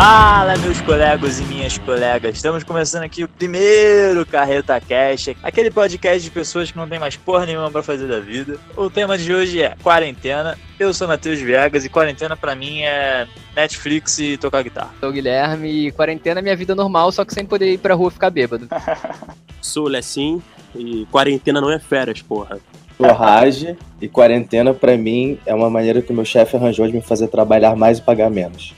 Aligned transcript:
Fala, 0.00 0.56
meus 0.58 0.80
colegas 0.80 1.40
e 1.40 1.42
minhas 1.42 1.76
colegas. 1.76 2.36
Estamos 2.36 2.62
começando 2.62 3.02
aqui 3.02 3.24
o 3.24 3.28
primeiro 3.28 4.24
Carreta 4.24 4.80
Cash, 4.80 5.30
aquele 5.42 5.72
podcast 5.72 6.22
de 6.22 6.30
pessoas 6.30 6.70
que 6.70 6.76
não 6.76 6.88
tem 6.88 7.00
mais 7.00 7.16
porra 7.16 7.44
nenhuma 7.44 7.68
pra 7.68 7.82
fazer 7.82 8.06
da 8.06 8.20
vida. 8.20 8.60
O 8.76 8.88
tema 8.88 9.18
de 9.18 9.34
hoje 9.34 9.60
é 9.60 9.74
quarentena. 9.82 10.56
Eu 10.78 10.94
sou 10.94 11.08
Matheus 11.08 11.40
Viegas 11.40 11.84
e 11.84 11.88
quarentena 11.88 12.36
pra 12.36 12.54
mim 12.54 12.82
é 12.82 13.26
Netflix 13.56 14.20
e 14.20 14.36
tocar 14.36 14.62
guitarra. 14.62 14.94
Sou 15.00 15.08
o 15.08 15.12
Guilherme 15.12 15.88
e 15.88 15.90
quarentena 15.90 16.38
é 16.38 16.42
minha 16.44 16.56
vida 16.56 16.76
normal, 16.76 17.10
só 17.10 17.24
que 17.24 17.34
sem 17.34 17.44
poder 17.44 17.72
ir 17.72 17.78
pra 17.78 17.96
rua 17.96 18.12
ficar 18.12 18.30
bêbado. 18.30 18.68
Sou 19.60 19.86
o 19.86 19.88
Lessin 19.88 20.40
e 20.76 21.08
quarentena 21.10 21.60
não 21.60 21.72
é 21.72 21.80
férias, 21.80 22.22
porra. 22.22 22.60
Raj 23.06 23.76
e 24.00 24.08
quarentena 24.08 24.74
pra 24.74 24.96
mim 24.96 25.38
é 25.46 25.54
uma 25.54 25.70
maneira 25.70 26.02
que 26.02 26.12
o 26.12 26.14
meu 26.14 26.24
chefe 26.24 26.56
arranjou 26.56 26.86
de 26.86 26.92
me 26.92 27.00
fazer 27.00 27.28
trabalhar 27.28 27.76
mais 27.76 27.98
e 27.98 28.02
pagar 28.02 28.30
menos. 28.30 28.74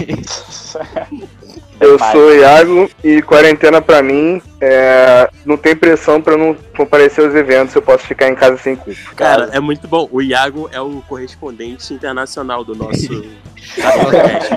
Eu 1.81 1.99
sou 1.99 2.29
o 2.29 2.35
Iago 2.35 2.91
e 3.03 3.23
quarentena 3.23 3.81
pra 3.81 4.03
mim 4.03 4.43
é, 4.61 5.29
não 5.47 5.57
tem 5.57 5.75
pressão 5.75 6.21
pra 6.21 6.37
não 6.37 6.55
comparecer 6.77 7.25
aos 7.25 7.35
eventos, 7.35 7.75
eu 7.75 7.81
posso 7.81 8.07
ficar 8.07 8.29
em 8.29 8.35
casa 8.35 8.59
sem 8.59 8.77
culpa. 8.77 9.01
Cara, 9.17 9.49
é 9.53 9.61
muito 9.61 9.89
bom. 9.89 10.07
O 10.13 10.21
Iago 10.21 10.69
é 10.73 10.81
o 10.81 11.03
correspondente 11.09 11.95
internacional 11.95 12.63
do 12.63 12.75
nosso 12.75 13.09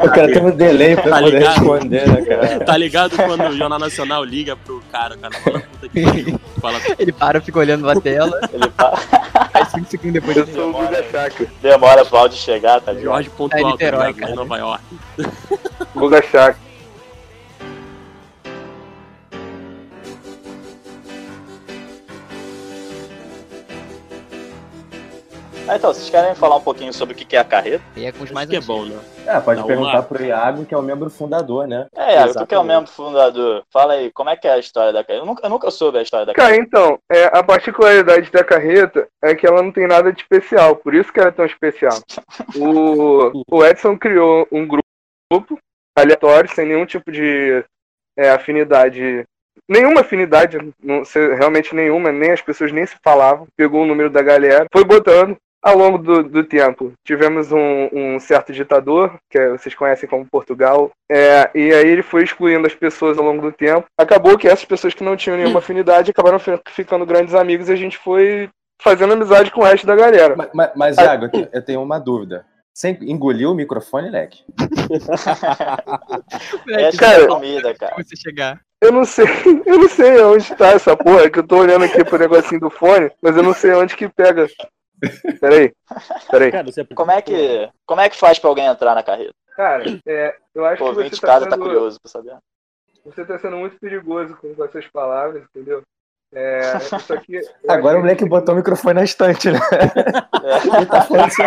O 0.04 0.10
cara 0.10 0.32
tem 0.34 0.44
um 0.44 0.52
delay 0.52 0.96
pra 0.96 1.04
Tá 1.12 1.20
poder 1.20 1.32
ligado? 1.38 1.54
responder, 1.60 2.08
né, 2.10 2.22
cara? 2.22 2.60
Tá 2.66 2.78
ligado 2.78 3.16
quando 3.16 3.44
o 3.48 3.58
Jornal 3.58 3.80
Nacional 3.80 4.24
liga 4.26 4.56
pro 4.58 4.82
cara, 4.92 5.16
o 5.16 5.20
cara 5.20 5.34
fala, 5.40 5.60
puta 5.62 5.88
que 5.90 6.04
pariu. 6.04 6.40
Fala, 6.64 6.80
Ele 6.98 7.12
para, 7.12 7.42
fica 7.42 7.60
olhando 7.60 7.86
na 7.86 8.00
tela, 8.00 8.40
Ele 8.54 8.64
aí 8.64 8.72
5 9.74 9.90
segundos 9.90 10.14
depois 10.14 10.38
Eu 10.38 10.48
sou 10.48 10.70
o 10.70 10.74
Guga 10.74 11.04
Chakra. 11.12 11.48
demora 11.62 12.06
pro 12.06 12.18
áudio 12.18 12.38
chegar, 12.38 12.80
tá 12.82 12.92
ligado? 12.92 13.06
Jorge 13.06 13.30
Pontual, 13.32 13.60
É 13.60 13.64
tá 13.64 13.72
Niterói, 13.72 14.10
em 14.10 14.14
cara. 14.14 14.36
Nova 14.36 14.58
York. 14.58 14.84
Guga 15.96 16.22
Chakra. 16.22 16.58
Ah, 25.66 25.78
então, 25.78 25.94
vocês 25.94 26.10
querem 26.10 26.36
falar 26.36 26.58
um 26.58 26.62
pouquinho 26.62 26.92
sobre 26.92 27.14
o 27.14 27.18
que 27.18 27.36
é 27.38 27.40
a 27.40 27.44
carreta? 27.46 27.82
E 27.96 28.06
é 28.06 28.12
com 28.12 28.24
os 28.26 28.32
mais 28.32 28.50
que 28.50 28.58
é 28.58 28.60
bom, 28.62 28.84
né? 28.84 29.00
Ah, 29.26 29.40
pode 29.40 29.62
Dá 29.62 29.66
perguntar 29.66 29.92
uma- 29.94 30.04
pro 30.04 30.22
Iago, 30.24 30.66
que 30.66 30.74
é 30.74 30.78
o 30.78 30.82
membro 30.82 31.10
fundador, 31.10 31.66
né? 31.66 31.88
É, 31.96 32.16
Iago, 32.16 32.34
tu 32.34 32.46
que 32.46 32.54
é 32.54 32.60
o 32.60 32.64
membro 32.66 32.92
fundador. 32.92 33.64
Fala 33.72 33.94
aí, 33.94 34.12
como 34.12 34.30
é 34.30 34.36
que 34.36 34.46
é 34.46 34.52
a 34.52 34.58
história 34.60 34.92
da 34.92 35.04
carreta? 35.06 35.24
Eu 35.24 35.26
nunca, 35.26 35.46
eu 35.46 35.50
nunca 35.50 35.72
soube 35.72 35.98
a 35.98 36.02
história 36.02 36.26
da 36.26 36.34
Cara, 36.34 36.50
carreta. 36.50 36.66
então, 36.68 37.00
é, 37.10 37.26
a 37.38 37.42
particularidade 37.42 38.30
da 38.30 38.44
carreta 38.44 39.08
é 39.24 39.34
que 39.34 39.48
ela 39.48 39.64
não 39.64 39.72
tem 39.72 39.88
nada 39.88 40.12
de 40.12 40.22
especial, 40.22 40.76
por 40.76 40.94
isso 40.94 41.14
que 41.14 41.20
ela 41.20 41.30
é 41.30 41.32
tão 41.32 41.46
especial. 41.46 41.98
O, 42.58 43.32
o 43.50 43.66
Edson 43.66 43.98
criou 43.98 44.46
um 44.52 44.68
grupo 44.68 45.58
aleatório, 45.98 46.54
sem 46.54 46.68
nenhum 46.68 46.86
tipo 46.86 47.10
de 47.12 47.64
é, 48.18 48.30
afinidade. 48.32 49.24
Nenhuma 49.70 50.02
afinidade, 50.02 50.58
não 50.84 51.06
sei, 51.06 51.34
realmente 51.36 51.74
nenhuma, 51.74 52.12
nem 52.12 52.32
as 52.32 52.42
pessoas 52.42 52.72
nem 52.72 52.86
se 52.86 52.96
falavam. 53.02 53.48
Pegou 53.56 53.84
o 53.84 53.86
número 53.86 54.10
da 54.10 54.22
galera, 54.22 54.66
foi 54.74 54.84
botando. 54.84 55.38
Ao 55.64 55.78
longo 55.78 55.98
do, 55.98 56.24
do 56.24 56.44
tempo, 56.44 56.92
tivemos 57.08 57.50
um, 57.52 57.88
um 57.94 58.20
certo 58.20 58.52
ditador, 58.52 59.18
que 59.30 59.38
é- 59.38 59.50
vocês 59.52 59.74
conhecem 59.74 60.10
como 60.10 60.28
Portugal, 60.30 60.92
é, 61.10 61.50
e 61.56 61.74
aí 61.74 61.88
ele 61.88 62.04
foi 62.04 62.24
excluindo 62.24 62.68
as 62.68 62.76
pessoas 62.76 63.18
ao 63.18 63.24
longo 63.24 63.42
do 63.42 63.52
tempo. 63.52 63.86
Acabou 63.98 64.38
que 64.38 64.48
essas 64.48 64.66
pessoas 64.66 64.94
que 64.94 65.04
não 65.06 65.16
tinham 65.16 65.38
nenhuma 65.38 65.60
afinidade 65.60 66.12
acabaram 66.12 66.38
fi- 66.38 66.60
ficando 66.70 67.06
grandes 67.06 67.34
amigos 67.34 67.70
e 67.70 67.72
a 67.72 67.76
gente 67.78 67.98
foi 67.98 68.50
fazendo 68.82 69.14
amizade 69.14 69.52
com 69.52 69.62
o 69.62 69.64
resto 69.64 69.88
da 69.88 69.96
galera. 69.96 70.36
Mas, 70.36 70.50
mas, 70.54 70.72
mas, 70.76 70.98
Iago, 70.98 71.26
eu 71.26 71.32
te- 71.32 71.50
eu 71.54 71.62
tenho 71.64 71.82
uma 71.82 71.98
dúvida. 71.98 72.46
Você 72.76 72.98
engoliu 73.02 73.52
o 73.52 73.56
microfone, 73.56 74.10
leque? 74.10 74.44
É 76.70 76.92
cara, 76.98 77.24
a 77.24 77.28
comida, 77.28 77.74
cara. 77.76 77.96
você 77.98 78.16
chegar. 78.16 78.60
Eu 78.82 78.92
não 78.92 79.06
sei, 79.06 79.26
eu 79.66 79.78
não 79.80 79.90
sei 79.90 80.22
onde 80.22 80.54
tá 80.56 80.70
essa 80.70 80.96
porra, 80.98 81.30
que 81.30 81.40
eu 81.40 81.48
tô 81.48 81.58
olhando 81.60 81.86
aqui 81.86 82.04
pro 82.04 82.18
negocinho 82.20 82.60
do 82.60 82.70
fone, 82.70 83.10
mas 83.22 83.36
eu 83.38 83.44
não 83.44 83.54
sei 83.54 83.72
onde 83.74 83.96
que 83.96 84.10
pega. 84.10 84.48
Peraí, 85.40 85.72
peraí. 86.32 86.52
Cara, 86.52 86.64
você... 86.64 86.86
Como 86.86 87.12
é 87.12 87.22
que, 87.22 87.70
como 87.86 88.02
é 88.02 88.10
que 88.10 88.18
faz 88.18 88.40
pra 88.40 88.50
alguém 88.50 88.66
entrar 88.66 88.96
na 88.96 89.04
carreta? 89.04 89.34
Cara, 89.56 89.84
é, 90.08 90.36
eu 90.56 90.66
acho 90.66 90.84
O 90.84 90.86
que 90.86 90.90
ouvinte 90.92 91.10
você 91.12 91.16
de 91.16 91.22
tá, 91.22 91.28
casa 91.28 91.46
tá 91.46 91.52
sendo, 91.52 91.64
curioso 91.64 92.00
pra 92.02 92.12
saber. 92.12 92.38
você 93.06 93.26
tá 93.26 93.38
sendo 93.38 93.58
muito 93.58 93.78
perigoso 93.80 94.36
com, 94.38 94.64
essas 94.64 94.88
palavras, 94.88 95.44
entendeu? 95.44 95.82
É, 96.36 96.78
isso 96.78 97.14
aqui, 97.14 97.40
Agora 97.68 97.98
o 97.98 98.02
moleque 98.02 98.26
botou 98.26 98.56
o 98.56 98.58
microfone 98.58 98.96
na 98.96 99.04
estante, 99.04 99.52
né? 99.52 99.60
É. 100.44 100.78
Ele 100.78 100.86
tá 100.88 101.02
falando 101.04 101.30
que 101.30 101.44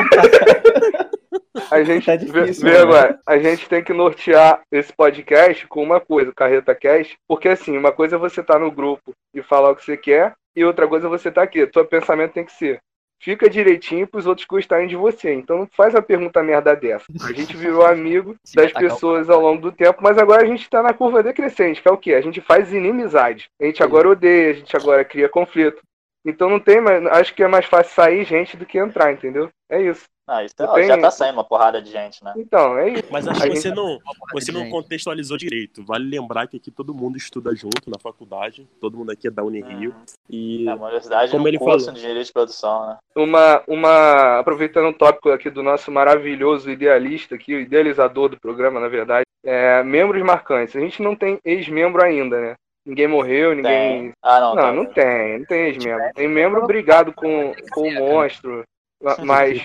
a 1.70 1.82
gente, 1.82 2.06
Tá 2.06 2.12
vê, 2.16 2.18
difícil, 2.18 2.62
vê 2.64 2.74
né? 2.74 2.78
agora, 2.80 3.18
a 3.26 3.38
gente 3.38 3.68
tem 3.68 3.82
que 3.82 3.92
nortear 3.92 4.62
esse 4.70 4.92
podcast 4.92 5.66
com 5.66 5.82
uma 5.82 6.00
coisa, 6.00 6.30
o 6.30 6.34
Carreta 6.34 6.74
Cast, 6.74 7.16
porque 7.26 7.48
assim, 7.48 7.76
uma 7.76 7.90
coisa 7.90 8.16
é 8.16 8.18
você 8.18 8.42
tá 8.42 8.58
no 8.58 8.70
grupo 8.70 9.12
e 9.34 9.42
falar 9.42 9.70
o 9.70 9.76
que 9.76 9.84
você 9.84 9.96
quer, 9.96 10.34
e 10.54 10.64
outra 10.64 10.86
coisa 10.86 11.06
é 11.06 11.10
você 11.10 11.30
tá 11.30 11.42
aqui. 11.42 11.68
Seu 11.72 11.84
pensamento 11.84 12.32
tem 12.32 12.44
que 12.44 12.52
ser. 12.52 12.80
Fica 13.26 13.50
direitinho 13.50 14.06
pros 14.06 14.24
outros 14.24 14.46
gostarem 14.46 14.86
de 14.86 14.94
você. 14.94 15.34
Então 15.34 15.58
não 15.58 15.68
faz 15.76 15.92
uma 15.92 16.00
pergunta 16.00 16.44
merda 16.44 16.76
dessa. 16.76 17.06
A 17.24 17.32
gente 17.32 17.56
virou 17.58 17.84
amigo 17.84 18.36
das 18.54 18.70
pessoas 18.70 19.28
ao 19.28 19.40
longo 19.40 19.62
do 19.62 19.72
tempo, 19.72 19.98
mas 20.00 20.16
agora 20.16 20.44
a 20.44 20.46
gente 20.46 20.70
tá 20.70 20.80
na 20.80 20.94
curva 20.94 21.24
decrescente, 21.24 21.82
que 21.82 21.88
é 21.88 21.90
o 21.90 21.98
quê? 21.98 22.14
A 22.14 22.20
gente 22.20 22.40
faz 22.40 22.72
inimizade. 22.72 23.50
A 23.60 23.64
gente 23.64 23.82
agora 23.82 24.08
odeia, 24.08 24.50
a 24.50 24.54
gente 24.54 24.76
agora 24.76 25.04
cria 25.04 25.28
conflito. 25.28 25.82
Então 26.24 26.48
não 26.48 26.60
tem 26.60 26.80
mais. 26.80 27.04
Acho 27.06 27.34
que 27.34 27.42
é 27.42 27.48
mais 27.48 27.66
fácil 27.66 27.96
sair 27.96 28.24
gente 28.24 28.56
do 28.56 28.64
que 28.64 28.78
entrar, 28.78 29.12
entendeu? 29.12 29.50
É 29.68 29.82
isso. 29.82 30.04
Ah, 30.28 30.42
isso 30.44 30.54
Não 30.58 30.66
ó, 30.66 30.74
tem- 30.74 30.86
já 30.88 30.98
tá 30.98 31.10
saindo 31.10 31.34
uma 31.34 31.44
porrada 31.44 31.80
de 31.80 31.88
gente, 31.90 32.22
né? 32.24 32.32
Então, 32.36 32.76
é 32.76 32.90
isso. 32.90 33.04
Mas 33.10 33.28
acho 33.28 33.40
que 33.40 33.46
gente- 33.46 33.60
você 33.60 33.70
não, 33.70 33.98
você 34.32 34.50
não 34.50 34.68
contextualizou 34.70 35.36
direito. 35.36 35.84
Vale 35.84 36.08
lembrar 36.08 36.48
que 36.48 36.56
aqui 36.56 36.70
todo 36.70 36.92
mundo 36.92 37.16
estuda 37.16 37.54
junto 37.54 37.88
na 37.88 37.98
faculdade. 37.98 38.66
Todo 38.80 38.96
mundo 38.98 39.12
aqui 39.12 39.28
é 39.28 39.30
da 39.30 39.44
Unirio. 39.44 39.90
Uhum. 39.90 40.04
E 40.28 40.68
É 40.68 40.74
uma 40.74 40.86
universidade 40.86 41.30
Como 41.30 41.44
no 41.44 41.48
ele 41.48 41.58
curso 41.58 41.78
falou. 41.86 41.92
de 41.92 41.98
engenharia 42.00 42.24
de 42.24 42.32
produção, 42.32 42.86
né? 42.88 42.96
uma, 43.16 43.62
uma 43.68 44.38
aproveitando 44.40 44.88
o 44.88 44.92
tópico 44.92 45.30
aqui 45.30 45.48
do 45.48 45.62
nosso 45.62 45.92
maravilhoso 45.92 46.68
idealista 46.70 47.36
aqui, 47.36 47.54
o 47.54 47.60
idealizador 47.60 48.28
do 48.28 48.40
programa, 48.40 48.80
na 48.80 48.88
verdade, 48.88 49.24
é, 49.44 49.82
membros 49.84 50.20
marcantes. 50.22 50.74
A 50.74 50.80
gente 50.80 51.00
não 51.02 51.14
tem 51.14 51.38
ex-membro 51.44 52.02
ainda, 52.04 52.40
né? 52.40 52.54
Ninguém 52.84 53.06
morreu, 53.06 53.54
ninguém. 53.54 54.00
Tem. 54.02 54.12
Ah, 54.22 54.40
não, 54.40 54.54
Não, 54.56 54.62
tá. 54.62 54.72
não 54.72 54.86
tem, 54.86 55.38
não 55.38 55.46
tem 55.46 55.66
ex-membro. 55.68 56.12
Tem 56.14 56.28
membro 56.28 56.66
brigado 56.66 57.12
com, 57.12 57.52
com 57.72 57.88
o 57.88 57.94
monstro, 57.94 58.64
ma- 59.02 59.16
mas 59.24 59.64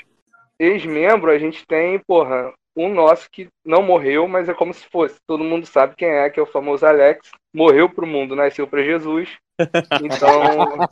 ex-membro 0.63 1.31
a 1.31 1.37
gente 1.39 1.65
tem, 1.67 1.99
porra, 1.99 2.53
um 2.75 2.93
nosso 2.93 3.27
que 3.31 3.49
não 3.65 3.81
morreu, 3.83 4.27
mas 4.27 4.47
é 4.47 4.53
como 4.53 4.73
se 4.73 4.85
fosse. 4.89 5.15
Todo 5.27 5.43
mundo 5.43 5.65
sabe 5.65 5.93
quem 5.97 6.07
é, 6.09 6.29
que 6.29 6.39
é 6.39 6.43
o 6.43 6.47
famoso 6.47 6.85
Alex. 6.85 7.29
Morreu 7.53 7.89
pro 7.89 8.07
mundo, 8.07 8.35
nasceu 8.35 8.65
pra 8.67 8.83
Jesus. 8.83 9.29
Então, 10.01 10.87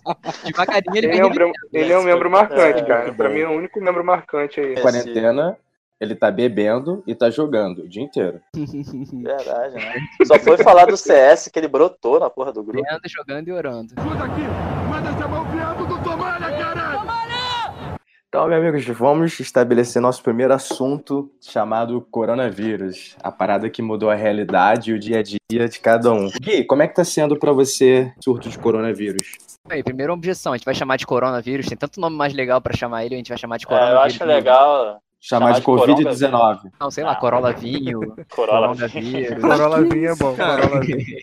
Devagarinho 0.45 0.95
ele 0.97 1.07
ele 1.07 1.17
é 1.19 1.25
um, 1.25 1.29
membro- 1.29 1.51
ele 1.73 1.91
é 1.93 1.97
um 1.97 2.03
membro 2.03 2.29
marcante, 2.29 2.81
É, 2.81 2.85
cara. 2.85 3.13
Pra 3.13 3.27
bom. 3.27 3.33
mim 3.33 3.41
é 3.41 3.47
o 3.47 3.51
único 3.57 3.81
membro 3.81 4.03
marcante 4.03 4.59
aí. 4.59 4.73
Esse- 4.73 4.81
Quarentena, 4.83 5.57
ele 5.99 6.13
tá 6.13 6.29
bebendo 6.29 7.01
e 7.07 7.15
tá 7.15 7.31
jogando 7.31 7.79
o 7.83 7.87
dia 7.89 8.03
inteiro. 8.03 8.39
Verdade, 8.55 9.73
né? 9.75 9.95
Só 10.23 10.37
foi 10.37 10.57
falar 10.59 10.85
do 10.85 10.95
CS 10.97 11.49
que 11.51 11.57
ele 11.57 11.67
brotou 11.67 12.19
na 12.19 12.29
porra 12.29 12.51
do 12.53 12.61
grupo. 12.63 12.83
vendo, 12.87 13.01
jogando 13.07 13.47
e 13.47 13.51
orando. 13.51 13.95
Então, 18.29 18.47
meus 18.47 18.61
amigos, 18.61 18.85
vamos 18.95 19.39
estabelecer 19.39 19.99
nosso 19.99 20.21
primeiro 20.21 20.53
assunto 20.53 21.31
chamado 21.41 21.99
coronavírus. 22.11 23.17
A 23.23 23.31
parada 23.31 23.67
que 23.71 23.81
mudou 23.81 24.07
a 24.11 24.13
realidade 24.13 24.91
e 24.91 24.93
o 24.93 24.99
dia 24.99 25.19
a 25.19 25.23
dia 25.23 25.67
de 25.67 25.79
cada 25.79 26.11
um. 26.13 26.29
Gui, 26.39 26.63
como 26.63 26.83
é 26.83 26.87
que 26.87 26.93
tá 26.93 27.03
sendo 27.03 27.35
pra 27.39 27.51
você 27.51 28.13
surto 28.23 28.47
de 28.47 28.59
coronavírus? 28.59 29.35
Bem, 29.67 29.83
primeira 29.83 30.13
objeção, 30.13 30.53
a 30.53 30.57
gente 30.57 30.65
vai 30.65 30.75
chamar 30.75 30.97
de 30.97 31.07
coronavírus, 31.07 31.65
tem 31.65 31.75
tanto 31.77 31.99
nome 31.99 32.15
mais 32.15 32.31
legal 32.31 32.61
pra 32.61 32.77
chamar 32.77 33.03
ele, 33.03 33.15
a 33.15 33.17
gente 33.17 33.29
vai 33.29 33.37
chamar 33.37 33.57
de 33.57 33.65
É, 33.65 33.67
coronavírus. 33.67 33.99
eu 33.99 34.05
acho 34.05 34.23
legal. 34.25 35.01
Chamar 35.19 35.45
Chamar 35.47 35.51
de 35.53 35.59
de 35.59 35.65
coronga- 35.65 35.93
Covid-19. 36.11 36.59
Não, 36.79 36.91
sei 36.91 37.03
lá. 37.03 37.15
Corolla 37.15 37.51
Vinho, 37.51 37.99
Corolla. 38.29 38.67
coronavírus. 38.75 39.41
Corolla 39.41 39.81
vinha 39.81 40.09
é 40.11 40.15
bom, 40.15 40.35
Corolla 40.37 40.79
vinha. 40.81 41.17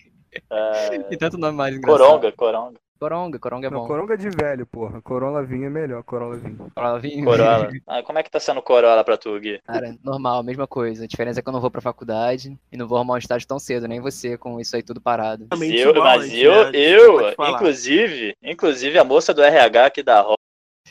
É, 0.50 0.98
Tem 0.98 1.16
tanto 1.18 1.38
nome 1.38 1.56
mais 1.56 1.74
engraçado. 1.76 2.04
coronga, 2.04 2.32
coronga. 2.32 2.80
Coronga, 2.98 3.38
coronga 3.38 3.66
é 3.66 3.70
Não, 3.70 3.80
bom. 3.80 3.86
Coronga 3.86 4.16
de 4.16 4.30
velho, 4.30 4.66
porra. 4.66 5.02
Corolla 5.02 5.42
vinha 5.42 5.66
é 5.66 5.70
melhor, 5.70 6.02
Corolla 6.02 6.36
vinha. 6.36 6.56
Corolla 6.74 6.98
Vinho. 6.98 7.24
Corolla. 7.24 7.70
Ah, 7.86 8.02
como 8.02 8.18
é 8.18 8.22
que 8.22 8.30
tá 8.30 8.40
sendo 8.40 8.62
Corolla 8.62 9.04
pra 9.04 9.16
tu, 9.16 9.38
Gui? 9.38 9.60
Cara, 9.64 9.96
normal, 10.02 10.42
mesma 10.42 10.66
coisa. 10.66 11.04
A 11.04 11.06
diferença 11.06 11.40
é 11.40 11.42
que 11.42 11.48
eu 11.48 11.52
não 11.52 11.60
vou 11.60 11.70
pra 11.70 11.80
faculdade 11.80 12.58
e 12.72 12.76
não 12.76 12.86
vou 12.86 12.98
arrumar 12.98 13.14
um 13.14 13.18
estágio 13.18 13.46
tão 13.46 13.58
cedo, 13.58 13.86
nem 13.86 14.00
você 14.00 14.36
com 14.36 14.60
isso 14.60 14.74
aí 14.74 14.82
tudo 14.82 15.00
parado. 15.00 15.46
Eu, 15.52 15.94
mas 15.94 16.32
eu, 16.32 16.52
eu, 16.72 17.34
inclusive, 17.48 18.36
inclusive 18.42 18.98
a 18.98 19.04
moça 19.04 19.32
do 19.32 19.42
RH 19.42 19.86
aqui 19.86 20.02
da 20.02 20.20
Roda 20.20 20.36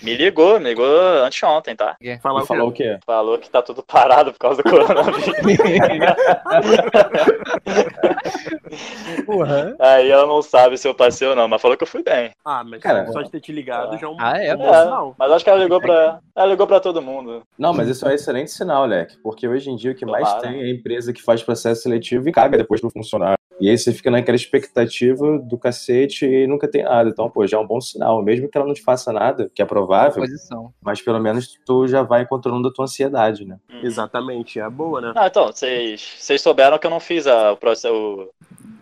Me 0.03 0.15
ligou, 0.15 0.59
me 0.59 0.69
ligou 0.69 0.85
anteontem, 1.23 1.75
tá? 1.75 1.95
E 2.01 2.13
o 2.15 2.19
falou 2.19 2.69
o 2.69 2.71
quê? 2.71 2.99
Falou 3.05 3.37
que 3.37 3.49
tá 3.49 3.61
tudo 3.61 3.81
parado 3.81 4.33
por 4.33 4.39
causa 4.39 4.61
do 4.61 4.69
coronavírus. 4.69 5.25
Porra. 9.25 9.75
Aí 9.79 10.09
ela 10.09 10.25
não 10.27 10.41
sabe 10.41 10.77
se 10.77 10.87
eu 10.87 10.93
passei 10.93 11.27
ou 11.27 11.35
não, 11.35 11.47
mas 11.47 11.61
falou 11.61 11.77
que 11.77 11.83
eu 11.83 11.87
fui 11.87 12.03
bem. 12.03 12.31
Ah, 12.43 12.63
mas 12.63 12.81
Cara, 12.81 13.07
só 13.11 13.21
de 13.21 13.29
ter 13.31 13.39
te 13.39 13.51
ligado 13.51 13.97
já 13.97 14.07
é 14.07 14.09
um, 14.09 14.17
Ah, 14.19 14.37
é? 14.41 14.53
um 14.53 14.57
bom 14.57 14.73
É, 14.73 14.83
sinal. 14.83 15.15
mas 15.17 15.31
acho 15.31 15.43
que 15.43 15.49
ela 15.49 15.63
ligou 15.63 15.79
pra. 15.81 16.19
Ela 16.35 16.47
ligou 16.47 16.67
pra 16.67 16.79
todo 16.79 17.01
mundo. 17.01 17.43
Não, 17.57 17.73
mas 17.73 17.87
isso 17.87 18.05
é 18.05 18.11
um 18.11 18.13
excelente 18.13 18.51
sinal, 18.51 18.85
Leque, 18.85 19.17
porque 19.23 19.47
hoje 19.47 19.69
em 19.69 19.75
dia 19.75 19.91
o 19.91 19.95
que 19.95 20.05
mais 20.05 20.27
Tomara. 20.27 20.47
tem 20.47 20.61
é 20.61 20.65
a 20.65 20.69
empresa 20.69 21.13
que 21.13 21.21
faz 21.21 21.41
processo 21.41 21.83
seletivo 21.83 22.27
e 22.27 22.31
caga 22.31 22.57
depois 22.57 22.81
pro 22.81 22.89
funcionário. 22.89 23.37
E 23.59 23.69
aí 23.69 23.77
você 23.77 23.93
fica 23.93 24.11
naquela 24.11 24.35
expectativa 24.35 25.39
do 25.39 25.57
cacete 25.57 26.25
e 26.25 26.45
nunca 26.45 26.67
tem 26.67 26.83
nada. 26.83 27.09
Então, 27.09 27.29
pô, 27.29 27.47
já 27.47 27.57
é 27.57 27.59
um 27.59 27.65
bom 27.67 27.79
sinal. 27.79 28.21
Mesmo 28.21 28.49
que 28.49 28.57
ela 28.57 28.67
não 28.67 28.73
te 28.73 28.81
faça 28.81 29.13
nada, 29.13 29.49
que 29.53 29.61
é 29.61 29.65
provável, 29.65 30.21
Posição. 30.23 30.73
mas 30.81 31.01
pelo 31.01 31.19
menos 31.19 31.57
tu 31.65 31.87
já 31.87 32.03
vai 32.03 32.25
controlando 32.27 32.67
a 32.67 32.73
tua 32.73 32.83
ansiedade, 32.85 33.45
né? 33.45 33.57
Uhum. 33.71 33.81
Exatamente, 33.83 34.59
é 34.59 34.69
boa, 34.69 34.99
né? 34.99 35.13
Não, 35.15 35.25
então, 35.25 35.47
vocês 35.47 36.15
vocês 36.19 36.41
souberam 36.41 36.77
que 36.77 36.85
eu 36.85 36.91
não 36.91 36.99
fiz 36.99 37.27
a- 37.27 37.53
o, 37.53 37.57
processo, 37.57 37.93
o 37.93 38.29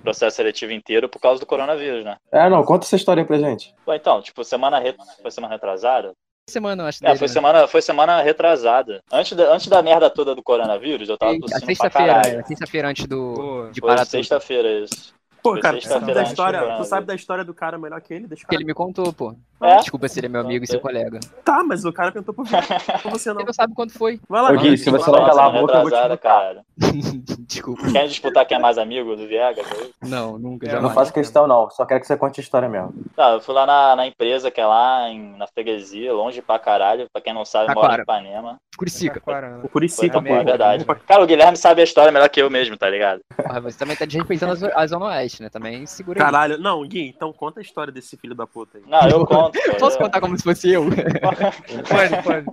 processo 0.01 0.35
seletivo 0.37 0.71
inteiro 0.71 1.07
por 1.07 1.19
causa 1.19 1.39
do 1.39 1.45
coronavírus, 1.45 2.03
né? 2.03 2.17
É, 2.31 2.49
não, 2.49 2.63
conta 2.63 2.85
essa 2.85 2.95
história 2.95 3.21
aí 3.21 3.27
pra 3.27 3.37
gente. 3.37 3.73
Pô, 3.85 3.93
então, 3.93 4.21
tipo, 4.21 4.43
semana 4.43 4.79
re... 4.79 4.95
foi 5.21 5.29
semana 5.31 5.53
retrasada? 5.53 6.13
Semana, 6.49 6.83
eu 6.83 6.87
acho. 6.87 6.99
É, 7.03 7.07
dele, 7.07 7.19
foi 7.19 7.27
né? 7.27 7.33
semana, 7.33 7.67
foi 7.67 7.81
semana 7.81 8.21
retrasada. 8.21 9.01
Antes 9.11 9.33
da, 9.33 9.53
antes 9.53 9.67
da 9.67 9.81
merda 9.81 10.09
toda 10.09 10.35
do 10.35 10.43
coronavírus, 10.43 11.07
eu 11.07 11.17
tava 11.17 11.39
tossindo 11.39 11.57
pra 11.59 11.65
sexta-feira, 11.65 12.13
caralho. 12.13 12.39
é, 12.39 12.43
sexta-feira 12.43 12.89
antes 12.89 13.05
do. 13.05 13.33
Pô, 13.33 13.67
de 13.71 13.81
parar 13.81 14.05
sexta-feira 14.05 14.69
isso. 14.79 15.13
Pô, 15.41 15.51
Foi 15.51 15.61
cara, 15.61 15.77
tu 15.77 15.87
sabe 15.87 16.13
da 16.13 16.23
história, 16.23 16.77
tu 16.77 16.83
sabe 16.85 17.07
da 17.07 17.15
história 17.15 17.43
do 17.43 17.53
cara 17.53 17.77
melhor 17.77 17.99
que 18.01 18.13
ele? 18.13 18.27
Deixa 18.27 18.43
Que 18.43 18.47
cara... 18.47 18.57
ele 18.57 18.65
me 18.65 18.73
contou, 18.73 19.11
pô. 19.13 19.35
É? 19.63 19.77
Desculpa 19.77 20.07
se 20.07 20.19
ele 20.19 20.27
é 20.27 20.29
meu 20.29 20.41
amigo 20.41 20.63
e 20.63 20.67
seu 20.67 20.79
colega. 20.79 21.19
Tá, 21.43 21.63
mas 21.63 21.85
o 21.85 21.93
cara 21.93 22.11
tentou 22.11 22.33
por 22.33 22.45
por 22.45 23.11
você 23.11 23.29
não. 23.29 23.39
Ele 23.39 23.45
não 23.47 23.53
sabe 23.53 23.73
quando 23.73 23.91
foi. 23.91 24.19
Vai 24.27 24.41
lá, 24.41 24.51
Ô, 24.51 24.57
Gui, 24.57 24.69
vai. 24.69 24.77
se 24.77 24.89
você 24.89 25.09
não 25.11 25.25
calar 25.25 25.45
a 25.47 25.49
boca, 25.49 25.73
eu 25.73 25.81
vou 25.81 25.91
te 25.91 26.17
cara. 26.17 26.61
Desculpa. 27.47 27.91
Quer 27.91 28.07
disputar 28.07 28.45
quem 28.45 28.57
é 28.57 28.59
mais 28.59 28.77
amigo 28.77 29.15
do 29.15 29.27
Viegas? 29.27 29.65
aí? 29.71 29.91
Não, 30.09 30.37
nunca, 30.37 30.65
É, 30.65 30.69
Eu 30.69 30.73
não 30.75 30.81
jamais. 30.81 30.95
faço 30.95 31.13
questão, 31.13 31.47
não. 31.47 31.69
Só 31.69 31.85
quero 31.85 31.99
que 32.01 32.07
você 32.07 32.17
conte 32.17 32.39
a 32.39 32.43
história 32.43 32.67
mesmo. 32.67 32.93
Tá, 33.15 33.31
eu 33.31 33.41
fui 33.41 33.53
lá 33.53 33.65
na, 33.65 33.95
na 33.95 34.07
empresa 34.07 34.49
que 34.51 34.59
é 34.59 34.65
lá 34.65 35.09
em, 35.09 35.35
na 35.37 35.47
freguesia, 35.47 36.13
longe 36.13 36.41
pra 36.41 36.57
caralho. 36.59 37.05
Pra 37.11 37.21
quem 37.21 37.33
não 37.33 37.45
sabe, 37.45 37.73
mora 37.73 37.97
em. 37.97 38.01
Ipanema. 38.01 38.57
Curicica. 38.77 39.19
O 39.19 39.61
Foi 39.61 39.69
Curicica, 39.69 40.21
pô. 40.21 40.27
é 40.33 40.43
verdade. 40.43 40.85
Cara, 41.07 41.23
o 41.23 41.27
Guilherme 41.27 41.55
sabe 41.57 41.81
a 41.81 41.83
história 41.83 42.11
melhor 42.11 42.27
que 42.29 42.41
eu 42.41 42.49
mesmo, 42.49 42.75
tá 42.75 42.89
ligado? 42.89 43.21
Porra, 43.35 43.61
você 43.61 43.77
também 43.77 43.95
tá 43.95 44.05
desrespeitando 44.05 44.51
a 44.53 44.55
zo- 44.55 44.71
a 44.73 44.87
Zona 44.87 45.05
Oeste, 45.05 45.43
né? 45.43 45.49
Também 45.49 45.85
segura 45.85 46.19
aí. 46.19 46.25
Caralho, 46.25 46.57
não, 46.57 46.81
Gui, 46.87 47.07
então 47.07 47.31
conta 47.31 47.59
a 47.59 47.63
história 47.63 47.93
desse 47.93 48.17
filho 48.17 48.33
da 48.33 48.47
puta 48.47 48.79
aí. 48.79 48.83
Não, 48.87 49.07
eu 49.07 49.25
conto. 49.25 49.52
Posso 49.79 49.97
contar 49.97 50.19
como 50.21 50.37
se 50.37 50.43
fosse 50.43 50.71
eu? 50.71 50.83
Pode, 50.85 52.23
pode. 52.23 52.45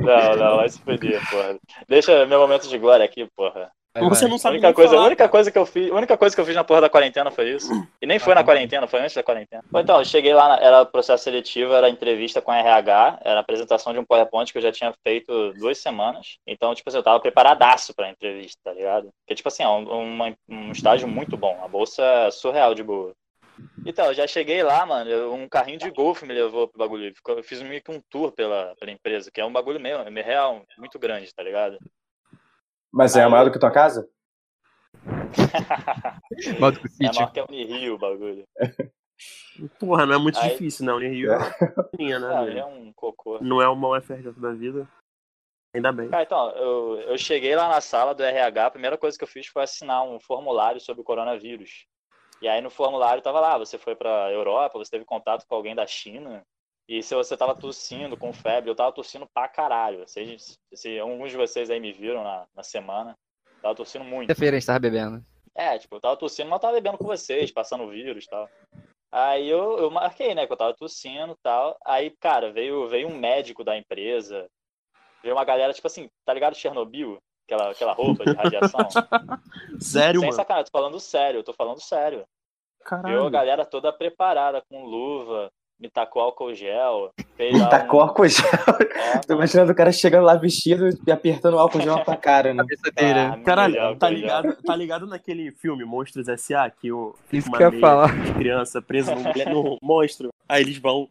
Não, 0.00 0.36
não, 0.36 0.56
vai 0.56 0.68
se 0.68 0.80
fuder, 0.80 1.20
porra. 1.30 1.56
Deixa 1.88 2.26
meu 2.26 2.40
momento 2.40 2.68
de 2.68 2.78
glória 2.78 3.04
aqui, 3.04 3.26
porra. 3.36 3.70
Vai, 3.94 4.06
Você 4.10 4.22
vai. 4.22 4.28
não 4.28 4.36
A 4.36 4.38
sabe 4.38 4.52
única 4.56 4.68
nem 4.68 4.74
coisa, 4.74 4.90
a 4.90 4.94
falar, 4.96 5.06
única 5.06 5.18
cara. 5.18 5.30
coisa 5.30 5.50
que 5.50 5.58
eu 5.58 5.64
fiz, 5.66 5.90
a 5.90 5.94
única 5.94 6.16
coisa 6.16 6.34
que 6.36 6.40
eu 6.40 6.44
fiz 6.44 6.54
na 6.54 6.62
porra 6.62 6.82
da 6.82 6.90
quarentena 6.90 7.30
foi 7.30 7.50
isso. 7.52 7.72
E 8.00 8.06
nem 8.06 8.18
foi 8.18 8.34
na 8.34 8.44
quarentena, 8.44 8.86
foi 8.86 9.00
antes 9.00 9.14
da 9.14 9.22
quarentena. 9.22 9.62
Bom, 9.70 9.80
Então, 9.80 9.98
eu 9.98 10.04
cheguei 10.04 10.34
lá, 10.34 10.48
na- 10.48 10.62
era 10.64 10.84
processo 10.84 11.24
seletivo, 11.24 11.72
era 11.72 11.88
entrevista 11.88 12.40
com 12.42 12.50
a 12.50 12.58
RH, 12.58 13.18
era 13.24 13.36
a 13.38 13.40
apresentação 13.40 13.92
de 13.92 13.98
um 13.98 14.04
PowerPoint 14.04 14.52
que 14.52 14.58
eu 14.58 14.62
já 14.62 14.70
tinha 14.70 14.92
feito 15.02 15.52
duas 15.54 15.78
semanas. 15.78 16.36
Então, 16.46 16.74
tipo 16.74 16.88
assim, 16.88 16.98
eu 16.98 17.02
tava 17.02 17.18
preparadaço 17.18 17.94
pra 17.94 18.10
entrevista, 18.10 18.58
tá 18.62 18.72
ligado? 18.72 19.08
Porque, 19.24 19.34
tipo 19.34 19.48
assim, 19.48 19.62
é 19.62 19.68
um, 19.68 19.84
uma- 19.90 20.34
um 20.48 20.70
estágio 20.70 21.08
muito 21.08 21.36
bom. 21.36 21.58
A 21.64 21.66
bolsa 21.68 22.02
é 22.02 22.30
surreal 22.30 22.74
de 22.74 22.82
boa. 22.82 23.12
Então, 23.86 24.06
eu 24.06 24.14
já 24.14 24.26
cheguei 24.26 24.62
lá, 24.62 24.84
mano, 24.84 25.32
um 25.32 25.48
carrinho 25.48 25.78
de 25.78 25.90
golfe 25.90 26.26
me 26.26 26.34
levou 26.34 26.68
pro 26.68 26.78
bagulho. 26.78 27.12
Eu 27.28 27.42
fiz 27.42 27.62
meio 27.62 27.82
que 27.82 27.90
um 27.90 28.00
tour 28.10 28.32
pela, 28.32 28.74
pela 28.78 28.90
empresa, 28.90 29.30
que 29.32 29.40
é 29.40 29.44
um 29.44 29.52
bagulho 29.52 29.80
meio, 29.80 30.10
meio 30.10 30.26
real, 30.26 30.62
muito 30.76 30.98
grande, 30.98 31.32
tá 31.34 31.42
ligado? 31.42 31.78
Mas 32.92 33.16
é 33.16 33.26
maior 33.26 33.44
do 33.44 33.52
que 33.52 33.58
tua 33.58 33.70
casa? 33.70 34.08
Modo 36.60 36.80
com 36.80 36.86
É 36.86 36.90
sítio. 36.90 37.14
maior 37.14 37.32
que 37.32 37.40
a 37.40 37.44
Unirio 37.48 37.94
o 37.94 37.98
bagulho. 37.98 38.44
Porra, 39.78 40.06
não 40.06 40.14
é 40.14 40.18
muito 40.18 40.38
Aí- 40.38 40.50
difícil, 40.50 40.84
não. 40.86 40.98
Né? 40.98 41.08
Rio 41.08 41.32
é 41.32 41.38
pequenininha, 41.82 42.18
né? 42.18 42.28
Ah, 42.34 42.58
é 42.60 42.64
um 42.64 42.92
cocô. 42.92 43.38
Não 43.40 43.60
é 43.60 43.68
uma 43.68 43.96
UFRJ 43.98 44.32
da 44.32 44.52
vida. 44.52 44.88
Ainda 45.74 45.92
bem. 45.92 46.08
Cara, 46.08 46.22
então, 46.22 46.50
eu, 46.52 47.00
eu 47.00 47.18
cheguei 47.18 47.54
lá 47.54 47.68
na 47.68 47.80
sala 47.80 48.14
do 48.14 48.22
RH, 48.22 48.66
a 48.66 48.70
primeira 48.70 48.96
coisa 48.96 49.18
que 49.18 49.24
eu 49.24 49.28
fiz 49.28 49.46
foi 49.46 49.62
assinar 49.62 50.02
um 50.04 50.18
formulário 50.18 50.80
sobre 50.80 51.02
o 51.02 51.04
coronavírus. 51.04 51.86
E 52.40 52.48
aí 52.48 52.60
no 52.60 52.70
formulário 52.70 53.22
tava 53.22 53.40
lá, 53.40 53.58
você 53.58 53.78
foi 53.78 53.96
pra 53.96 54.30
Europa, 54.32 54.78
você 54.78 54.90
teve 54.90 55.04
contato 55.04 55.44
com 55.46 55.54
alguém 55.54 55.74
da 55.74 55.86
China, 55.86 56.44
e 56.88 57.02
se 57.02 57.14
você 57.14 57.36
tava 57.36 57.54
tossindo 57.54 58.16
com 58.16 58.32
febre, 58.32 58.70
eu 58.70 58.74
tava 58.74 58.92
tossindo 58.92 59.28
pra 59.34 59.46
caralho. 59.46 60.06
Vocês, 60.08 60.58
se 60.72 60.98
alguns 60.98 61.30
de 61.30 61.36
vocês 61.36 61.68
aí 61.68 61.78
me 61.78 61.92
viram 61.92 62.24
na, 62.24 62.46
na 62.56 62.62
semana, 62.62 63.14
tava 63.60 63.74
tossindo 63.74 64.04
muito. 64.04 64.28
Sexta-feira 64.28 64.56
a 64.56 64.58
gente 64.58 64.66
tava 64.66 64.78
bebendo. 64.78 65.22
É, 65.54 65.78
tipo, 65.78 65.96
eu 65.96 66.00
tava 66.00 66.16
tossindo, 66.16 66.48
mas 66.48 66.56
eu 66.56 66.60
tava 66.60 66.74
bebendo 66.74 66.96
com 66.96 67.04
vocês, 67.04 67.52
passando 67.52 67.84
o 67.84 67.90
vírus 67.90 68.24
e 68.24 68.28
tal. 68.28 68.48
Aí 69.12 69.48
eu, 69.48 69.78
eu 69.78 69.90
marquei, 69.90 70.34
né, 70.34 70.46
que 70.46 70.52
eu 70.52 70.56
tava 70.56 70.72
tossindo 70.72 71.32
e 71.32 71.42
tal. 71.42 71.76
Aí, 71.84 72.10
cara, 72.20 72.50
veio, 72.50 72.88
veio 72.88 73.08
um 73.08 73.18
médico 73.18 73.62
da 73.62 73.76
empresa, 73.76 74.48
veio 75.22 75.34
uma 75.34 75.44
galera, 75.44 75.74
tipo 75.74 75.86
assim, 75.86 76.08
tá 76.24 76.32
ligado 76.32 76.56
Chernobyl? 76.56 77.18
Aquela, 77.48 77.70
aquela 77.70 77.92
roupa 77.94 78.26
de 78.26 78.32
radiação? 78.34 78.80
Sério, 79.80 80.20
Sem 80.20 80.28
mano? 80.28 80.36
sacanagem, 80.36 80.66
tô 80.70 80.78
falando 80.78 81.00
sério, 81.00 81.38
eu 81.38 81.42
tô 81.44 81.54
falando 81.54 81.80
sério. 81.80 82.24
Veio 82.78 82.84
a 82.84 82.84
Caralho. 82.84 83.30
galera 83.30 83.64
toda 83.64 83.90
preparada, 83.90 84.62
com 84.68 84.84
luva, 84.84 85.48
me 85.80 85.88
tacou 85.88 86.20
álcool 86.20 86.52
gel, 86.54 87.10
fez 87.36 87.58
lá 87.58 87.68
Tacou 87.70 88.00
um- 88.00 88.02
álcool 88.02 88.28
gel. 88.28 88.44
É, 88.94 89.18
Tô 89.20 89.32
imaginando 89.32 89.72
o 89.72 89.74
cara 89.74 89.90
chegando 89.92 90.24
lá 90.26 90.34
vestido 90.36 90.90
e 91.06 91.10
apertando 91.10 91.54
o 91.54 91.58
álcool 91.58 91.80
gel 91.80 91.96
na 91.96 92.04
tua 92.04 92.16
cara, 92.20 92.52
né? 92.52 92.62
Ah, 92.98 93.38
Caralho, 93.42 93.98
tá 93.98 94.10
ligado, 94.10 94.56
tá 94.62 94.76
ligado 94.76 95.06
naquele 95.06 95.50
filme 95.52 95.84
Monstros 95.86 96.28
S.A. 96.28 96.68
que 96.70 96.92
o 96.92 97.14
Isso 97.32 97.48
uma 97.48 97.56
que 97.56 97.64
eu 97.64 97.80
falar. 97.80 98.14
de 98.24 98.34
criança 98.34 98.82
presa 98.82 99.14
no, 99.14 99.22
no 99.22 99.78
monstro. 99.82 100.28
Aí 100.46 100.62
eles 100.62 100.76
vão 100.76 101.08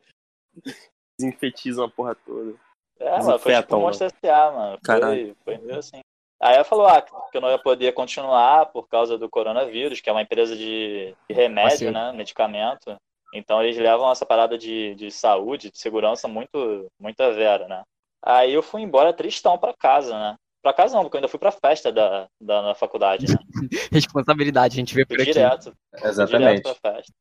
desinfetizam 1.20 1.86
a 1.86 1.90
porra 1.90 2.14
toda. 2.14 2.54
É, 3.00 3.18
mano, 3.24 3.40
foi 3.40 3.56
tipo 3.56 3.76
um 3.76 3.82
Monster 3.82 4.08
S.A., 4.24 4.52
mano. 4.52 4.78
Caralho. 4.84 5.36
Foi, 5.44 5.56
foi 5.58 5.66
meio 5.66 5.80
assim. 5.80 6.00
Aí 6.40 6.56
ela 6.56 6.64
falou 6.64 6.88
ah, 6.88 7.02
que 7.02 7.38
eu 7.38 7.42
não 7.42 7.50
ia 7.50 7.58
poder 7.58 7.94
continuar 7.94 8.68
por 8.68 8.88
causa 8.88 9.18
do 9.18 9.30
coronavírus, 9.30 10.00
que 10.00 10.10
é 10.10 10.14
uma 10.14 10.22
empresa 10.22 10.56
de 10.56 11.16
remédio, 11.30 11.70
Parceiro. 11.70 11.94
né? 11.94 12.12
Medicamento. 12.14 12.96
Então 13.34 13.62
eles 13.62 13.78
levam 13.78 14.12
essa 14.12 14.26
parada 14.26 14.58
de, 14.58 14.96
de 14.96 15.12
saúde, 15.12 15.72
de 15.72 15.78
segurança 15.78 16.28
muito, 16.28 16.88
muito 17.00 17.22
a 17.22 17.32
vera, 17.32 17.68
né? 17.68 17.84
Aí 18.24 18.54
eu 18.54 18.62
fui 18.62 18.82
embora 18.82 19.14
tristão 19.14 19.58
pra 19.58 19.74
casa, 19.74 20.18
né? 20.18 20.36
Pra 20.62 20.74
casa 20.74 20.96
não, 20.96 21.04
porque 21.04 21.18
eu 21.18 21.20
ainda 21.20 21.28
fui 21.28 21.40
pra 21.40 21.52
festa 21.52 21.92
da, 21.92 22.28
da, 22.42 22.62
da 22.62 22.76
faculdade, 22.76 23.26
né? 23.28 23.38
Responsabilidade, 23.92 24.76
a 24.76 24.80
gente 24.80 24.94
vê 24.94 25.06
por 25.06 25.16
Fui 25.16 25.24
aqui. 25.24 25.34
direto, 25.34 25.74
Exatamente. 26.04 26.62
direto 26.62 26.80
pra 26.82 26.92
festa. 26.92 27.14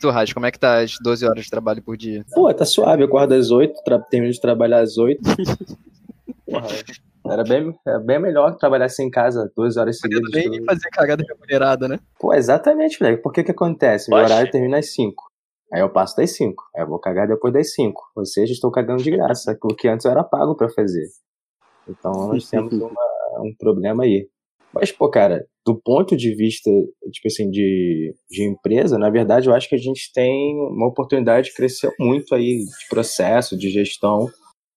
Turras, 0.00 0.32
como 0.32 0.46
é 0.46 0.50
que 0.50 0.58
tá 0.58 0.80
as 0.80 0.94
12 1.02 1.26
horas 1.26 1.44
de 1.44 1.50
trabalho 1.50 1.82
por 1.82 1.96
dia? 1.96 2.24
Pô, 2.34 2.52
tá 2.54 2.64
suave. 2.64 3.02
Eu 3.02 3.06
acordo 3.06 3.34
às 3.34 3.50
8, 3.50 3.74
tra... 3.84 3.98
termino 4.00 4.32
de 4.32 4.40
trabalhar 4.40 4.80
às 4.80 4.96
8. 4.98 5.20
Porra, 6.46 6.66
era 7.26 7.44
bem, 7.44 7.74
era 7.86 7.98
bem 8.00 8.18
melhor 8.18 8.56
trabalhar 8.56 8.86
assim 8.86 9.04
em 9.04 9.10
casa 9.10 9.50
12 9.56 9.78
horas 9.78 9.98
seguidas. 9.98 10.30
Nem 10.32 10.64
fazer 10.64 10.88
cagada 10.90 11.22
remunerada, 11.28 11.86
né? 11.86 11.98
Pô, 12.18 12.34
exatamente, 12.34 12.98
velho. 12.98 13.20
Por 13.22 13.32
que 13.32 13.44
que 13.44 13.50
acontece? 13.50 14.10
Meu 14.10 14.18
Oxe. 14.20 14.32
horário 14.32 14.50
termina 14.50 14.78
às 14.78 14.92
5. 14.94 15.24
Aí 15.72 15.80
eu 15.80 15.90
passo 15.90 16.16
das 16.16 16.30
5. 16.34 16.64
Aí 16.74 16.82
eu 16.82 16.88
vou 16.88 16.98
cagar 16.98 17.28
depois 17.28 17.52
das 17.54 17.72
5. 17.74 18.00
Ou 18.16 18.24
seja, 18.26 18.52
estou 18.52 18.70
cagando 18.72 19.02
de 19.02 19.10
graça. 19.10 19.56
Porque 19.60 19.86
antes 19.86 20.04
eu 20.04 20.10
era 20.10 20.24
pago 20.24 20.56
pra 20.56 20.68
fazer. 20.70 21.06
Então 21.88 22.28
nós 22.28 22.48
temos 22.50 22.72
uma- 22.72 23.40
um 23.42 23.54
problema 23.58 24.02
aí. 24.04 24.28
Mas, 24.72 24.90
pô, 24.90 25.08
cara, 25.08 25.44
do 25.64 25.78
ponto 25.78 26.16
de 26.16 26.34
vista, 26.34 26.70
tipo 27.12 27.28
assim, 27.28 27.50
de, 27.50 28.14
de 28.30 28.44
empresa, 28.44 28.98
na 28.98 29.10
verdade, 29.10 29.48
eu 29.48 29.54
acho 29.54 29.68
que 29.68 29.74
a 29.74 29.78
gente 29.78 30.10
tem 30.12 30.56
uma 30.56 30.88
oportunidade 30.88 31.48
de 31.48 31.54
crescer 31.54 31.92
muito 31.98 32.34
aí 32.34 32.64
de 32.64 32.88
processo, 32.88 33.56
de 33.56 33.68
gestão. 33.68 34.26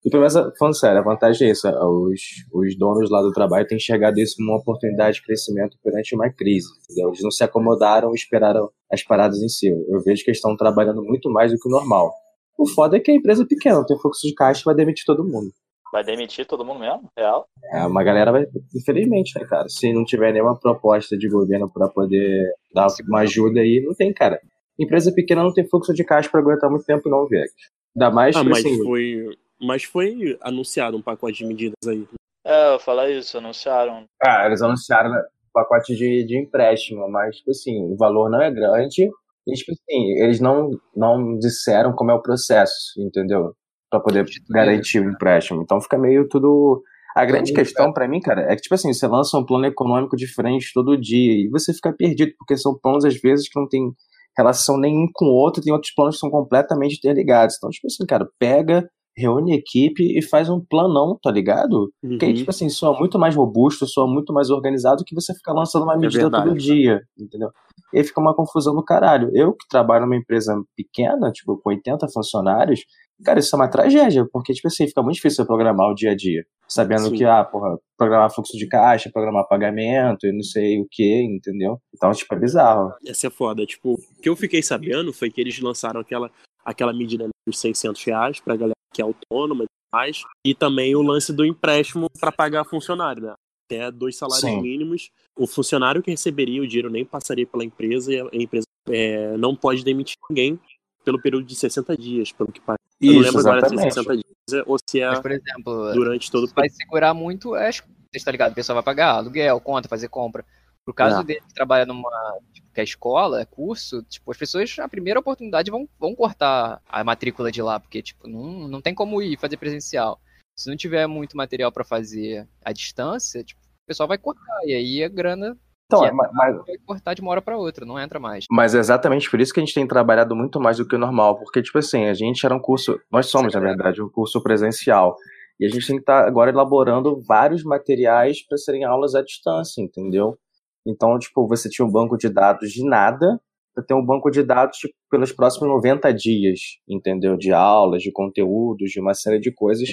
E 0.06 0.10
pelo 0.10 0.22
menos, 0.22 0.36
falando 0.60 0.78
sério, 0.78 1.00
a 1.00 1.04
vantagem 1.04 1.48
é 1.48 1.52
isso. 1.52 1.66
Os, 1.68 2.22
os 2.54 2.78
donos 2.78 3.10
lá 3.10 3.22
do 3.22 3.32
trabalho 3.32 3.66
têm 3.66 3.78
enxergado 3.78 4.20
isso 4.20 4.36
como 4.36 4.50
uma 4.50 4.60
oportunidade 4.60 5.16
de 5.16 5.24
crescimento 5.24 5.78
perante 5.82 6.14
uma 6.14 6.30
crise. 6.30 6.68
Entendeu? 6.84 7.10
Eles 7.10 7.24
não 7.24 7.32
se 7.32 7.44
acomodaram 7.44 8.14
esperaram 8.14 8.70
as 8.92 9.02
paradas 9.02 9.42
em 9.42 9.48
si. 9.48 9.70
Eu 9.70 10.02
vejo 10.04 10.24
que 10.24 10.30
eles 10.30 10.40
estão 10.40 10.58
trabalhando 10.58 11.02
muito 11.02 11.30
mais 11.30 11.54
do 11.54 11.58
que 11.58 11.70
o 11.70 11.72
normal. 11.72 12.14
O 12.58 12.68
foda 12.68 12.98
é 12.98 13.00
que 13.00 13.12
a 13.12 13.16
empresa 13.16 13.44
é 13.44 13.48
pequena, 13.48 13.86
tem 13.86 13.98
fluxo 13.98 14.28
de 14.28 14.34
caixa 14.34 14.62
e 14.62 14.66
vai 14.66 14.76
demitir 14.76 15.06
todo 15.06 15.24
mundo. 15.24 15.52
Vai 15.94 16.04
demitir 16.04 16.44
todo 16.48 16.66
mundo 16.66 16.80
mesmo? 16.80 17.08
Real? 17.16 17.46
É, 17.72 17.86
uma 17.86 18.04
galera 18.04 18.32
vai, 18.32 18.48
infelizmente, 18.76 19.40
né, 19.40 19.46
cara? 19.46 19.70
Se 19.70 19.94
não 19.94 20.04
tiver 20.04 20.34
nenhuma 20.34 20.60
proposta 20.60 21.16
de 21.16 21.30
governo 21.30 21.70
para 21.72 21.88
poder 21.88 22.52
dar 22.74 22.88
uma 23.08 23.20
ajuda 23.20 23.60
aí, 23.60 23.80
não 23.86 23.94
tem, 23.94 24.12
cara. 24.12 24.42
Empresa 24.80 25.14
pequena 25.14 25.44
não 25.44 25.54
tem 25.54 25.70
fluxo 25.70 25.94
de 25.94 26.04
caixa 26.04 26.28
para 26.32 26.40
aguentar 26.40 26.68
muito 26.68 26.84
tempo, 26.84 27.08
não, 27.08 27.28
Viegas. 27.28 27.52
Ainda 27.96 28.10
mais, 28.10 28.36
Ah, 28.36 28.40
tipo 28.40 28.50
mas 28.50 28.66
assim, 28.66 28.84
foi. 28.84 29.38
Mas 29.62 29.84
foi 29.84 30.36
anunciado 30.42 30.98
um 30.98 31.02
pacote 31.02 31.38
de 31.38 31.46
medidas 31.46 31.78
aí. 31.88 32.08
É, 32.44 32.74
eu 32.74 32.80
falar 32.80 33.12
isso, 33.12 33.38
anunciaram. 33.38 34.06
ah, 34.20 34.48
eles 34.48 34.64
anunciaram 34.64 35.12
né, 35.12 35.22
pacote 35.54 35.96
de, 35.96 36.26
de 36.26 36.38
empréstimo, 36.42 37.08
mas, 37.08 37.38
tipo 37.38 37.52
assim, 37.52 37.84
o 37.84 37.96
valor 37.96 38.32
não 38.32 38.42
é 38.42 38.50
grande, 38.50 39.08
E, 39.48 39.54
tipo 39.54 39.72
assim, 39.74 40.24
eles 40.24 40.40
não, 40.40 40.72
não 40.96 41.38
disseram 41.38 41.94
como 41.94 42.10
é 42.10 42.16
o 42.16 42.22
processo, 42.22 42.94
entendeu? 42.98 43.54
Pra 43.94 44.00
poder 44.00 44.26
garantir 44.50 45.00
o 45.00 45.10
empréstimo. 45.10 45.62
Então 45.62 45.80
fica 45.80 45.98
meio 46.00 46.28
tudo. 46.28 46.82
A 47.16 47.24
grande 47.26 47.54
questão 47.54 47.94
pra 47.94 48.08
mim, 48.08 48.20
cara, 48.20 48.42
é 48.52 48.56
que, 48.56 48.64
tipo 48.64 48.74
assim, 48.74 48.92
você 48.92 49.06
lança 49.08 49.38
um 49.38 49.46
plano 49.46 49.68
econômico 49.68 50.16
diferente 50.18 50.72
todo 50.74 51.00
dia 51.00 51.46
e 51.46 51.48
você 51.50 51.72
fica 51.72 51.94
perdido, 51.94 52.32
porque 52.40 52.58
são 52.58 52.76
planos, 52.82 53.06
às 53.06 53.16
vezes, 53.22 53.48
que 53.48 53.60
não 53.60 53.68
tem 53.68 53.92
relação 54.36 54.80
nenhum 54.80 55.06
com 55.14 55.26
o 55.26 55.34
outro, 55.34 55.62
tem 55.62 55.72
outros 55.72 55.94
planos 55.94 56.16
que 56.16 56.22
são 56.22 56.32
completamente 56.32 56.98
interligados. 56.98 57.56
Então, 57.58 57.70
tipo 57.70 57.86
assim, 57.86 58.04
cara, 58.08 58.28
pega, 58.40 58.90
reúne 59.16 59.52
a 59.54 59.56
equipe 59.58 60.18
e 60.18 60.24
faz 60.24 60.50
um 60.50 60.60
planão, 60.68 61.16
tá 61.22 61.30
ligado? 61.30 61.92
Que 62.18 62.26
aí, 62.26 62.32
Uhum. 62.32 62.38
tipo 62.38 62.50
assim, 62.50 62.68
soa 62.68 62.98
muito 62.98 63.20
mais 63.20 63.36
robusto, 63.36 63.86
soa 63.86 64.08
muito 64.12 64.34
mais 64.34 64.50
organizado 64.50 65.04
que 65.06 65.14
você 65.14 65.36
ficar 65.36 65.54
lançando 65.54 65.84
uma 65.84 65.96
medida 65.96 66.20
verdade. 66.24 66.46
todo 66.48 66.58
dia, 66.58 67.00
entendeu? 67.16 67.50
E 67.94 68.00
aí 68.00 68.04
fica 68.04 68.20
uma 68.20 68.34
confusão 68.36 68.74
do 68.74 68.84
caralho. 68.84 69.30
Eu 69.36 69.54
que 69.54 69.68
trabalho 69.70 70.06
numa 70.08 70.16
empresa 70.18 70.60
pequena, 70.76 71.32
tipo, 71.32 71.60
com 71.62 71.70
80 71.70 72.08
funcionários, 72.12 72.80
cara, 73.24 73.40
isso 73.40 73.56
é 73.56 73.60
uma 73.60 73.68
tragédia, 73.68 74.26
porque, 74.32 74.54
tipo 74.54 74.68
assim, 74.68 74.88
fica 74.88 75.02
muito 75.02 75.16
difícil 75.16 75.38
você 75.38 75.48
programar 75.48 75.90
o 75.90 75.96
dia 75.96 76.12
a 76.12 76.16
dia. 76.16 76.46
Sabendo 76.68 77.10
Sim. 77.10 77.16
que, 77.16 77.26
ah, 77.26 77.44
porra, 77.44 77.78
programar 77.98 78.34
fluxo 78.34 78.58
de 78.58 78.68
caixa, 78.68 79.12
programar 79.12 79.48
pagamento 79.48 80.26
e 80.26 80.32
não 80.32 80.44
sei 80.44 80.80
o 80.80 80.88
que, 80.90 81.24
entendeu? 81.24 81.80
Então, 81.94 82.12
tipo, 82.12 82.34
é 82.34 82.40
bizarro. 82.40 82.94
Essa 83.06 83.28
é 83.28 83.30
foda. 83.30 83.66
Tipo, 83.66 83.94
o 83.94 84.22
que 84.22 84.30
eu 84.30 84.36
fiquei 84.36 84.64
sabendo 84.64 85.14
foi 85.14 85.30
que 85.30 85.40
eles 85.42 85.60
lançaram 85.60 86.00
aquela, 86.00 86.32
aquela 86.66 86.94
medida 86.94 87.28
dos 87.46 87.60
600 87.60 88.04
reais 88.04 88.40
pra 88.40 88.56
galera 88.56 88.74
que 88.94 89.02
é 89.02 89.06
autônoma 89.06 89.66
e 89.66 89.68
mais. 89.94 90.24
E 90.46 90.56
também 90.56 90.96
o 90.96 91.02
lance 91.02 91.34
do 91.34 91.46
empréstimo 91.46 92.08
pra 92.20 92.32
pagar 92.32 92.64
funcionário, 92.66 93.24
né? 93.24 93.34
Até 93.66 93.92
dois 93.92 94.16
salários 94.18 94.50
Sim. 94.50 94.62
mínimos. 94.62 95.10
O 95.38 95.48
funcionário 95.48 96.02
que 96.02 96.12
receberia 96.12 96.62
o 96.62 96.68
dinheiro 96.68 96.90
nem 96.90 97.06
passaria 97.06 97.46
pela 97.46 97.64
empresa 97.64 98.14
e 98.14 98.20
a 98.20 98.26
a 98.26 98.36
empresa 98.36 98.66
é, 98.90 99.38
não 99.38 99.56
pode 99.56 99.84
demitir 99.84 100.16
ninguém 100.30 100.60
pelo 101.04 101.22
período 101.22 101.46
de 101.46 101.56
60 101.56 101.98
dias, 101.98 102.32
pelo 102.32 102.52
que 102.52 102.62
parece. 102.62 102.83
Eu 103.08 103.14
não 103.14 103.22
Isso, 103.22 103.38
lembro 103.38 103.40
agora 103.42 103.70
se 103.70 103.76
é 103.76 103.88
exatamente. 103.88 103.94
60 103.94 104.16
dias 104.16 104.68
ou 104.68 104.78
se 104.90 105.00
é 105.00 105.08
Mas, 105.10 105.20
por 105.20 105.32
exemplo, 105.32 105.94
durante 105.94 106.32
todo 106.32 106.44
o 106.46 106.54
vai 106.54 106.70
segurar 106.70 107.14
muito, 107.14 107.56
é, 107.56 107.72
você 107.72 107.84
está 108.14 108.32
ligado? 108.32 108.52
O 108.52 108.56
pessoal 108.56 108.76
vai 108.76 108.84
pagar 108.84 109.16
aluguel, 109.16 109.60
conta, 109.60 109.88
fazer 109.88 110.08
compra. 110.10 110.46
Pro 110.86 110.94
caso 110.94 111.22
É. 111.22 111.24
dele 111.24 111.42
que 111.48 111.54
trabalha 111.54 111.86
numa, 111.86 112.10
tipo, 112.52 112.68
que 112.74 112.82
é 112.82 112.84
escola, 112.84 113.42
é 113.42 113.46
curso, 113.46 114.04
tipo, 114.04 114.30
as 114.30 114.38
pessoas, 114.38 114.76
na 114.78 114.90
primeira 114.90 115.20
oportunidade, 115.20 115.72
vão, 115.72 115.88
vão 115.98 116.14
cortar 116.14 116.82
a 116.86 117.04
matrícula 117.06 117.50
de 117.52 117.62
lá, 117.62 117.80
porque, 117.80 118.02
tipo, 118.02 118.28
não, 118.28 118.68
não 118.68 118.82
tem 118.82 118.94
como 118.94 119.22
ir 119.22 119.40
fazer 119.40 119.56
presencial. 119.56 120.20
Se 120.58 120.70
não 120.70 120.76
tiver 120.76 121.08
muito 121.08 121.38
material 121.38 121.72
para 121.72 121.86
fazer 121.86 122.46
à 122.64 122.74
distância, 122.74 123.44
tipo, 123.44 123.62
o 123.62 123.88
pessoal 123.88 124.08
vai 124.10 124.18
cortar, 124.18 124.60
e 124.66 124.74
aí 124.74 125.04
a 125.04 125.08
grana 125.08 125.58
Então, 125.98 126.06
é, 126.06 126.10
é- 126.10 126.12
ma- 126.12 126.30
mas, 126.34 126.56
vai 126.66 126.78
cortar 126.86 127.14
de 127.14 127.22
uma 127.22 127.32
hora 127.32 127.42
para 127.42 127.58
outra, 127.58 127.86
não 127.86 128.00
entra 128.00 128.20
mais. 128.20 128.46
mas 128.50 128.74
é 128.76 128.80
exatamente 128.80 129.30
por 129.30 129.40
isso 129.40 129.54
que 129.54 129.60
a 129.60 129.64
gente 129.66 129.74
tem 129.74 129.88
trabalhado 129.88 130.36
muito 130.36 130.60
mais 130.60 130.78
do 130.78 130.88
que 130.88 130.96
o 130.96 131.00
normal, 131.00 131.38
porque, 131.38 131.62
tipo 131.62 131.78
assim, 131.78 132.06
a 132.06 132.14
gente 132.14 132.46
era 132.46 132.56
um 132.56 132.60
curso, 132.60 133.00
nós 133.12 133.28
somos, 133.28 133.54
na 133.54 133.60
verdade, 133.60 134.02
um 134.02 134.10
curso 134.10 134.42
presencial, 134.42 135.16
e 135.60 135.66
a 135.66 135.70
gente 135.70 135.86
tem 135.86 135.96
que 135.98 136.02
estar 136.02 136.26
agora 136.28 136.50
elaborando 136.52 137.22
vários 137.28 137.64
materiais 137.64 138.46
para 138.46 138.58
serem 138.58 138.84
aulas 138.84 139.14
à 139.16 139.22
distância, 139.22 139.82
entendeu? 139.82 140.38
Então, 140.86 141.18
tipo, 141.20 141.48
você 141.48 141.70
tinha 141.70 141.86
um 141.86 141.92
banco 141.92 142.18
de 142.18 142.28
dados 142.30 142.72
de 142.72 142.84
nada, 142.84 143.40
para 143.74 143.84
ter 143.84 143.94
um 143.94 144.06
banco 144.06 144.30
de 144.30 144.44
dados 144.44 144.78
tipo, 144.78 144.94
pelos 145.10 145.32
próximos 145.32 145.68
90 145.68 146.14
dias, 146.14 146.60
entendeu? 146.88 147.36
De 147.38 147.52
aulas, 147.52 148.04
de 148.04 148.12
conteúdos, 148.12 148.92
de 148.92 149.00
uma 149.00 149.14
série 149.16 149.40
de 149.40 149.52
coisas. 149.52 149.90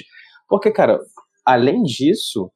Porque, 0.47 0.69
cara, 0.71 0.99
além 1.45 1.81
disso, 1.81 2.51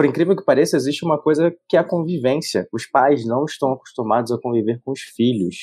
por 0.00 0.06
incrível 0.06 0.34
que 0.34 0.42
pareça, 0.42 0.78
existe 0.78 1.04
uma 1.04 1.20
coisa 1.20 1.54
que 1.68 1.76
é 1.76 1.80
a 1.80 1.84
convivência. 1.84 2.66
Os 2.72 2.86
pais 2.86 3.26
não 3.26 3.44
estão 3.44 3.70
acostumados 3.74 4.32
a 4.32 4.38
conviver 4.40 4.80
com 4.82 4.92
os 4.92 5.00
filhos, 5.02 5.56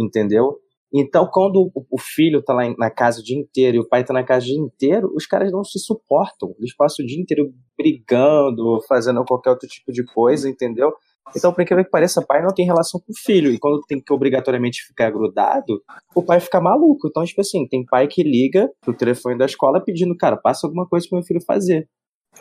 entendeu? 0.00 0.56
Então, 0.90 1.28
quando 1.30 1.70
o- 1.90 1.98
filho 1.98 2.42
tá 2.42 2.54
lá 2.54 2.62
na 2.78 2.90
casa 2.90 3.20
o 3.20 3.22
dia 3.22 3.38
inteiro 3.38 3.76
e 3.76 3.80
o 3.80 3.86
pai 3.86 4.02
tá 4.02 4.14
na 4.14 4.24
casa 4.24 4.46
o 4.46 4.48
dia 4.48 4.58
inteiro, 4.58 5.12
os 5.14 5.26
caras 5.26 5.52
não 5.52 5.62
se 5.62 5.78
suportam. 5.78 6.54
Eles 6.58 6.74
passam 6.74 7.04
o 7.04 7.06
dia 7.06 7.20
inteiro 7.20 7.52
brigando, 7.76 8.80
fazendo 8.88 9.22
qualquer 9.22 9.50
outro 9.50 9.68
tipo 9.68 9.92
de 9.92 10.02
coisa, 10.02 10.48
entendeu? 10.48 10.90
Então, 11.36 11.52
por 11.52 11.60
incrível 11.60 11.84
que 11.84 11.90
pareça, 11.90 12.24
pai 12.26 12.40
não 12.42 12.54
tem 12.54 12.64
relação 12.64 12.98
com 12.98 13.12
o 13.12 13.18
filho. 13.22 13.50
E 13.50 13.58
quando 13.58 13.82
tem 13.86 14.00
que 14.00 14.14
obrigatoriamente 14.14 14.80
ficar 14.86 15.10
grudado, 15.10 15.82
o 16.14 16.22
pai 16.22 16.40
fica 16.40 16.58
maluco. 16.58 17.06
Então, 17.06 17.22
tipo 17.22 17.42
assim, 17.42 17.68
tem 17.68 17.84
pai 17.84 18.08
que 18.08 18.22
liga 18.22 18.70
pro 18.80 18.96
telefone 18.96 19.36
da 19.36 19.44
escola 19.44 19.84
pedindo, 19.84 20.16
cara, 20.16 20.38
passa 20.38 20.66
alguma 20.66 20.88
coisa 20.88 21.06
pro 21.06 21.18
meu 21.18 21.26
filho 21.26 21.44
fazer. 21.44 21.86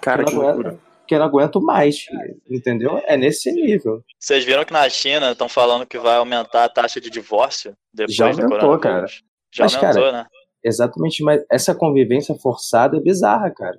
Cara, 0.02 0.24
que 0.24 0.32
que 0.32 0.38
não 0.38 0.46
loucura. 0.46 0.93
Que 1.14 1.16
eu 1.16 1.20
não 1.20 1.26
aguento 1.28 1.62
mais. 1.62 2.06
Entendeu? 2.50 3.02
É 3.06 3.16
nesse 3.16 3.52
nível. 3.52 4.04
Vocês 4.20 4.44
viram 4.44 4.66
que 4.66 4.74
na 4.74 4.88
China 4.90 5.32
estão 5.32 5.48
falando 5.48 5.86
que 5.86 6.00
vai 6.00 6.16
aumentar 6.18 6.64
a 6.66 6.70
taxa 6.70 7.00
de 7.00 7.10
divórcio 7.10 7.76
depois 7.94 8.16
Já 8.16 8.32
do 8.32 8.42
aumentou, 8.42 8.78
coronavírus? 8.80 9.22
Já 9.54 9.66
Mas, 9.66 9.76
aumentou, 9.76 10.02
cara, 10.04 10.12
né? 10.12 10.26
Exatamente, 10.64 11.24
mas 11.24 11.44
essa 11.52 11.76
convivência 11.76 12.34
forçada 12.36 12.98
é 12.98 13.00
bizarra, 13.02 13.52
cara. 13.52 13.78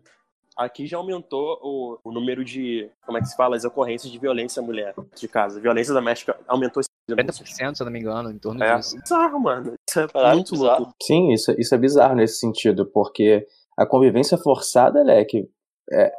Aqui 0.57 0.87
já 0.87 0.99
aumentou 0.99 1.59
o, 1.63 1.99
o 2.05 2.13
número 2.13 2.45
de, 2.45 2.89
como 3.05 3.19
é 3.19 3.21
que 3.21 3.27
se 3.27 3.35
fala, 3.37 3.57
as 3.57 3.65
ocorrências 3.65 4.13
de 4.13 4.19
violência 4.19 4.61
à 4.61 4.65
mulher 4.65 4.95
de 5.17 5.27
casa. 5.27 5.59
Violência 5.61 5.93
doméstica 5.93 6.39
aumentou 6.47 6.81
esse 6.81 6.89
40%, 7.11 7.75
se 7.75 7.83
eu 7.83 7.85
não 7.87 7.93
me 7.93 7.99
engano, 7.99 8.31
em 8.31 8.39
torno 8.39 8.63
É 8.63 8.77
disso. 8.77 8.97
bizarro, 9.01 9.41
mano. 9.41 9.75
Isso 9.89 9.99
é 10.01 10.07
Caralho, 10.07 10.35
muito 10.37 10.53
bizarro. 10.53 10.79
louco. 10.85 10.95
Sim, 11.03 11.33
isso, 11.33 11.53
isso 11.59 11.75
é 11.75 11.79
bizarro 11.79 12.15
nesse 12.15 12.39
sentido, 12.39 12.87
porque 12.87 13.45
a 13.77 13.85
convivência 13.85 14.39
forçada, 14.39 15.03
Leque, 15.03 15.49
é, 15.91 16.13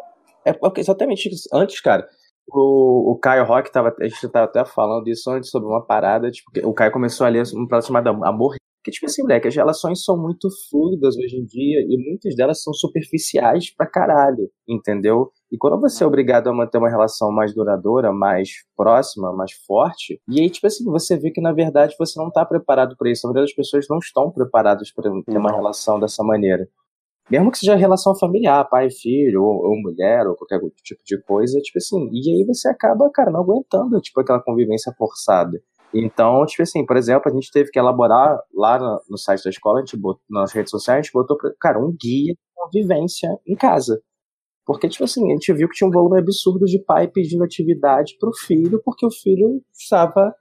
é 0.46 0.54
porque 0.54 0.82
exatamente 0.82 1.30
isso. 1.30 1.50
Antes, 1.54 1.80
cara, 1.82 2.08
o, 2.48 3.14
o 3.14 3.20
Caio 3.20 3.46
Rock 3.46 3.72
tava, 3.72 3.94
a 4.00 4.08
gente 4.08 4.30
tava 4.30 4.46
até 4.46 4.64
falando 4.66 5.08
isso 5.08 5.30
antes 5.30 5.50
sobre 5.50 5.68
uma 5.68 5.86
parada, 5.86 6.30
tipo, 6.30 6.50
o 6.64 6.74
Caio 6.74 6.92
começou 6.92 7.26
a 7.26 7.30
ler 7.30 7.44
um 7.56 7.68
prato 7.68 7.88
chamado 7.88 8.10
Amor. 8.24 8.56
Que, 8.84 8.92
tipo 8.92 9.08
assim, 9.08 9.24
moleque, 9.24 9.48
as 9.48 9.56
relações 9.56 10.04
são 10.04 10.16
muito 10.16 10.48
fluidas 10.70 11.18
hoje 11.18 11.38
em 11.38 11.44
dia 11.44 11.82
e 11.90 11.98
muitas 12.08 12.36
delas 12.36 12.62
são 12.62 12.72
superficiais 12.72 13.76
pra 13.76 13.90
caralho, 13.90 14.48
entendeu? 14.70 15.32
E 15.52 15.58
quando 15.58 15.82
você 15.82 16.04
é 16.04 16.08
obrigado 16.08 16.50
a 16.50 16.54
manter 16.54 16.78
uma 16.78 16.88
relação 16.88 17.32
mais 17.32 17.52
duradoura, 17.52 18.14
mais 18.14 18.50
próxima, 18.78 19.34
mais 19.34 19.54
forte, 19.66 20.22
e 20.30 20.40
aí, 20.40 20.52
tipo 20.52 20.68
assim, 20.68 20.86
você 20.86 21.18
vê 21.18 21.32
que 21.32 21.42
na 21.42 21.52
verdade 21.52 21.96
você 21.98 22.20
não 22.22 22.30
tá 22.30 22.46
preparado 22.46 22.96
pra 22.96 23.10
isso. 23.10 23.26
A 23.26 23.32
maioria 23.32 23.48
das 23.48 23.56
pessoas 23.56 23.88
não 23.90 23.98
estão 23.98 24.30
preparadas 24.30 24.94
pra 24.94 25.10
ter 25.26 25.36
uma 25.36 25.52
relação 25.52 26.00
dessa 26.00 26.24
maneira. 26.24 26.70
Mesmo 27.30 27.52
que 27.52 27.58
seja 27.58 27.76
relação 27.76 28.16
familiar, 28.16 28.68
pai, 28.70 28.90
filho, 28.92 29.42
ou, 29.44 29.70
ou 29.70 29.82
mulher, 29.82 30.28
ou 30.28 30.36
qualquer 30.36 30.56
outro 30.56 30.84
tipo 30.84 31.02
de 31.04 31.20
coisa, 31.24 31.60
tipo 31.60 31.78
assim, 31.78 32.08
e 32.12 32.30
aí 32.30 32.46
você 32.46 32.70
acaba, 32.70 33.10
cara, 33.12 33.32
não 33.32 33.42
aguentando, 33.42 34.00
tipo, 34.00 34.22
aquela 34.22 34.42
convivência 34.42 34.94
forçada. 34.96 35.60
Então, 35.94 36.46
tipo 36.46 36.62
assim, 36.62 36.86
por 36.86 36.98
exemplo, 36.98 37.32
a 37.32 37.34
gente 37.34 37.50
teve 37.52 37.72
que 37.72 37.80
elaborar 37.80 38.38
lá 38.54 38.78
no, 38.78 39.02
no 39.10 39.18
site 39.18 39.44
da 39.44 39.50
escola, 39.50 39.80
a 39.80 39.82
gente 39.82 39.98
botou, 39.98 40.22
nas 40.30 40.52
redes 40.52 40.70
sociais, 40.70 41.00
a 41.00 41.02
gente 41.02 41.14
botou, 41.14 41.38
cara, 41.60 41.80
um 41.80 41.96
guia 42.00 42.34
de 42.34 42.40
convivência 42.54 43.30
em 43.48 43.56
casa. 43.56 44.00
Porque, 44.66 44.90
tipo 44.90 45.04
assim, 45.04 45.32
a 45.32 45.34
gente 45.34 45.54
viu 45.54 45.70
que 45.70 45.76
tinha 45.76 45.88
um 45.88 45.92
volume 45.92 46.20
absurdo 46.20 46.66
de 46.66 46.84
pai 46.84 47.08
pedindo 47.08 47.44
atividade 47.44 48.18
pro 48.20 48.32
filho, 48.34 48.82
porque 48.84 49.06
o 49.06 49.12
filho 49.12 49.62
estava, 49.74 50.34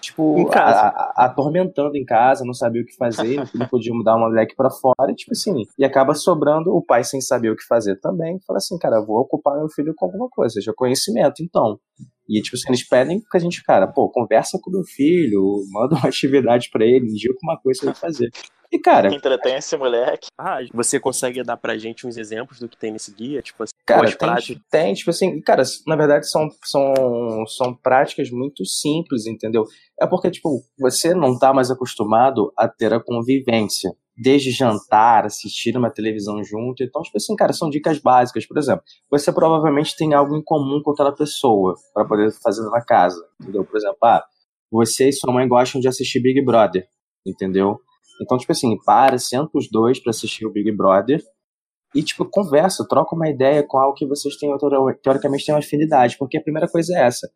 tipo, 0.00 0.38
Em 0.38 0.46
a- 0.54 0.88
a- 0.88 1.24
atormentando 1.26 1.96
em 1.96 2.04
casa, 2.04 2.44
não 2.44 2.54
sabia 2.54 2.82
o 2.82 2.84
que 2.86 2.96
fazer, 2.96 3.36
não 3.54 3.68
podia 3.68 3.92
mudar 3.94 4.16
uma 4.16 4.28
moleque 4.28 4.54
pra 4.56 4.70
fora, 4.70 5.10
e, 5.10 5.14
tipo 5.14 5.32
assim, 5.32 5.64
e 5.78 5.84
acaba 5.84 6.14
sobrando 6.14 6.74
o 6.74 6.82
pai 6.82 7.04
sem 7.04 7.20
saber 7.20 7.50
o 7.50 7.56
que 7.56 7.64
fazer 7.66 7.96
também, 8.00 8.38
fala 8.46 8.56
assim, 8.58 8.78
cara, 8.78 9.00
vou 9.00 9.18
ocupar 9.20 9.56
meu 9.58 9.68
filho 9.68 9.94
com 9.94 10.06
alguma 10.06 10.28
coisa, 10.28 10.54
seja 10.54 10.72
conhecimento, 10.74 11.42
então. 11.42 11.78
E, 12.28 12.40
tipo 12.40 12.56
assim, 12.56 12.68
eles 12.68 12.88
pedem 12.88 13.20
que 13.20 13.36
a 13.36 13.40
gente, 13.40 13.62
cara, 13.64 13.86
pô, 13.88 14.08
conversa 14.08 14.58
com 14.62 14.70
meu 14.70 14.84
filho, 14.84 15.64
manda 15.72 15.96
uma 15.96 16.06
atividade 16.08 16.70
pra 16.72 16.84
ele, 16.84 17.06
indica 17.10 17.34
uma 17.42 17.58
coisa 17.58 17.80
pra 17.80 17.90
ele 17.90 17.98
fazer. 17.98 18.30
E, 18.72 18.78
cara, 18.78 19.12
Entretém 19.12 19.56
esse 19.56 19.76
moleque. 19.76 20.28
Ah, 20.38 20.58
você 20.72 21.00
consegue 21.00 21.42
dar 21.42 21.56
pra 21.56 21.76
gente 21.76 22.06
uns 22.06 22.16
exemplos 22.16 22.60
do 22.60 22.68
que 22.68 22.76
tem 22.76 22.92
nesse 22.92 23.12
guia? 23.12 23.42
Tipo 23.42 23.64
assim, 23.64 23.72
Cara, 23.84 24.06
tem, 24.06 24.16
práticas? 24.16 24.62
tem, 24.70 24.94
tipo 24.94 25.10
assim, 25.10 25.40
cara, 25.40 25.62
na 25.86 25.96
verdade 25.96 26.28
são, 26.30 26.48
são, 26.64 26.94
são 27.48 27.74
práticas 27.74 28.30
muito 28.30 28.64
simples, 28.64 29.26
entendeu? 29.26 29.64
É 30.00 30.06
porque, 30.06 30.30
tipo, 30.30 30.62
você 30.78 31.12
não 31.14 31.36
tá 31.36 31.52
mais 31.52 31.70
acostumado 31.70 32.52
a 32.56 32.68
ter 32.68 32.92
a 32.94 33.00
convivência. 33.00 33.90
Desde 34.16 34.50
jantar, 34.50 35.24
assistir 35.24 35.76
uma 35.76 35.90
televisão 35.90 36.44
junto. 36.44 36.84
Então, 36.84 37.02
tipo 37.02 37.16
assim, 37.16 37.34
cara, 37.34 37.52
são 37.54 37.70
dicas 37.70 37.98
básicas. 37.98 38.46
Por 38.46 38.58
exemplo, 38.58 38.84
você 39.10 39.32
provavelmente 39.32 39.96
tem 39.96 40.12
algo 40.12 40.36
em 40.36 40.42
comum 40.44 40.80
com 40.82 40.90
aquela 40.92 41.12
pessoa 41.12 41.74
para 41.94 42.04
poder 42.04 42.30
fazer 42.42 42.62
na 42.68 42.84
casa, 42.84 43.20
entendeu? 43.40 43.64
Por 43.64 43.76
exemplo, 43.78 43.96
ah, 44.04 44.22
você 44.70 45.08
e 45.08 45.12
sua 45.12 45.32
mãe 45.32 45.48
gostam 45.48 45.80
de 45.80 45.88
assistir 45.88 46.20
Big 46.20 46.44
Brother, 46.44 46.86
entendeu? 47.26 47.80
Então, 48.20 48.36
tipo 48.36 48.52
assim, 48.52 48.76
para, 48.84 49.18
senta 49.18 49.50
os 49.54 49.68
dois 49.70 49.98
para 49.98 50.10
assistir 50.10 50.46
o 50.46 50.52
Big 50.52 50.70
Brother 50.76 51.22
e, 51.94 52.02
tipo, 52.02 52.24
conversa, 52.24 52.86
troca 52.88 53.16
uma 53.16 53.28
ideia 53.28 53.64
com 53.66 53.78
algo 53.78 53.94
que 53.94 54.06
vocês 54.06 54.36
têm, 54.36 54.50
teoricamente, 55.02 55.46
têm 55.46 55.54
uma 55.54 55.60
afinidade. 55.60 56.16
Porque 56.18 56.38
a 56.38 56.42
primeira 56.42 56.68
coisa 56.68 56.96
é 56.96 57.06
essa. 57.06 57.28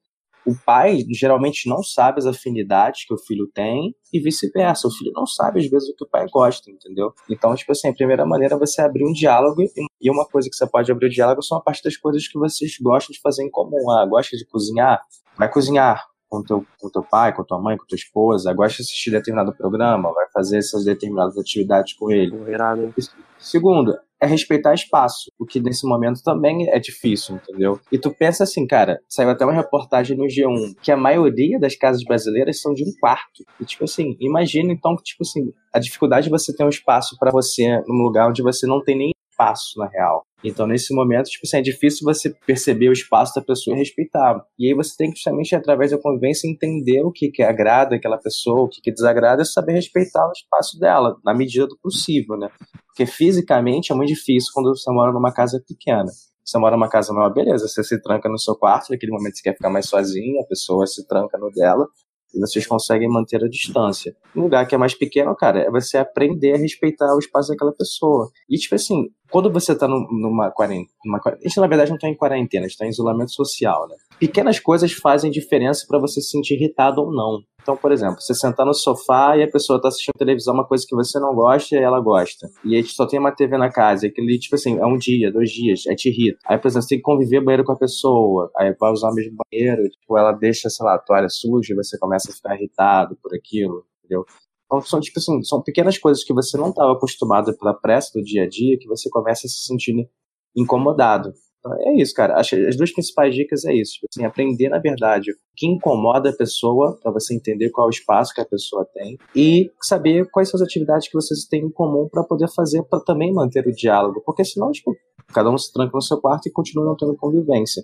O 0.47 0.55
pai, 0.55 0.99
geralmente, 1.11 1.69
não 1.69 1.83
sabe 1.83 2.19
as 2.19 2.27
afinidades 2.27 3.07
que 3.07 3.15
o 3.15 3.19
filho 3.19 3.49
tem 3.53 3.95
e 4.13 4.21
vice-versa. 4.21 4.87
O 4.87 4.91
filho 4.91 5.11
não 5.15 5.27
sabe, 5.27 5.59
às 5.59 5.67
vezes, 5.69 5.89
o 5.89 5.97
que 5.97 6.05
o 6.05 6.09
pai 6.09 6.27
gosta, 6.31 6.71
entendeu? 6.71 7.13
Então, 7.31 7.55
tipo 7.55 7.73
assim, 7.73 7.89
a 7.89 7.95
primeira 7.95 8.27
maneira 8.27 8.55
é 8.55 8.59
você 8.59 8.83
abrir 8.83 9.05
um 9.09 9.13
diálogo 9.13 9.63
e 10.01 10.11
uma 10.11 10.27
coisa 10.27 10.49
que 10.49 10.55
você 10.55 10.69
pode 10.69 10.93
abrir 10.93 11.07
o 11.07 11.11
diálogo 11.11 11.43
são 11.43 11.57
a 11.57 11.63
parte 11.63 11.83
das 11.83 11.97
coisas 11.97 12.29
que 12.29 12.39
vocês 12.39 12.77
gostam 12.79 13.13
de 13.13 13.21
fazer 13.23 13.43
em 13.43 13.51
comum. 13.51 13.91
Ah, 13.91 14.05
gosta 14.05 14.37
de 14.37 14.47
cozinhar? 14.47 15.01
Vai 15.37 15.51
cozinhar 15.51 16.05
com 16.35 16.43
teu, 16.43 16.67
com 16.81 16.91
teu 16.91 17.03
pai, 17.03 17.33
com 17.33 17.45
tua 17.45 17.61
mãe, 17.61 17.77
com 17.77 17.87
tua 17.87 17.97
esposa, 17.97 18.53
gosta 18.53 18.79
de 18.79 18.83
assistir 18.83 19.11
determinado 19.11 19.55
programa, 19.55 20.13
vai 20.13 20.27
fazer 20.33 20.59
essas 20.59 20.85
determinadas 20.85 21.39
atividades 21.39 21.93
com 21.95 22.11
ele. 22.11 22.35
Irado? 22.51 22.93
Segundo, 23.39 23.97
é 24.21 24.27
respeitar 24.27 24.75
espaço, 24.75 25.31
o 25.39 25.45
que 25.45 25.61
nesse 25.61 25.87
momento 25.87 26.23
também 26.23 26.69
é 26.71 26.79
difícil, 26.79 27.37
entendeu? 27.37 27.79
E 27.93 27.99
tu 27.99 28.11
pensa 28.11 28.45
assim, 28.45 28.67
cara, 28.67 28.99
saiu 29.09 29.31
até 29.31 29.45
uma 29.45 29.53
reportagem 29.53 30.17
no 30.17 30.25
G1 30.25 30.75
que 30.83 30.91
a 30.91 30.97
maioria 30.97 31.59
das 31.59 31.77
casas 31.77 32.03
brasileiras 32.03 32.61
são 32.61 32.73
de 32.73 32.83
um 32.83 32.93
quarto. 32.99 33.45
E 33.61 33.65
tipo 33.65 33.85
assim, 33.85 34.17
imagina 34.19 34.73
então 34.73 34.97
que 34.97 35.03
tipo 35.03 35.23
assim, 35.23 35.53
a 35.73 35.79
dificuldade 35.79 36.25
de 36.25 36.31
você 36.31 36.55
ter 36.57 36.65
um 36.65 36.69
espaço 36.69 37.17
para 37.19 37.31
você 37.31 37.81
num 37.87 38.03
lugar 38.03 38.29
onde 38.29 38.43
você 38.43 38.67
não 38.67 38.83
tem 38.83 38.97
nem 38.97 39.14
espaço 39.35 39.79
na 39.79 39.89
real. 39.89 40.25
Então, 40.43 40.67
nesse 40.67 40.95
momento, 40.95 41.27
tipo 41.27 41.47
assim, 41.47 41.57
é 41.57 41.63
difícil 41.63 42.05
você 42.05 42.31
perceber 42.47 42.89
o 42.89 42.93
espaço 42.93 43.35
da 43.35 43.43
pessoa 43.43 43.75
e 43.75 43.79
respeitar. 43.79 44.45
E 44.59 44.69
aí 44.69 44.75
você 44.75 44.95
tem 44.97 45.11
que, 45.11 45.17
justamente, 45.17 45.55
através 45.55 45.91
da 45.91 45.99
convivência, 45.99 46.49
entender 46.49 47.03
o 47.03 47.11
que, 47.11 47.31
que 47.31 47.43
agrada 47.43 47.97
aquela 47.97 48.19
pessoa, 48.19 48.63
o 48.63 48.69
que, 48.69 48.81
que 48.81 48.93
desagrada, 48.93 49.43
e 49.43 49.47
saber 49.47 49.73
respeitar 49.73 50.27
o 50.29 50.33
espaço 50.33 50.79
dela, 50.79 51.17
na 51.25 51.35
medida 51.35 51.67
do 51.67 51.79
possível, 51.83 52.37
né? 52.37 52.49
Porque 52.87 53.07
fisicamente 53.07 53.91
é 53.91 53.95
muito 53.95 54.11
difícil 54.11 54.51
quando 54.55 54.75
você 54.75 54.91
mora 54.93 55.13
numa 55.13 55.33
casa 55.33 55.63
pequena. 55.67 56.11
Você 56.45 56.59
mora 56.59 56.77
numa 56.77 56.91
casa 56.91 57.11
maior, 57.15 57.33
beleza, 57.33 57.67
você 57.67 57.83
se 57.83 58.01
tranca 58.03 58.29
no 58.29 58.39
seu 58.39 58.55
quarto, 58.55 58.91
naquele 58.91 59.13
momento 59.13 59.37
você 59.37 59.43
quer 59.43 59.55
ficar 59.55 59.71
mais 59.71 59.89
sozinho, 59.89 60.43
a 60.43 60.47
pessoa 60.47 60.87
se 60.87 61.07
tranca 61.09 61.39
no 61.39 61.51
dela, 61.51 61.87
e 62.35 62.41
vocês 62.41 62.67
conseguem 62.67 63.09
manter 63.09 63.43
a 63.45 63.49
distância. 63.49 64.15
Um 64.35 64.43
lugar 64.43 64.67
que 64.67 64.75
é 64.75 64.79
mais 64.79 64.95
pequeno, 64.95 65.35
cara, 65.37 65.61
é 65.61 65.71
você 65.71 65.97
aprender 65.99 66.55
a 66.55 66.59
respeitar 66.59 67.15
o 67.15 67.19
espaço 67.19 67.51
daquela 67.51 67.73
pessoa. 67.73 68.31
E, 68.49 68.57
tipo 68.57 68.75
assim, 68.75 69.09
quando 69.31 69.51
você 69.53 69.75
tá 69.77 69.87
num- 69.89 70.07
numa 70.11 70.51
quarentena. 70.51 70.89
A 71.25 71.31
gente, 71.43 71.61
na 71.61 71.67
verdade, 71.67 71.91
não 71.91 71.99
tá 71.99 72.09
em 72.09 72.17
quarentena, 72.17 72.67
a 72.67 72.69
gente 72.69 72.79
tá 72.79 72.87
em 72.87 72.91
isolamento 72.91 73.33
social, 73.33 73.89
né? 73.89 73.95
Pequenas 74.19 74.59
coisas 74.61 74.93
fazem 74.93 75.31
diferença 75.31 75.85
para 75.89 75.99
você 75.99 76.21
se 76.21 76.31
sentir 76.31 76.55
irritado 76.55 77.01
ou 77.03 77.13
não. 77.13 77.41
Então, 77.65 77.79
por 77.79 77.91
exemplo, 77.93 78.21
você 78.21 78.35
sentar 78.35 78.67
no 78.67 78.75
sofá 78.75 79.39
e 79.39 79.43
a 79.43 79.51
pessoa 79.51 79.81
tá 79.81 79.89
assistindo 79.89 80.13
televisão, 80.19 80.53
uma 80.53 80.67
coisa 80.67 80.85
que 80.87 80.95
você 80.95 81.19
não 81.19 81.35
gosta 81.35 81.75
e 81.75 81.79
ela 81.79 81.99
gosta. 81.99 82.51
E 82.63 82.77
aí 82.77 82.85
só 82.85 83.07
tem 83.07 83.19
uma 83.19 83.33
TV 83.33 83.57
na 83.57 83.71
casa, 83.71 84.05
e 84.05 84.11
aquele, 84.11 84.39
tipo 84.39 84.55
assim, 84.55 84.79
é 84.79 84.85
um 84.85 84.99
dia, 84.99 85.33
dois 85.33 85.51
dias, 85.51 85.87
aí 85.89 85.97
te 85.97 86.11
irrita. 86.11 86.39
Aí, 86.45 86.59
por 86.59 86.69
exemplo, 86.69 86.83
você 86.83 86.89
tem 86.91 86.99
que 86.99 87.03
conviver 87.03 87.43
banheiro 87.43 87.65
com 87.65 87.73
a 87.73 87.79
pessoa, 87.79 88.51
aí 88.55 88.77
vai 88.79 88.93
usar 88.93 89.09
o 89.09 89.15
mesmo 89.15 89.39
banheiro, 89.51 89.83
tipo, 89.89 90.19
ela 90.19 90.33
deixa, 90.33 90.69
sei 90.69 90.85
lá, 90.85 90.97
a 90.97 90.99
toalha 90.99 91.31
suja 91.31 91.73
e 91.73 91.77
você 91.77 91.99
começa 91.99 92.31
a 92.31 92.35
ficar 92.35 92.55
irritado 92.55 93.17
por 93.23 93.35
aquilo, 93.35 93.87
entendeu? 94.01 94.27
Então, 94.67 94.83
são, 94.83 95.01
tipo 95.01 95.19
assim, 95.19 95.43
são 95.43 95.63
pequenas 95.63 95.97
coisas 95.97 96.23
que 96.23 96.35
você 96.35 96.59
não 96.59 96.69
estava 96.69 96.93
acostumado 96.93 97.57
pela 97.57 97.73
pressa 97.73 98.11
do 98.15 98.23
dia 98.23 98.45
a 98.45 98.49
dia 98.49 98.77
que 98.79 98.87
você 98.87 99.09
começa 99.09 99.47
a 99.47 99.51
se 99.51 99.65
sentir 99.65 100.07
incomodado. 100.55 101.33
Então, 101.65 101.75
é 101.81 101.97
isso, 101.97 102.13
cara. 102.15 102.39
Acho 102.39 102.57
as 102.57 102.77
duas 102.77 102.93
principais 102.93 103.35
dicas 103.35 103.65
é 103.65 103.73
isso. 103.73 103.95
Tipo 103.95 104.07
assim, 104.11 104.25
aprender, 104.25 104.69
na 104.69 104.79
verdade, 104.79 105.31
o 105.33 105.35
que 105.57 105.67
incomoda 105.67 106.29
a 106.29 106.37
pessoa, 106.37 106.99
para 107.03 107.11
você 107.11 107.35
entender 107.35 107.71
qual 107.71 107.87
é 107.87 107.89
o 107.89 107.91
espaço 107.91 108.35
que 108.35 108.41
a 108.41 108.45
pessoa 108.45 108.87
tem, 108.93 109.17
e 109.35 109.71
saber 109.81 110.29
quais 110.31 110.51
são 110.51 110.59
as 110.59 110.67
atividades 110.67 111.09
que 111.09 111.15
vocês 111.15 111.47
têm 111.47 111.65
em 111.65 111.71
comum 111.71 112.07
para 112.11 112.23
poder 112.23 112.49
fazer 112.55 112.83
para 112.83 113.01
também 113.01 113.33
manter 113.33 113.67
o 113.67 113.73
diálogo. 113.73 114.23
Porque 114.27 114.45
senão, 114.45 114.71
tipo, 114.71 114.95
cada 115.33 115.51
um 115.51 115.57
se 115.57 115.73
tranca 115.73 115.93
no 115.95 116.03
seu 116.03 116.21
quarto 116.21 116.49
e 116.49 116.53
continua 116.53 116.85
não 116.85 116.97
tendo 116.97 117.17
convivência. 117.17 117.83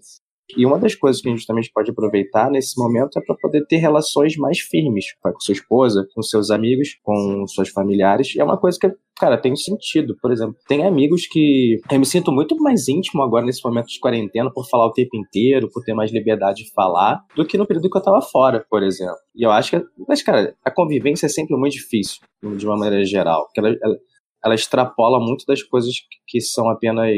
E 0.57 0.67
uma 0.67 0.79
das 0.79 0.95
coisas 0.95 1.21
que 1.21 1.29
a 1.29 1.31
gente 1.31 1.47
também 1.47 1.65
pode 1.73 1.91
aproveitar 1.91 2.51
nesse 2.51 2.79
momento 2.81 3.19
é 3.19 3.23
para 3.23 3.37
poder 3.37 3.65
ter 3.67 3.77
relações 3.77 4.37
mais 4.37 4.59
firmes 4.59 5.07
com 5.21 5.41
sua 5.41 5.53
esposa, 5.53 6.07
com 6.15 6.23
seus 6.23 6.51
amigos, 6.51 6.99
com 7.03 7.47
seus 7.47 7.69
familiares. 7.71 8.35
E 8.35 8.41
é 8.41 8.45
uma 8.45 8.59
coisa 8.59 8.79
que, 8.81 8.91
cara, 9.17 9.39
tem 9.39 9.55
sentido. 9.57 10.17
Por 10.21 10.33
exemplo, 10.33 10.57
tem 10.67 10.85
amigos 10.87 11.27
que 11.27 11.79
eu 11.91 11.99
me 11.99 12.07
sinto 12.07 12.33
muito 12.33 12.57
mais 12.57 12.89
íntimo 12.89 13.23
agora 13.23 13.45
nesse 13.45 13.65
momento 13.65 13.87
de 13.87 14.01
quarentena 14.01 14.51
por 14.53 14.69
falar 14.69 14.87
o 14.87 14.93
tempo 14.93 15.17
inteiro, 15.17 15.71
por 15.73 15.83
ter 15.83 15.95
mais 15.95 16.13
liberdade 16.13 16.65
de 16.65 16.73
falar, 16.73 17.21
do 17.35 17.45
que 17.45 17.59
no 17.59 17.67
período 17.67 17.91
que 17.91 17.97
eu 17.97 18.03
tava 18.03 18.21
fora, 18.21 18.65
por 18.69 18.83
exemplo. 18.83 19.17
E 19.35 19.45
eu 19.45 19.51
acho 19.51 19.71
que, 19.71 19.87
mas, 20.09 20.23
cara, 20.23 20.55
a 20.65 20.71
convivência 20.71 21.27
é 21.27 21.29
sempre 21.29 21.57
muito 21.57 21.75
difícil, 21.75 22.21
de 22.57 22.67
uma 22.67 22.77
maneira 22.77 23.05
geral. 23.05 23.45
Porque 23.45 23.61
ela, 23.61 23.77
ela, 23.83 23.97
ela 24.45 24.55
extrapola 24.55 25.21
muito 25.21 25.45
das 25.47 25.63
coisas 25.63 25.95
que 26.27 26.41
são 26.41 26.69
apenas. 26.69 27.11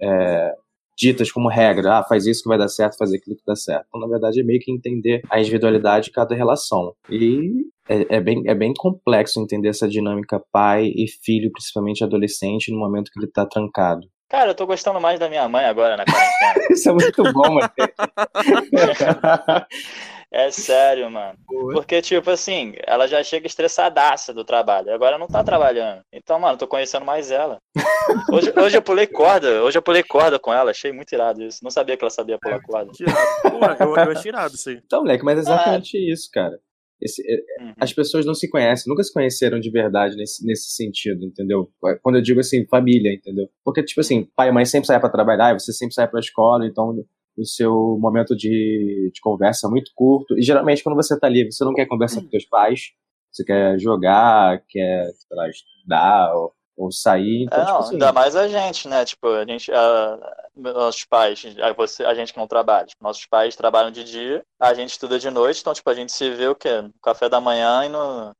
É, 0.00 0.54
ditas 0.96 1.30
como 1.30 1.48
regra, 1.48 1.98
ah, 1.98 2.04
faz 2.04 2.26
isso 2.26 2.42
que 2.42 2.48
vai 2.48 2.58
dar 2.58 2.68
certo, 2.68 2.96
faz 2.96 3.12
aquilo 3.12 3.36
que 3.36 3.42
dá 3.46 3.54
certo. 3.54 3.86
Então, 3.88 4.00
na 4.00 4.08
verdade, 4.08 4.40
é 4.40 4.44
meio 4.44 4.60
que 4.60 4.72
entender 4.72 5.20
a 5.30 5.38
individualidade 5.38 6.06
de 6.06 6.12
cada 6.12 6.34
relação. 6.34 6.92
E 7.10 7.66
é, 7.88 8.16
é, 8.16 8.20
bem, 8.20 8.42
é 8.46 8.54
bem 8.54 8.72
complexo 8.76 9.40
entender 9.40 9.68
essa 9.68 9.88
dinâmica 9.88 10.42
pai 10.50 10.86
e 10.86 11.06
filho, 11.22 11.52
principalmente 11.52 12.02
adolescente, 12.02 12.72
no 12.72 12.78
momento 12.78 13.10
que 13.12 13.20
ele 13.20 13.30
tá 13.30 13.46
trancado. 13.46 14.06
Cara, 14.28 14.50
eu 14.50 14.54
tô 14.54 14.66
gostando 14.66 15.00
mais 15.00 15.20
da 15.20 15.28
minha 15.28 15.48
mãe 15.48 15.66
agora 15.66 15.96
na 15.96 16.04
quarentena. 16.04 16.66
Isso 16.70 16.88
é 16.88 16.92
muito 16.92 17.22
bom, 17.32 17.54
mano. 17.54 17.70
é 20.36 20.50
sério, 20.50 21.10
mano. 21.10 21.38
Porque, 21.72 22.02
tipo 22.02 22.30
assim, 22.30 22.74
ela 22.86 23.06
já 23.06 23.22
chega 23.22 23.46
estressadaça 23.46 24.34
do 24.34 24.44
trabalho. 24.44 24.92
Agora 24.92 25.16
não 25.18 25.26
tá 25.26 25.42
trabalhando. 25.42 26.02
Então, 26.12 26.38
mano, 26.38 26.58
tô 26.58 26.66
conhecendo 26.66 27.04
mais 27.04 27.30
ela. 27.30 27.58
Hoje, 28.32 28.52
hoje 28.56 28.76
eu 28.76 28.82
pulei 28.82 29.06
corda. 29.06 29.62
Hoje 29.64 29.78
eu 29.78 29.82
pulei 29.82 30.02
corda 30.02 30.38
com 30.38 30.52
ela. 30.52 30.70
Achei 30.70 30.92
muito 30.92 31.12
irado 31.12 31.42
isso. 31.42 31.58
Não 31.62 31.70
sabia 31.70 31.96
que 31.96 32.04
ela 32.04 32.10
sabia 32.10 32.38
pular 32.38 32.60
corda. 32.62 32.92
Pô, 32.92 33.84
eu, 33.84 33.96
eu 33.96 34.10
achei 34.12 34.30
irado 34.30 34.54
isso 34.54 34.68
aí. 34.68 34.80
Então, 34.84 35.00
moleque, 35.02 35.24
mas 35.24 35.38
é 35.38 35.40
exatamente 35.40 36.12
isso, 36.12 36.28
cara. 36.32 36.58
Esse, 37.00 37.22
é, 37.22 37.62
Uhum. 37.62 37.72
as 37.80 37.92
pessoas 37.92 38.24
não 38.24 38.34
se 38.34 38.48
conhecem, 38.48 38.88
nunca 38.90 39.02
se 39.02 39.12
conheceram 39.12 39.58
de 39.60 39.70
verdade 39.70 40.16
nesse, 40.16 40.44
nesse 40.46 40.70
sentido, 40.70 41.24
entendeu? 41.24 41.68
Quando 42.02 42.16
eu 42.16 42.22
digo 42.22 42.40
assim, 42.40 42.66
família, 42.66 43.12
entendeu? 43.12 43.48
Porque, 43.64 43.82
tipo 43.82 44.00
assim, 44.00 44.28
pai 44.34 44.48
e 44.48 44.52
mãe 44.52 44.64
sempre 44.64 44.86
saem 44.86 45.00
pra 45.00 45.10
trabalhar, 45.10 45.50
e 45.54 45.60
você 45.60 45.72
sempre 45.72 45.94
sai 45.94 46.08
pra 46.08 46.20
escola, 46.20 46.64
então 46.66 46.94
o 47.36 47.44
seu 47.44 47.98
momento 48.00 48.36
de, 48.36 49.10
de 49.12 49.20
conversa 49.20 49.66
é 49.66 49.70
muito 49.70 49.90
curto. 49.94 50.38
E 50.38 50.42
geralmente, 50.42 50.82
quando 50.82 50.96
você 50.96 51.18
tá 51.18 51.28
livre, 51.28 51.52
você 51.52 51.64
não 51.64 51.74
quer 51.74 51.86
conversar 51.86 52.22
com 52.22 52.28
seus 52.28 52.44
pais, 52.46 52.92
você 53.30 53.44
quer 53.44 53.78
jogar, 53.78 54.62
quer, 54.68 55.04
sei 55.12 55.36
lá, 55.36 55.48
estudar 55.48 56.34
ou, 56.34 56.52
ou 56.76 56.90
sair. 56.90 57.44
Então, 57.44 57.58
É, 57.58 57.62
tipo 57.62 57.72
não, 57.72 57.80
assim, 57.80 57.92
ainda 57.94 58.12
mais 58.12 58.36
a 58.36 58.48
gente, 58.48 58.88
né? 58.88 59.04
Tipo, 59.04 59.28
a 59.28 59.44
gente, 59.44 59.70
a, 59.72 60.18
nossos 60.56 61.04
pais, 61.04 61.44
a, 61.62 61.72
você, 61.72 62.04
a 62.04 62.14
gente 62.14 62.32
que 62.32 62.38
não 62.38 62.46
trabalha, 62.46 62.86
tipo, 62.86 63.02
nossos 63.02 63.26
pais 63.26 63.54
trabalham 63.54 63.90
de 63.90 64.04
dia, 64.04 64.42
a 64.58 64.72
gente 64.72 64.90
estuda 64.90 65.18
de 65.18 65.30
noite, 65.30 65.60
então, 65.60 65.74
tipo, 65.74 65.88
a 65.90 65.94
gente 65.94 66.12
se 66.12 66.30
vê 66.30 66.48
o 66.48 66.54
quê? 66.54 66.80
No 66.80 66.92
café 67.02 67.28
da 67.28 67.40
manhã 67.40 67.84
e 67.84 67.88
no, 67.88 68.32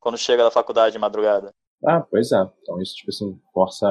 quando 0.00 0.18
chega 0.18 0.42
da 0.42 0.50
faculdade 0.50 0.92
de 0.92 0.98
madrugada. 0.98 1.52
Ah, 1.84 2.00
pois 2.00 2.30
é. 2.32 2.42
Então 2.62 2.80
isso, 2.80 2.94
tipo 2.94 3.10
assim, 3.10 3.40
força 3.52 3.86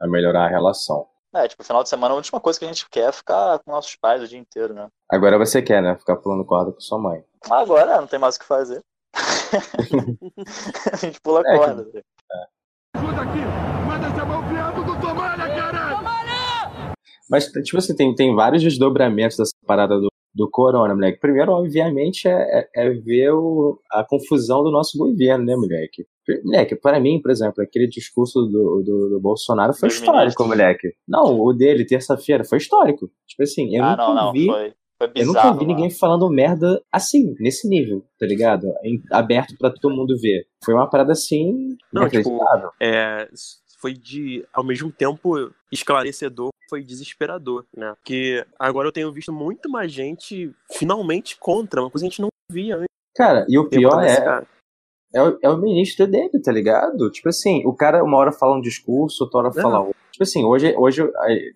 a 0.00 0.06
melhorar 0.06 0.46
a 0.46 0.48
relação. 0.48 1.06
É, 1.36 1.48
tipo, 1.48 1.62
final 1.62 1.82
de 1.82 1.88
semana 1.88 2.14
a 2.14 2.16
última 2.16 2.40
coisa 2.40 2.58
que 2.58 2.64
a 2.64 2.68
gente 2.68 2.88
quer 2.90 3.08
é 3.08 3.12
ficar 3.12 3.58
com 3.58 3.70
nossos 3.70 3.94
pais 3.96 4.22
o 4.22 4.28
dia 4.28 4.38
inteiro, 4.38 4.72
né? 4.72 4.88
Agora 5.10 5.36
você 5.38 5.60
quer, 5.60 5.82
né? 5.82 5.96
Ficar 5.96 6.16
pulando 6.16 6.44
corda 6.44 6.72
com 6.72 6.80
sua 6.80 6.98
mãe. 6.98 7.22
Agora 7.50 8.00
não 8.00 8.06
tem 8.06 8.18
mais 8.18 8.36
o 8.36 8.38
que 8.40 8.44
fazer. 8.46 8.80
a 10.92 10.96
gente 10.96 11.20
pula 11.20 11.42
É, 11.46 11.56
corda. 11.56 11.82
Ajuda 12.94 13.22
aqui! 13.22 13.38
Manda 13.86 14.06
essa 14.06 14.24
mão 14.24 14.48
viado 14.48 14.84
do 14.84 15.00
Tomalha, 15.00 15.46
caralho! 15.54 15.96
Mas, 17.28 17.46
tipo 17.46 17.78
assim, 17.78 17.94
tem, 17.94 18.14
tem 18.14 18.34
vários 18.34 18.62
desdobramentos 18.62 19.36
dessa 19.36 19.52
parada 19.66 19.98
do, 19.98 20.08
do 20.36 20.50
corona, 20.50 20.94
moleque. 20.94 21.18
Primeiro, 21.18 21.52
obviamente, 21.52 22.28
é, 22.28 22.68
é, 22.76 22.86
é 22.86 22.90
ver 22.90 23.30
o, 23.32 23.80
a 23.90 24.04
confusão 24.04 24.62
do 24.62 24.70
nosso 24.70 24.98
governo, 24.98 25.44
né, 25.44 25.56
moleque? 25.56 26.06
Moleque, 26.44 26.76
para 26.76 27.00
mim, 27.00 27.20
por 27.22 27.30
exemplo, 27.30 27.62
aquele 27.62 27.88
discurso 27.88 28.42
do, 28.42 28.82
do, 28.84 29.08
do 29.10 29.20
Bolsonaro 29.20 29.72
foi 29.72 29.88
histórico, 29.88 30.44
moleque. 30.44 30.92
Não, 31.08 31.40
o 31.40 31.52
dele, 31.54 31.86
terça-feira, 31.86 32.44
foi 32.44 32.58
histórico. 32.58 33.10
Tipo 33.26 33.42
assim, 33.44 33.74
eu 33.74 33.82
ah, 33.82 33.90
nunca 33.92 34.06
não, 34.08 34.14
não. 34.14 34.32
vi. 34.32 34.46
Foi, 34.46 34.74
foi 34.98 35.08
Eu 35.08 35.12
bizarro. 35.12 35.48
nunca 35.50 35.58
vi 35.58 35.66
ninguém 35.66 35.90
falando 35.90 36.28
merda 36.28 36.82
assim, 36.92 37.34
nesse 37.38 37.68
nível, 37.68 38.04
tá 38.18 38.26
ligado? 38.26 38.66
Em- 38.84 39.02
aberto 39.12 39.54
pra 39.58 39.70
todo 39.70 39.94
mundo 39.94 40.18
ver. 40.20 40.46
Foi 40.64 40.74
uma 40.74 40.88
parada 40.88 41.12
assim, 41.12 41.76
Não, 41.92 42.08
tipo. 42.08 42.38
É, 42.82 43.28
foi 43.76 43.92
de, 43.92 44.46
ao 44.52 44.64
mesmo 44.64 44.90
tempo, 44.90 45.50
esclarecedor, 45.70 46.50
foi 46.68 46.82
desesperador, 46.82 47.64
né? 47.76 47.94
Porque 47.96 48.44
agora 48.58 48.88
eu 48.88 48.92
tenho 48.92 49.12
visto 49.12 49.32
muito 49.32 49.70
mais 49.70 49.92
gente 49.92 50.52
finalmente 50.72 51.36
contra, 51.38 51.80
uma 51.80 51.90
coisa 51.90 52.04
que 52.04 52.08
a 52.08 52.10
gente 52.10 52.22
não 52.22 52.28
via 52.50 52.76
antes. 52.76 52.86
Cara, 53.14 53.46
e 53.48 53.58
o 53.58 53.68
pior 53.68 54.02
é, 54.02 54.16
cara. 54.16 54.46
é 55.14 55.22
o, 55.22 55.38
é 55.42 55.48
o 55.48 55.58
ministro 55.58 56.06
dele, 56.06 56.40
tá 56.42 56.52
ligado? 56.52 57.10
Tipo 57.10 57.28
assim, 57.28 57.64
o 57.66 57.74
cara 57.74 58.02
uma 58.04 58.18
hora 58.18 58.32
fala 58.32 58.56
um 58.56 58.60
discurso, 58.60 59.24
outra 59.24 59.40
hora 59.40 59.48
É. 59.48 59.62
fala 59.62 59.80
outro. 59.80 59.96
Tipo 60.12 60.22
assim, 60.22 60.44
hoje, 60.44 60.74
hoje 60.76 61.02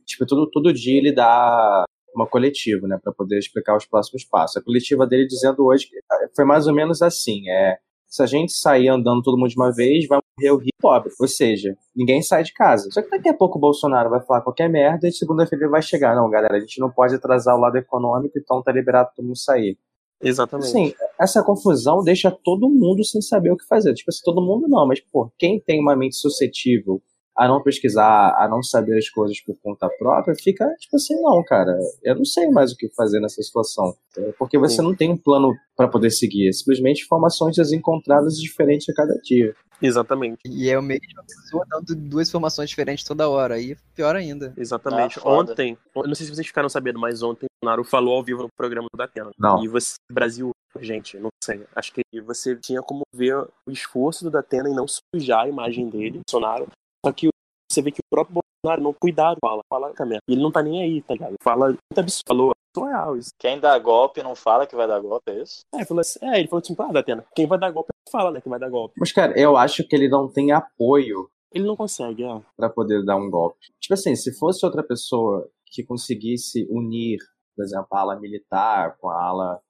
tipo, 0.07 0.27
todo, 0.27 0.49
todo 0.51 0.73
dia 0.73 0.99
ele 0.99 1.13
dá 1.13 1.85
uma 2.15 2.27
coletiva, 2.27 2.87
né, 2.87 2.99
pra 3.03 3.13
poder 3.13 3.39
explicar 3.39 3.77
os 3.77 3.87
próximos 3.87 4.25
passos. 4.25 4.57
A 4.57 4.63
coletiva 4.65 5.07
dele 5.07 5.27
dizendo 5.27 5.65
hoje 5.65 5.89
ah, 6.11 6.29
foi 6.35 6.45
mais 6.45 6.67
ou 6.67 6.75
menos 6.75 7.03
assim, 7.03 7.49
é 7.49 7.79
se 8.11 8.23
a 8.25 8.27
gente 8.27 8.53
sair 8.53 8.89
andando 8.89 9.23
todo 9.23 9.39
mundo 9.39 9.49
de 9.49 9.57
uma 9.57 9.73
vez, 9.73 10.07
vai 10.09 10.19
morrer 10.37 10.51
o 10.51 10.57
rico 10.57 10.69
e 10.77 10.83
pobre. 10.83 11.13
Ou 11.21 11.29
seja, 11.29 11.77
ninguém 11.95 12.21
sai 12.21 12.43
de 12.43 12.53
casa. 12.53 12.91
Só 12.91 13.01
que 13.01 13.09
daqui 13.09 13.29
a 13.29 13.35
pouco 13.35 13.57
o 13.57 13.61
Bolsonaro 13.61 14.11
vai 14.11 14.21
falar 14.21 14.41
qualquer 14.41 14.69
merda 14.69 15.07
e 15.07 15.13
segunda-feira 15.13 15.65
ele 15.65 15.71
vai 15.71 15.81
chegar. 15.81 16.17
Não, 16.17 16.29
galera, 16.29 16.57
a 16.57 16.61
gente 16.61 16.81
não 16.81 16.91
pode 16.91 17.15
atrasar 17.15 17.57
o 17.57 17.61
lado 17.61 17.77
econômico, 17.77 18.37
então 18.37 18.61
tá 18.63 18.73
liberado 18.73 19.11
todo 19.15 19.25
mundo 19.25 19.39
sair. 19.39 19.79
Exatamente. 20.21 20.71
Sim, 20.71 20.93
essa 21.19 21.43
confusão 21.43 22.03
deixa 22.03 22.31
todo 22.31 22.69
mundo 22.69 23.05
sem 23.05 23.23
saber 23.23 23.53
o 23.53 23.57
que 23.57 23.67
fazer. 23.67 23.95
Tipo 23.95 24.11
assim, 24.11 24.21
todo 24.25 24.43
mundo 24.43 24.67
não, 24.69 24.87
mas, 24.87 25.01
pô, 25.01 25.31
quem 25.39 25.61
tem 25.61 25.81
uma 25.81 25.95
mente 25.97 26.17
suscetível 26.17 27.01
a 27.41 27.49
não 27.49 27.63
pesquisar, 27.63 28.37
a 28.39 28.47
não 28.47 28.63
saber 28.63 28.99
as 28.99 29.09
coisas 29.09 29.41
por 29.41 29.57
conta 29.63 29.89
própria, 29.99 30.35
fica 30.35 30.69
tipo 30.79 30.97
assim, 30.97 31.19
não, 31.23 31.43
cara, 31.43 31.75
eu 32.05 32.15
não 32.15 32.25
sei 32.25 32.51
mais 32.51 32.71
o 32.71 32.77
que 32.77 32.91
fazer 32.91 33.19
nessa 33.19 33.43
situação. 33.43 33.97
Porque 34.39 34.59
você 34.59 34.83
não 34.83 34.95
tem 34.95 35.11
um 35.11 35.17
plano 35.17 35.55
para 35.75 35.89
poder 35.89 36.11
seguir, 36.11 36.51
é 36.51 36.53
simplesmente 36.53 37.03
informações 37.03 37.57
encontradas 37.73 38.35
diferentes 38.37 38.91
a 38.91 38.93
cada 38.93 39.15
dia. 39.25 39.55
Exatamente. 39.81 40.41
E 40.45 40.69
é 40.69 40.75
a 40.75 40.83
mesma 40.83 41.25
pessoa 41.27 41.65
dando 41.67 41.97
duas 41.97 42.29
informações 42.29 42.69
diferentes 42.69 43.05
toda 43.05 43.31
hora. 43.31 43.55
Aí 43.55 43.75
pior 43.95 44.15
ainda. 44.15 44.53
Exatamente. 44.55 45.19
Ah, 45.19 45.27
ontem, 45.27 45.79
eu 45.97 46.07
não 46.07 46.15
sei 46.15 46.27
se 46.27 46.35
vocês 46.35 46.47
ficaram 46.47 46.69
sabendo, 46.69 47.01
mas 47.01 47.23
ontem 47.23 47.47
o 47.63 47.67
Naru 47.67 47.85
falou 47.85 48.17
ao 48.17 48.23
vivo 48.23 48.43
no 48.43 48.49
programa 48.55 48.89
do 48.93 48.99
Datena. 48.99 49.31
Não. 49.39 49.65
E 49.65 49.69
você, 49.69 49.95
Brasil, 50.13 50.51
gente, 50.81 51.19
não 51.19 51.31
sei. 51.43 51.65
Acho 51.75 51.95
que 51.95 52.03
você 52.21 52.55
tinha 52.57 52.83
como 52.83 53.03
ver 53.15 53.37
o 53.37 53.71
esforço 53.71 54.25
do 54.25 54.31
Datena 54.31 54.69
em 54.69 54.75
não 54.75 54.85
sujar 54.87 55.45
a 55.45 55.49
imagem 55.49 55.89
dele, 55.89 56.21
Bolsonaro. 56.27 56.69
Só 57.05 57.13
que 57.13 57.29
você 57.71 57.83
vê 57.83 57.91
que 57.91 58.01
o 58.01 58.11
próprio 58.11 58.41
Bolsonaro 58.63 58.83
não 58.83 58.93
cuidado 58.93 59.39
fala, 59.41 59.63
fala 59.69 59.93
merda. 60.01 60.23
E 60.29 60.33
ele 60.33 60.43
não 60.43 60.51
tá 60.51 60.63
nem 60.63 60.83
aí, 60.83 61.03
tá 61.03 61.15
ligado? 61.15 61.35
Fala 61.43 61.69
muito 61.69 61.99
absurdo. 61.99 62.25
Falou, 62.27 62.53
surreal 62.77 63.17
isso. 63.17 63.31
Quem 63.39 63.59
dá 63.59 63.79
golpe 63.79 64.23
não 64.23 64.35
fala 64.35 64.67
que 64.67 64.77
vai 64.77 64.87
dar 64.87 65.01
golpe, 65.01 65.31
é 65.31 65.43
isso? 65.43 65.63
É, 65.75 65.79
ele 65.79 65.87
falou 65.87 66.01
assim, 66.01 66.19
é, 66.23 66.39
ele 66.41 66.49
falou 66.49 66.63
assim, 66.63 66.77
ah, 66.79 66.93
Datena, 66.93 67.25
quem 67.35 67.47
vai 67.47 67.59
dar 67.59 67.71
golpe 67.71 67.91
fala, 68.11 68.31
né, 68.31 68.41
que 68.41 68.49
vai 68.49 68.59
dar 68.59 68.69
golpe. 68.69 68.95
Mas, 68.99 69.13
cara, 69.13 69.39
eu 69.39 69.57
acho 69.57 69.85
que 69.87 69.95
ele 69.95 70.09
não 70.09 70.29
tem 70.29 70.53
apoio 70.53 71.31
Ele 71.53 71.65
não 71.65 71.77
consegue, 71.77 72.25
é. 72.25 72.41
para 72.57 72.69
poder 72.69 73.05
dar 73.05 73.17
um 73.17 73.31
golpe. 73.31 73.59
Tipo 73.81 73.95
assim, 73.95 74.15
se 74.17 74.37
fosse 74.39 74.65
outra 74.67 74.83
pessoa 74.83 75.49
que 75.67 75.85
conseguisse 75.85 76.67
unir, 76.71 77.19
por 77.57 77.65
exemplo, 77.65 77.87
a 77.93 78.01
ala 78.01 78.19
militar 78.19 78.97
com 78.99 79.09
a 79.09 79.23
ala 79.23 79.61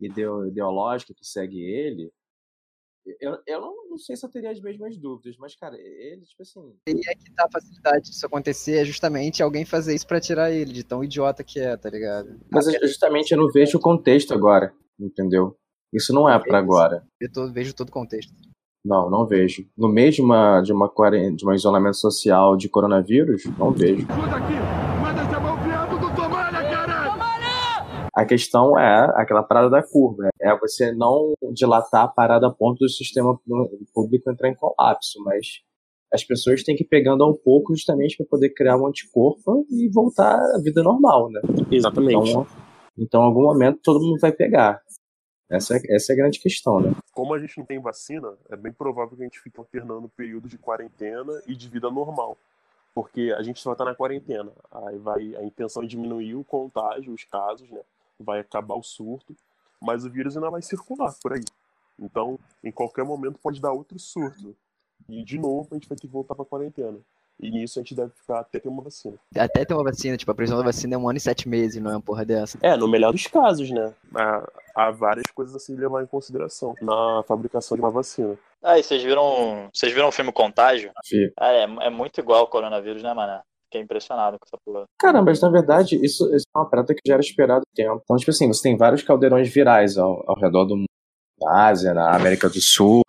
ideo- 0.00 0.46
ideológica 0.46 1.14
que 1.14 1.24
segue 1.26 1.60
ele, 1.62 2.10
eu, 3.20 3.36
eu 3.46 3.60
não, 3.60 3.90
não 3.90 3.98
sei 3.98 4.16
se 4.16 4.24
eu 4.24 4.30
teria 4.30 4.50
as 4.50 4.60
mesmas 4.60 4.96
dúvidas, 4.96 5.36
mas, 5.38 5.54
cara, 5.56 5.76
ele, 5.76 6.22
tipo 6.22 6.42
assim. 6.42 6.60
E 6.88 6.92
é 6.92 7.14
que 7.14 7.32
a 7.38 7.48
facilidade 7.52 8.10
disso 8.10 8.24
acontecer 8.26 8.76
é 8.76 8.84
justamente 8.84 9.42
alguém 9.42 9.64
fazer 9.64 9.94
isso 9.94 10.06
pra 10.06 10.20
tirar 10.20 10.50
ele 10.50 10.72
de 10.72 10.84
tão 10.84 11.02
idiota 11.02 11.42
que 11.44 11.58
é, 11.60 11.76
tá 11.76 11.90
ligado? 11.90 12.38
Mas 12.50 12.66
eu- 12.68 12.86
justamente 12.86 13.32
eu 13.32 13.38
não 13.38 13.48
vejo 13.50 13.78
o 13.78 13.80
contexto 13.80 14.32
agora, 14.32 14.72
entendeu? 15.00 15.56
Isso 15.92 16.12
não 16.14 16.28
é 16.28 16.38
pra 16.38 16.58
agora. 16.58 17.04
Eu 17.20 17.30
tô- 17.30 17.52
vejo 17.52 17.74
todo 17.74 17.88
o 17.88 17.92
contexto. 17.92 18.32
Não, 18.84 19.08
não 19.10 19.26
vejo. 19.26 19.64
No 19.76 19.88
meio 19.88 20.10
de 20.10 20.20
uma 20.22 20.60
de 20.60 20.72
uma 20.72 20.90
de 21.36 21.46
um 21.46 21.52
isolamento 21.52 21.96
social 21.96 22.56
de 22.56 22.68
coronavírus, 22.68 23.44
não 23.58 23.72
vejo. 23.72 24.06
Ajuda 24.10 24.36
aqui! 24.36 24.81
A 28.14 28.26
questão 28.26 28.78
é 28.78 29.10
aquela 29.14 29.42
parada 29.42 29.70
da 29.70 29.82
curva. 29.82 30.28
É 30.40 30.56
você 30.58 30.92
não 30.92 31.32
dilatar 31.52 32.04
a 32.04 32.08
parada 32.08 32.46
a 32.46 32.50
ponto 32.50 32.80
do 32.80 32.88
sistema 32.88 33.38
público 33.94 34.30
entrar 34.30 34.48
em 34.48 34.54
colapso, 34.54 35.22
mas 35.24 35.62
as 36.12 36.22
pessoas 36.22 36.62
têm 36.62 36.76
que 36.76 36.84
ir 36.84 36.88
pegando 36.88 37.24
ao 37.24 37.34
pouco 37.34 37.74
justamente 37.74 38.16
para 38.18 38.26
poder 38.26 38.50
criar 38.50 38.76
um 38.76 38.86
anticorpo 38.86 39.66
e 39.70 39.88
voltar 39.88 40.34
à 40.34 40.60
vida 40.62 40.82
normal, 40.82 41.30
né? 41.30 41.40
Exatamente. 41.70 42.30
Então, 42.30 42.46
então, 42.98 43.22
em 43.22 43.24
algum 43.24 43.42
momento, 43.42 43.80
todo 43.82 44.04
mundo 44.04 44.20
vai 44.20 44.30
pegar. 44.30 44.82
Essa 45.50 45.76
é, 45.76 45.80
essa 45.90 46.12
é 46.12 46.14
a 46.14 46.16
grande 46.16 46.38
questão, 46.38 46.80
né? 46.80 46.94
Como 47.12 47.32
a 47.32 47.38
gente 47.38 47.56
não 47.58 47.64
tem 47.64 47.78
vacina, 47.78 48.36
é 48.50 48.56
bem 48.56 48.72
provável 48.72 49.16
que 49.16 49.22
a 49.22 49.24
gente 49.24 49.40
fique 49.40 49.58
alternando 49.58 50.08
períodos 50.10 50.50
de 50.50 50.58
quarentena 50.58 51.42
e 51.46 51.54
de 51.54 51.68
vida 51.68 51.90
normal. 51.90 52.36
Porque 52.94 53.34
a 53.36 53.42
gente 53.42 53.60
só 53.60 53.74
tá 53.74 53.84
na 53.84 53.94
quarentena. 53.94 54.52
Aí 54.70 54.98
vai, 54.98 55.34
a 55.36 55.42
intenção 55.42 55.82
é 55.82 55.86
diminuir 55.86 56.34
o 56.34 56.44
contágio, 56.44 57.12
os 57.12 57.24
casos, 57.24 57.70
né? 57.70 57.80
Vai 58.18 58.40
acabar 58.40 58.74
o 58.74 58.82
surto, 58.82 59.34
mas 59.80 60.04
o 60.04 60.10
vírus 60.10 60.36
ainda 60.36 60.50
vai 60.50 60.62
circular 60.62 61.14
por 61.20 61.32
aí. 61.32 61.44
Então, 61.98 62.38
em 62.62 62.70
qualquer 62.70 63.04
momento 63.04 63.38
pode 63.38 63.60
dar 63.60 63.72
outro 63.72 63.98
surto. 63.98 64.56
E 65.08 65.24
de 65.24 65.38
novo 65.38 65.68
a 65.70 65.74
gente 65.74 65.88
vai 65.88 65.96
ter 65.96 66.06
que 66.06 66.12
voltar 66.12 66.34
pra 66.34 66.44
quarentena. 66.44 66.98
E 67.40 67.50
nisso 67.50 67.78
a 67.78 67.82
gente 67.82 67.94
deve 67.94 68.12
ficar 68.12 68.40
até 68.40 68.60
ter 68.60 68.68
uma 68.68 68.82
vacina. 68.82 69.16
Até 69.36 69.64
ter 69.64 69.74
uma 69.74 69.82
vacina, 69.82 70.16
tipo, 70.16 70.30
a 70.30 70.34
previsão 70.34 70.58
da 70.58 70.64
vacina 70.64 70.94
é 70.94 70.98
um 70.98 71.08
ano 71.08 71.16
e 71.16 71.20
sete 71.20 71.48
meses, 71.48 71.82
não 71.82 71.90
é 71.90 71.94
uma 71.94 72.00
porra 72.00 72.24
dessa. 72.24 72.56
É, 72.62 72.76
no 72.76 72.86
melhor 72.86 73.10
dos 73.10 73.26
casos, 73.26 73.68
né? 73.70 73.92
Há, 74.14 74.48
há 74.76 74.90
várias 74.92 75.26
coisas 75.34 75.56
a 75.56 75.58
se 75.58 75.74
levar 75.74 76.02
em 76.04 76.06
consideração 76.06 76.74
na 76.80 77.24
fabricação 77.26 77.76
de 77.76 77.82
uma 77.82 77.90
vacina. 77.90 78.38
Ah, 78.62 78.78
e 78.78 78.82
vocês 78.82 79.02
viram. 79.02 79.68
Vocês 79.74 79.92
viram 79.92 80.08
o 80.08 80.12
filme 80.12 80.30
Contágio? 80.30 80.92
Vi. 81.10 81.32
Ah, 81.36 81.52
é, 81.52 81.62
é 81.62 81.90
muito 81.90 82.20
igual 82.20 82.40
ao 82.40 82.46
coronavírus, 82.46 83.02
né, 83.02 83.12
mano? 83.12 83.42
Fiquei 83.72 83.80
impressionado 83.80 84.36
com 84.38 84.44
essa 84.46 84.58
porra. 84.62 84.84
Cara, 85.00 85.22
mas 85.22 85.40
na 85.40 85.48
verdade, 85.48 85.96
isso, 85.96 86.26
isso 86.34 86.44
é 86.54 86.58
uma 86.58 86.68
parada 86.68 86.92
que 86.92 87.00
já 87.06 87.14
era 87.14 87.22
esperado 87.22 87.62
há 87.62 87.74
tempo. 87.74 88.02
Então, 88.04 88.16
tipo 88.18 88.30
assim, 88.30 88.46
você 88.46 88.62
tem 88.62 88.76
vários 88.76 89.02
caldeirões 89.02 89.48
virais 89.48 89.96
ao, 89.96 90.22
ao 90.28 90.38
redor 90.38 90.66
do 90.66 90.76
mundo. 90.76 90.86
Na 91.40 91.68
Ásia, 91.68 91.94
na 91.94 92.14
América 92.14 92.50
do 92.50 92.60
Sul, 92.60 93.02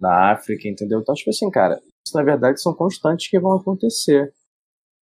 na 0.00 0.30
África, 0.32 0.68
entendeu? 0.68 1.00
Então, 1.00 1.12
tipo 1.14 1.28
assim, 1.28 1.50
cara, 1.50 1.80
isso 2.06 2.16
na 2.16 2.22
verdade 2.22 2.62
são 2.62 2.72
constantes 2.72 3.28
que 3.28 3.40
vão 3.40 3.56
acontecer. 3.56 4.32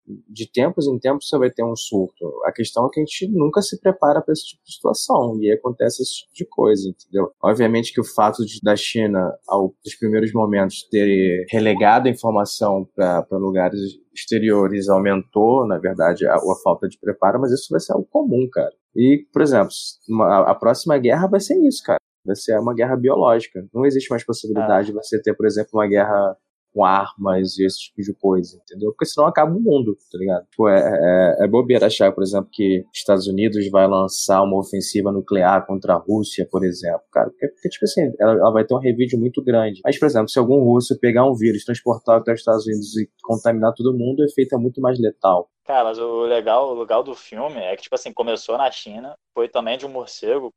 De 0.07 0.49
tempos 0.51 0.87
em 0.87 0.99
tempos 0.99 1.27
você 1.27 1.37
vai 1.37 1.49
ter 1.49 1.63
um 1.63 1.75
surto. 1.75 2.25
A 2.45 2.51
questão 2.51 2.85
é 2.85 2.89
que 2.91 2.99
a 2.99 3.03
gente 3.03 3.27
nunca 3.31 3.61
se 3.61 3.79
prepara 3.79 4.21
para 4.21 4.33
esse 4.33 4.45
tipo 4.45 4.63
de 4.63 4.73
situação 4.73 5.37
e 5.41 5.49
aí 5.49 5.57
acontece 5.57 6.03
esse 6.03 6.17
tipo 6.19 6.33
de 6.33 6.45
coisa, 6.45 6.89
entendeu? 6.89 7.31
Obviamente 7.41 7.93
que 7.93 7.99
o 7.99 8.05
fato 8.05 8.45
de, 8.45 8.59
da 8.61 8.75
China, 8.75 9.33
ao, 9.47 9.73
nos 9.83 9.95
primeiros 9.95 10.31
momentos, 10.31 10.87
ter 10.89 11.45
relegado 11.49 12.07
a 12.07 12.11
informação 12.11 12.87
para 12.95 13.25
lugares 13.31 13.79
exteriores 14.13 14.89
aumentou, 14.89 15.67
na 15.67 15.77
verdade, 15.77 16.25
a, 16.25 16.35
a 16.35 16.55
falta 16.63 16.87
de 16.87 16.97
preparo, 16.99 17.39
mas 17.39 17.51
isso 17.51 17.67
vai 17.69 17.79
ser 17.79 17.93
algo 17.93 18.07
comum, 18.09 18.47
cara. 18.51 18.71
E, 18.95 19.25
por 19.31 19.41
exemplo, 19.41 19.69
uma, 20.07 20.49
a 20.49 20.55
próxima 20.55 20.97
guerra 20.97 21.27
vai 21.27 21.39
ser 21.39 21.57
isso, 21.67 21.83
cara. 21.83 21.99
Vai 22.25 22.35
ser 22.35 22.57
uma 22.59 22.73
guerra 22.73 22.95
biológica. 22.95 23.67
Não 23.73 23.85
existe 23.85 24.09
mais 24.09 24.23
possibilidade 24.23 24.87
de 24.87 24.93
você 24.93 25.21
ter, 25.21 25.35
por 25.35 25.45
exemplo, 25.45 25.71
uma 25.73 25.87
guerra 25.87 26.35
com 26.75 26.83
armas 26.83 27.57
e 27.57 27.65
esse 27.65 27.79
tipo 27.79 28.01
de 28.01 28.13
coisa, 28.13 28.59
entendeu? 28.61 28.91
Porque 28.91 29.05
senão 29.05 29.25
acaba 29.25 29.55
o 29.55 29.61
mundo, 29.61 29.95
tá 30.11 30.17
ligado? 30.17 30.45
Tipo, 30.51 30.67
é, 30.67 31.37
é, 31.39 31.45
é 31.45 31.47
bobeira 31.47 31.87
achar, 31.87 32.11
por 32.11 32.21
exemplo, 32.21 32.49
que 32.51 32.83
Estados 32.93 33.27
Unidos 33.27 33.69
vai 33.71 33.87
lançar 33.87 34.43
uma 34.43 34.59
ofensiva 34.59 35.09
nuclear 35.09 35.65
contra 35.65 35.93
a 35.93 35.97
Rússia, 35.97 36.45
por 36.51 36.65
exemplo, 36.65 37.01
cara, 37.13 37.29
porque, 37.29 37.47
porque 37.47 37.69
tipo 37.69 37.85
assim, 37.85 38.11
ela, 38.19 38.33
ela, 38.33 38.51
vai 38.51 38.65
ter 38.65 38.75
um 38.75 38.79
revide 38.79 39.15
muito 39.15 39.41
grande. 39.41 39.79
Mas, 39.85 39.97
por 39.97 40.05
exemplo, 40.05 40.27
se 40.27 40.37
algum 40.37 40.61
russo 40.65 40.99
pegar 40.99 41.25
um 41.25 41.33
vírus, 41.33 41.63
transportar 41.63 42.17
até 42.17 42.33
os 42.33 42.39
Estados 42.39 42.67
Unidos 42.67 42.97
e 42.97 43.09
contaminar 43.23 43.73
todo 43.73 43.97
mundo, 43.97 44.19
o 44.19 44.25
efeito 44.25 44.53
é 44.55 44.57
muito 44.57 44.81
mais 44.81 44.99
letal. 44.99 45.49
Cara, 45.65 45.85
mas 45.85 45.97
o 45.97 46.23
legal, 46.23 46.75
o 46.75 46.79
legal 46.79 47.01
do 47.01 47.15
filme 47.15 47.57
é 47.57 47.75
que, 47.75 47.83
tipo 47.83 47.95
assim, 47.95 48.13
começou 48.13 48.55
na 48.55 48.69
China, 48.69 49.15
foi 49.33 49.49
também 49.49 49.77
de 49.79 49.85
um 49.85 49.89
morcego, 49.89 50.53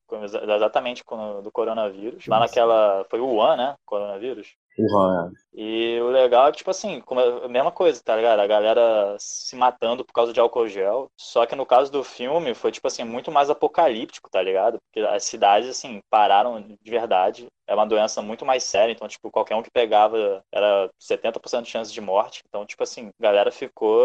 exatamente 0.55 1.03
do 1.43 1.51
coronavírus. 1.51 2.27
Lá 2.27 2.41
naquela. 2.41 3.07
Foi 3.09 3.19
o 3.19 3.27
Wuhan, 3.27 3.57
né? 3.57 3.75
Coronavírus. 3.87 4.55
Uhum. 4.79 5.33
E 5.55 5.99
o 6.01 6.09
legal 6.09 6.47
é 6.47 6.53
que, 6.53 6.59
tipo 6.59 6.71
assim, 6.71 7.03
a 7.43 7.49
mesma 7.49 7.73
coisa, 7.73 8.01
tá 8.01 8.15
ligado? 8.15 8.39
A 8.39 8.47
galera 8.47 9.17
se 9.19 9.57
matando 9.57 10.05
por 10.05 10.13
causa 10.13 10.33
de 10.33 10.39
álcool 10.39 10.69
gel. 10.69 11.11
Só 11.17 11.45
que 11.47 11.57
no 11.57 11.67
caso 11.67 11.91
do 11.91 12.05
filme 12.05 12.55
foi, 12.55 12.71
tipo 12.71 12.87
assim, 12.87 13.03
muito 13.03 13.33
mais 13.33 13.51
apocalíptico, 13.51 14.31
tá 14.31 14.41
ligado? 14.41 14.79
Porque 14.79 15.01
as 15.01 15.25
cidades, 15.25 15.69
assim, 15.69 16.01
pararam 16.09 16.61
de 16.61 16.91
verdade. 16.91 17.49
É 17.67 17.75
uma 17.75 17.87
doença 17.87 18.23
muito 18.23 18.47
mais 18.47 18.63
séria. 18.63 18.93
Então, 18.93 19.09
tipo, 19.09 19.33
qualquer 19.33 19.57
um 19.57 19.63
que 19.63 19.71
pegava 19.71 20.45
era 20.53 20.89
70% 21.01 21.63
de 21.63 21.71
chance 21.71 21.93
de 21.93 22.01
morte. 22.01 22.43
Então, 22.49 22.65
tipo 22.65 22.85
assim, 22.85 23.09
a 23.09 23.23
galera 23.23 23.51
ficou 23.51 23.99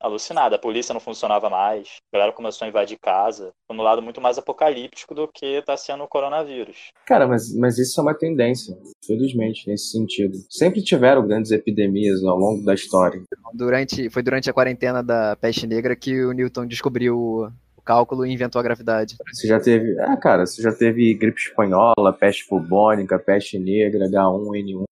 alucinada. 0.00 0.56
A 0.56 0.58
polícia 0.58 0.92
não 0.92 1.00
funcionava 1.00 1.48
mais, 1.48 1.96
a 2.12 2.16
galera 2.16 2.32
começou 2.32 2.64
a 2.64 2.68
invadir 2.68 2.98
casa. 2.98 3.52
No 3.70 3.82
lado 3.82 4.02
muito 4.02 4.20
mais 4.20 4.38
apocalíptico 4.38 5.14
do 5.14 5.28
que 5.28 5.62
tá 5.62 5.76
sendo 5.76 6.04
o 6.04 6.08
coronavírus. 6.08 6.90
Cara, 7.06 7.26
mas, 7.26 7.54
mas 7.54 7.78
isso 7.78 8.00
é 8.00 8.02
uma 8.02 8.14
tendência, 8.14 8.76
felizmente, 9.06 9.68
nesse 9.68 9.90
sentido. 9.90 10.36
Sempre 10.50 10.82
tiveram 10.82 11.26
grandes 11.26 11.50
epidemias 11.50 12.22
ao 12.24 12.36
longo 12.36 12.64
da 12.64 12.74
história. 12.74 13.22
Durante, 13.52 14.08
foi 14.10 14.22
durante 14.22 14.48
a 14.48 14.52
quarentena 14.52 15.02
da 15.02 15.36
peste 15.36 15.66
negra 15.66 15.96
que 15.96 16.24
o 16.24 16.32
Newton 16.32 16.66
descobriu 16.66 17.16
o 17.76 17.82
cálculo 17.84 18.26
e 18.26 18.32
inventou 18.32 18.58
a 18.58 18.62
gravidade. 18.62 19.16
Você 19.32 19.46
já 19.46 19.60
teve. 19.60 19.98
Ah, 20.00 20.16
cara, 20.16 20.46
você 20.46 20.62
já 20.62 20.72
teve 20.72 21.14
gripe 21.14 21.40
espanhola, 21.40 22.12
peste 22.12 22.48
bubônica, 22.48 23.18
peste 23.18 23.58
negra, 23.58 24.08
H1N1 24.08 24.84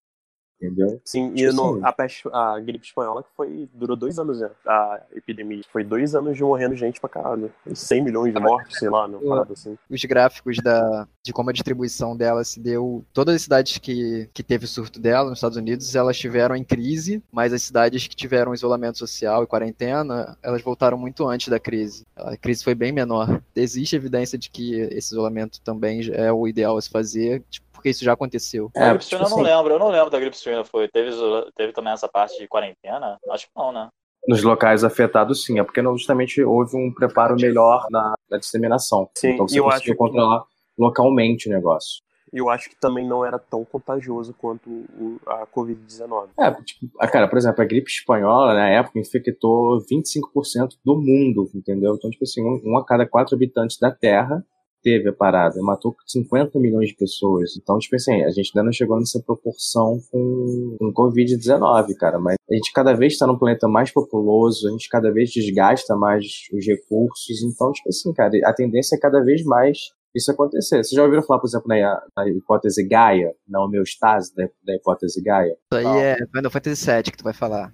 entendeu? 0.65 1.01
Sim, 1.05 1.33
e 1.35 1.47
no, 1.53 1.85
a, 1.85 1.93
peste, 1.93 2.29
a 2.33 2.59
gripe 2.61 2.87
espanhola 2.87 3.23
que 3.23 3.29
foi, 3.37 3.69
durou 3.73 3.97
dois 3.97 4.19
anos, 4.19 4.41
né? 4.41 4.51
A 4.67 5.01
epidemia. 5.15 5.63
Foi 5.73 5.85
dois 5.85 6.15
anos 6.15 6.37
de 6.37 6.43
morrendo 6.43 6.75
gente 6.75 7.01
pra 7.01 7.09
caralho. 7.09 7.53
100 7.73 8.03
milhões 8.03 8.33
de 8.35 8.41
mortes, 8.41 8.79
sei 8.79 8.89
lá, 8.89 9.07
não 9.07 9.21
parada 9.21 9.53
assim. 9.53 9.77
Os 9.89 10.05
gráficos 10.05 10.57
da, 10.59 11.07
de 11.23 11.33
como 11.33 11.51
a 11.51 11.53
distribuição 11.53 12.17
dela 12.17 12.45
se 12.45 12.61
deu. 12.61 13.05
Todas 13.13 13.37
as 13.37 13.43
cidades 13.43 13.79
que, 13.79 14.29
que 14.33 14.43
teve 14.43 14.65
o 14.65 14.69
surto 14.69 15.01
dela 15.01 15.29
nos 15.31 15.39
Estados 15.39 15.57
Unidos, 15.57 15.95
elas 15.95 16.19
tiveram 16.19 16.57
em 16.57 16.65
crise, 16.65 17.23
mas 17.31 17.53
as 17.53 17.63
cidades 17.63 18.07
que 18.07 18.17
tiveram 18.17 18.55
isolamento 18.55 18.99
social 18.99 19.43
e 19.43 19.47
quarentena, 19.47 20.37
elas 20.43 20.63
voltaram 20.63 20.97
muito 20.97 21.27
antes 21.27 21.49
da 21.49 21.59
crise. 21.59 22.05
A 22.17 22.37
crise 22.37 22.65
foi 22.65 22.75
bem 22.75 22.93
menor. 22.93 23.43
Existe 23.55 23.97
evidência 23.97 24.39
de 24.39 24.51
que 24.51 24.75
esse 24.75 25.13
isolamento 25.13 25.61
também 25.61 26.09
é 26.13 26.33
o 26.33 26.47
ideal 26.47 26.77
a 26.77 26.83
se 26.83 26.91
fazer. 26.91 27.43
Tipo, 27.51 27.64
porque 27.85 27.91
isso 27.91 28.03
já 28.05 28.15
aconteceu. 28.15 28.71
É, 28.75 28.85
a 28.85 28.89
gripe 28.91 29.05
suína 29.05 29.25
tipo 29.25 29.35
eu 29.35 29.37
não 29.37 29.45
assim, 29.45 29.55
lembro, 29.55 29.75
eu 29.75 29.79
não 29.79 29.89
lembro 29.91 30.11
da 30.11 30.19
gripe 30.19 30.37
suína. 30.39 30.65
Foi, 30.65 30.89
teve, 30.89 31.11
teve 31.55 31.73
também 31.75 31.93
essa 31.93 32.09
parte 32.09 32.39
de 32.39 32.49
quarentena? 32.49 33.19
Acho 33.31 33.45
que 33.45 33.53
não, 33.55 33.71
né? 33.71 33.89
Nos 34.27 34.43
locais 34.43 34.83
afetados, 34.83 35.45
sim. 35.45 35.59
É 35.59 35.63
porque 35.63 35.83
justamente 35.83 36.43
houve 36.43 36.75
um 36.79 36.91
preparo 36.95 37.37
melhor 37.37 37.87
na, 37.91 38.15
na 38.31 38.39
disseminação. 38.39 39.11
Sim, 39.15 39.33
então 39.33 39.47
você 39.47 39.59
eu 39.59 39.65
conseguiu 39.65 39.93
acho 39.93 39.97
controlar 39.99 40.41
que... 40.41 40.47
localmente 40.79 41.47
o 41.47 41.53
negócio. 41.53 42.03
eu 42.33 42.49
acho 42.49 42.71
que 42.71 42.77
também 42.81 43.07
não 43.07 43.23
era 43.23 43.39
tão 43.39 43.63
contagioso 43.67 44.35
quanto 44.39 44.71
o- 44.71 45.21
a 45.27 45.47
Covid-19. 45.47 46.31
É, 46.41 46.51
tipo, 46.63 46.91
ah, 46.99 47.07
cara, 47.07 47.29
por 47.29 47.37
exemplo, 47.37 47.61
a 47.63 47.67
gripe 47.67 47.91
espanhola, 47.91 48.55
na 48.55 48.71
época, 48.71 48.99
infectou 48.99 49.79
25% 49.83 50.79
do 50.83 50.97
mundo, 50.97 51.51
entendeu? 51.55 51.95
Então, 51.95 52.09
tipo 52.11 52.25
assim, 52.25 52.43
um, 52.43 52.63
um 52.65 52.79
a 52.79 52.85
cada 52.87 53.07
quatro 53.07 53.37
habitantes 53.37 53.79
da 53.79 53.91
Terra 53.91 54.43
teve 54.85 55.09
a 55.09 55.13
parada, 55.13 55.61
matou 55.63 55.97
50 56.07 56.61
milhões 56.61 56.91
de 56.91 56.95
pessoas. 56.95 57.57
Então, 57.57 57.79
tipo 57.79 57.97
assim, 57.97 58.23
a 58.23 58.31
gente 58.31 58.53
ainda 58.55 58.67
não 58.67 58.73
chegou 58.73 58.99
nessa 58.99 59.19
proporção 59.21 59.99
com, 60.13 60.77
com 60.79 60.93
Covid-19, 60.93 61.95
cara, 61.99 62.21
mas 62.21 62.37
a 62.49 62.55
gente 62.55 62.71
cada 62.73 62.93
vez 62.93 63.15
está 63.15 63.27
num 63.27 63.39
planeta 63.39 63.67
mais 63.67 63.91
populoso, 63.91 64.69
a 64.69 64.71
gente 64.71 64.89
cada 64.91 65.11
vez 65.11 65.31
desgasta 65.31 65.97
mais 65.97 66.25
os 66.53 66.67
recursos, 66.67 67.43
então, 67.43 67.73
tipo 67.73 67.89
assim, 67.89 68.13
cara, 68.13 68.31
a 68.45 68.53
tendência 68.53 68.97
é 68.97 68.99
cada 68.99 69.25
vez 69.25 69.43
mais 69.43 69.79
isso 70.15 70.31
acontecer. 70.31 70.77
Vocês 70.77 70.91
já 70.91 71.03
ouviram 71.03 71.23
falar, 71.23 71.41
por 71.41 71.49
exemplo, 71.49 71.67
na, 71.67 72.03
na 72.17 72.29
hipótese 72.29 72.87
Gaia, 72.87 73.33
na 73.49 73.65
homeostase 73.65 74.33
da, 74.37 74.45
da 74.65 74.75
hipótese 74.75 75.21
Gaia? 75.23 75.57
Isso 75.73 75.79
aí 75.79 75.85
Não. 75.85 75.99
é 75.99 76.17
Final 76.33 76.51
Fantasy 76.51 76.87
VII 76.87 77.03
que 77.03 77.17
tu 77.17 77.25
vai 77.25 77.35
falar. 77.35 77.73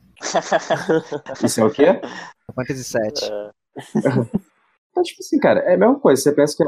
Isso 1.44 1.60
é 1.60 1.64
o 1.64 1.70
quê? 1.70 2.00
Final 2.00 2.54
Fantasy 2.54 2.98
VII. 2.98 3.30
É, 3.30 4.40
Então, 5.00 5.02
tipo 5.02 5.20
assim, 5.20 5.38
cara, 5.38 5.60
é 5.60 5.74
a 5.74 5.78
mesma 5.78 5.98
coisa. 5.98 6.20
Você 6.20 6.32
pensa 6.32 6.56
que, 6.56 6.64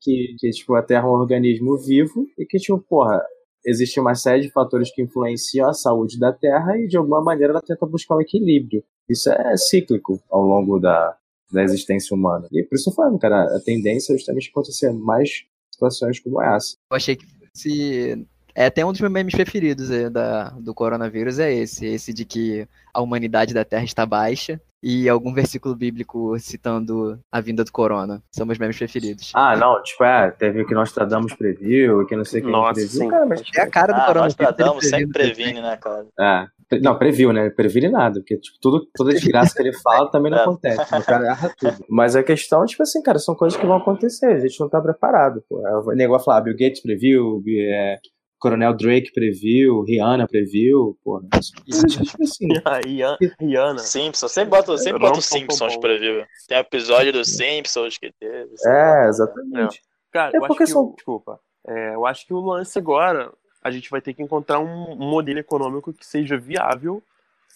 que, 0.00 0.36
que 0.38 0.50
tipo, 0.50 0.74
a 0.74 0.82
Terra 0.82 1.06
é 1.06 1.10
um 1.10 1.14
organismo 1.14 1.76
vivo 1.76 2.26
e 2.38 2.46
que, 2.46 2.58
tipo, 2.58 2.78
porra, 2.78 3.20
existe 3.66 3.98
uma 3.98 4.14
série 4.14 4.42
de 4.42 4.50
fatores 4.50 4.92
que 4.94 5.02
influenciam 5.02 5.68
a 5.68 5.72
saúde 5.72 6.18
da 6.18 6.32
Terra 6.32 6.78
e, 6.78 6.86
de 6.86 6.96
alguma 6.96 7.22
maneira, 7.22 7.52
ela 7.52 7.62
tenta 7.62 7.84
buscar 7.86 8.16
um 8.16 8.20
equilíbrio. 8.20 8.84
Isso 9.08 9.30
é 9.30 9.56
cíclico 9.56 10.20
ao 10.30 10.42
longo 10.42 10.78
da, 10.78 11.16
da 11.50 11.62
existência 11.62 12.14
humana. 12.14 12.46
E 12.52 12.62
por 12.62 12.76
isso 12.76 12.90
eu 12.90 12.94
falando, 12.94 13.18
cara, 13.18 13.44
a 13.44 13.60
tendência 13.60 14.12
é 14.12 14.16
justamente 14.16 14.50
acontecer 14.50 14.92
mais 14.92 15.44
situações 15.72 16.20
como 16.20 16.40
essa. 16.40 16.76
Eu 16.90 16.96
achei 16.96 17.16
que 17.16 17.26
se 17.52 18.26
é 18.54 18.66
até 18.66 18.84
um 18.84 18.92
dos 18.92 19.00
meus 19.00 19.12
memes 19.12 19.34
preferidos 19.34 19.90
é, 19.90 20.08
da, 20.08 20.50
do 20.50 20.74
coronavírus 20.74 21.38
é 21.38 21.52
esse, 21.52 21.86
esse 21.86 22.12
de 22.12 22.24
que 22.24 22.66
a 22.92 23.00
humanidade 23.00 23.54
da 23.54 23.64
Terra 23.64 23.84
está 23.84 24.06
baixa 24.06 24.60
e 24.82 25.08
algum 25.08 25.32
versículo 25.32 25.74
bíblico 25.76 26.36
citando 26.38 27.18
a 27.30 27.40
vinda 27.40 27.62
do 27.64 27.70
corona. 27.72 28.22
São 28.30 28.44
meus 28.46 28.58
memes 28.58 28.76
preferidos. 28.76 29.30
Ah, 29.34 29.56
não, 29.56 29.80
tipo, 29.82 30.02
é, 30.04 30.30
teve 30.30 30.62
o 30.62 30.66
que 30.66 30.74
Nostradamus 30.74 31.34
previu, 31.34 32.04
que 32.06 32.16
não 32.16 32.24
sei 32.24 32.40
quem 32.42 32.50
Nossa, 32.50 32.74
previu. 32.74 32.90
sim. 33.00 33.08
Cara, 33.08 33.26
mas 33.26 33.42
É 33.56 33.60
a 33.60 33.70
cara 33.70 33.92
do 33.92 34.00
Ah, 34.00 34.06
coronavírus. 34.06 34.36
Nostradamus 34.38 34.88
sempre 34.88 35.12
previne, 35.12 35.60
né, 35.60 35.76
cara? 35.76 36.06
É. 36.18 36.46
Não, 36.80 36.96
previu, 36.98 37.34
né? 37.34 37.50
Previne 37.50 37.90
nada, 37.90 38.20
porque 38.20 38.38
tipo, 38.38 38.56
tudo, 38.58 38.86
toda 38.94 39.12
desgraça 39.12 39.54
que 39.54 39.60
ele 39.60 39.74
fala 39.74 40.10
também 40.10 40.30
não 40.32 40.38
É. 40.38 40.42
acontece. 40.42 40.80
O 40.96 41.04
cara 41.04 41.26
erra 41.26 41.54
tudo. 41.58 41.76
Mas 41.88 42.16
a 42.16 42.22
questão, 42.22 42.64
tipo 42.64 42.82
assim, 42.82 43.02
cara, 43.02 43.18
são 43.18 43.34
coisas 43.34 43.60
que 43.60 43.66
vão 43.66 43.76
acontecer, 43.76 44.26
a 44.32 44.38
gente 44.40 44.58
não 44.58 44.70
tá 44.70 44.80
preparado. 44.80 45.44
Pô. 45.48 45.64
É, 45.66 45.76
O 45.76 45.92
negócio 45.92 46.24
falar, 46.24 46.40
Bill 46.40 46.56
Gates 46.56 46.80
previu, 46.80 47.42
é, 47.46 47.98
Coronel 48.42 48.74
Drake 48.74 49.12
previu, 49.12 49.82
Rihanna 49.82 50.26
previu, 50.26 50.98
pô. 51.04 51.22
Isso, 51.66 51.86
tipo 51.86 52.22
assim, 52.24 52.48
A 52.64 52.78
Rihan- 52.84 53.16
Rihanna. 53.40 53.78
Simpsons, 53.78 54.32
sempre 54.32 54.50
bota, 54.50 54.76
sempre 54.78 54.98
bota 54.98 55.18
os 55.20 55.26
Simpsons 55.26 55.76
ver. 55.80 56.26
Tem 56.48 56.58
episódio 56.58 57.12
dos 57.12 57.28
Simpsons 57.36 57.96
que 57.98 58.12
teve. 58.18 58.50
é, 58.66 59.06
exatamente. 59.08 59.80
Cara, 60.10 60.32
É 60.34 60.38
eu 60.38 60.44
acho 60.44 60.56
que. 60.56 60.66
são- 60.66 60.82
O, 60.86 60.94
desculpa. 60.96 61.38
É, 61.66 61.94
eu 61.94 62.04
acho 62.04 62.26
que 62.26 62.34
o 62.34 62.40
lance 62.40 62.76
agora, 62.76 63.32
a 63.62 63.70
gente 63.70 63.88
vai 63.88 64.00
ter 64.00 64.12
que 64.12 64.22
encontrar 64.22 64.58
um, 64.58 64.92
um 64.92 65.08
modelo 65.08 65.38
econômico 65.38 65.92
que 65.92 66.04
seja 66.04 66.36
viável 66.36 67.00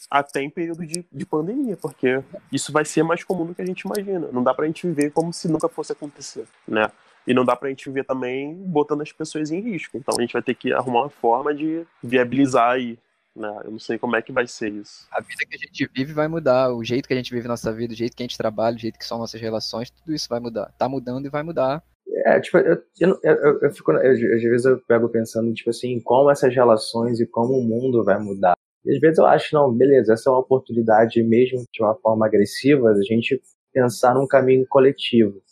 até 0.09 0.41
em 0.43 0.49
período 0.51 0.87
de, 0.87 1.05
de 1.11 1.27
pandemia, 1.27 1.77
porque 1.77 2.23
isso 2.53 2.71
vai 2.71 2.85
ser 2.85 3.03
mais 3.03 3.25
comum 3.25 3.45
do 3.47 3.55
que 3.55 3.63
a 3.63 3.67
gente 3.67 3.81
imagina. 3.81 4.29
Não 4.31 4.43
dá 4.45 4.55
pra 4.55 4.67
gente 4.67 4.87
viver 4.87 5.11
como 5.11 5.33
se 5.33 5.49
nunca 5.49 5.69
fosse 5.69 5.91
acontecer, 5.91 6.45
né? 6.69 6.89
E 7.27 7.35
não 7.35 7.45
dá 7.45 7.57
pra 7.57 7.69
gente 7.69 7.87
viver 7.89 8.05
também 8.05 8.55
botando 8.55 9.03
as 9.03 9.13
pessoas 9.13 9.51
em 9.51 9.61
risco. 9.61 9.97
Então 9.99 10.15
a 10.17 10.21
gente 10.21 10.33
vai 10.33 10.43
ter 10.43 10.55
que 10.55 10.73
arrumar 10.73 11.01
uma 11.03 11.11
forma 11.11 11.55
de 11.55 11.85
viabilizar 12.03 12.71
aí, 12.73 12.99
né? 13.35 13.61
Eu 13.65 13.73
não 13.73 13.79
sei 13.79 13.99
como 13.99 14.15
é 14.17 14.23
que 14.23 14.33
vai 14.33 14.47
ser 14.47 14.73
isso. 14.73 15.07
A 15.11 15.21
vida 15.21 15.45
que 15.49 15.57
a 15.57 15.59
gente 15.59 15.91
vive 15.95 16.13
vai 16.13 16.29
mudar, 16.29 16.73
o 16.73 16.85
jeito 16.85 17.07
que 17.09 17.15
a 17.15 17.17
gente 17.17 17.35
vive 17.35 17.49
nossa 17.49 17.73
vida, 17.73 17.93
o 17.93 17.97
jeito 17.97 18.17
que 18.17 18.23
a 18.23 18.27
gente 18.27 18.39
trabalha, 18.39 18.77
o 18.77 18.79
jeito 18.79 18.99
que 18.99 19.05
são 19.05 19.19
nossas 19.19 19.41
relações, 19.41 19.91
tudo 19.91 20.15
isso 20.15 20.29
vai 20.29 20.41
mudar. 20.41 20.73
Tá 20.79 20.89
mudando 20.89 21.27
e 21.27 21.31
vai 21.31 21.43
mudar. 21.43 21.83
É, 22.25 22.41
tipo, 22.41 22.59
eu, 22.59 22.83
eu, 23.01 23.19
eu, 23.23 23.61
eu- 23.63 23.73
fico, 23.73 23.93
eu- 23.93 24.11
às 24.13 24.43
vezes 24.43 24.65
eu 24.65 24.79
pego 24.87 25.09
pensando, 25.09 25.53
tipo 25.53 25.71
assim, 25.71 25.89
em 25.93 26.01
como 26.01 26.31
essas 26.31 26.55
relações 26.55 27.21
e 27.21 27.27
como 27.27 27.55
o 27.59 27.63
mundo 27.65 28.05
vai 28.05 28.19
mudar. 28.19 28.55
E 28.85 28.95
às 28.95 29.01
vezes 29.01 29.19
eu 29.19 29.27
acho, 29.27 29.55
não, 29.55 29.73
beleza, 29.73 30.13
essa 30.13 30.31
é 30.31 30.33
uma 30.33 30.39
oportunidade, 30.41 31.21
mesmo 31.23 31.65
de 31.73 31.83
uma 31.83 31.95
forma 31.97 32.25
agressiva, 32.27 32.95
da 32.95 33.03
gente 33.03 33.41
pensar 33.73 34.15
num 34.15 34.27
caminho 34.27 34.65
coletivo. 34.69 35.43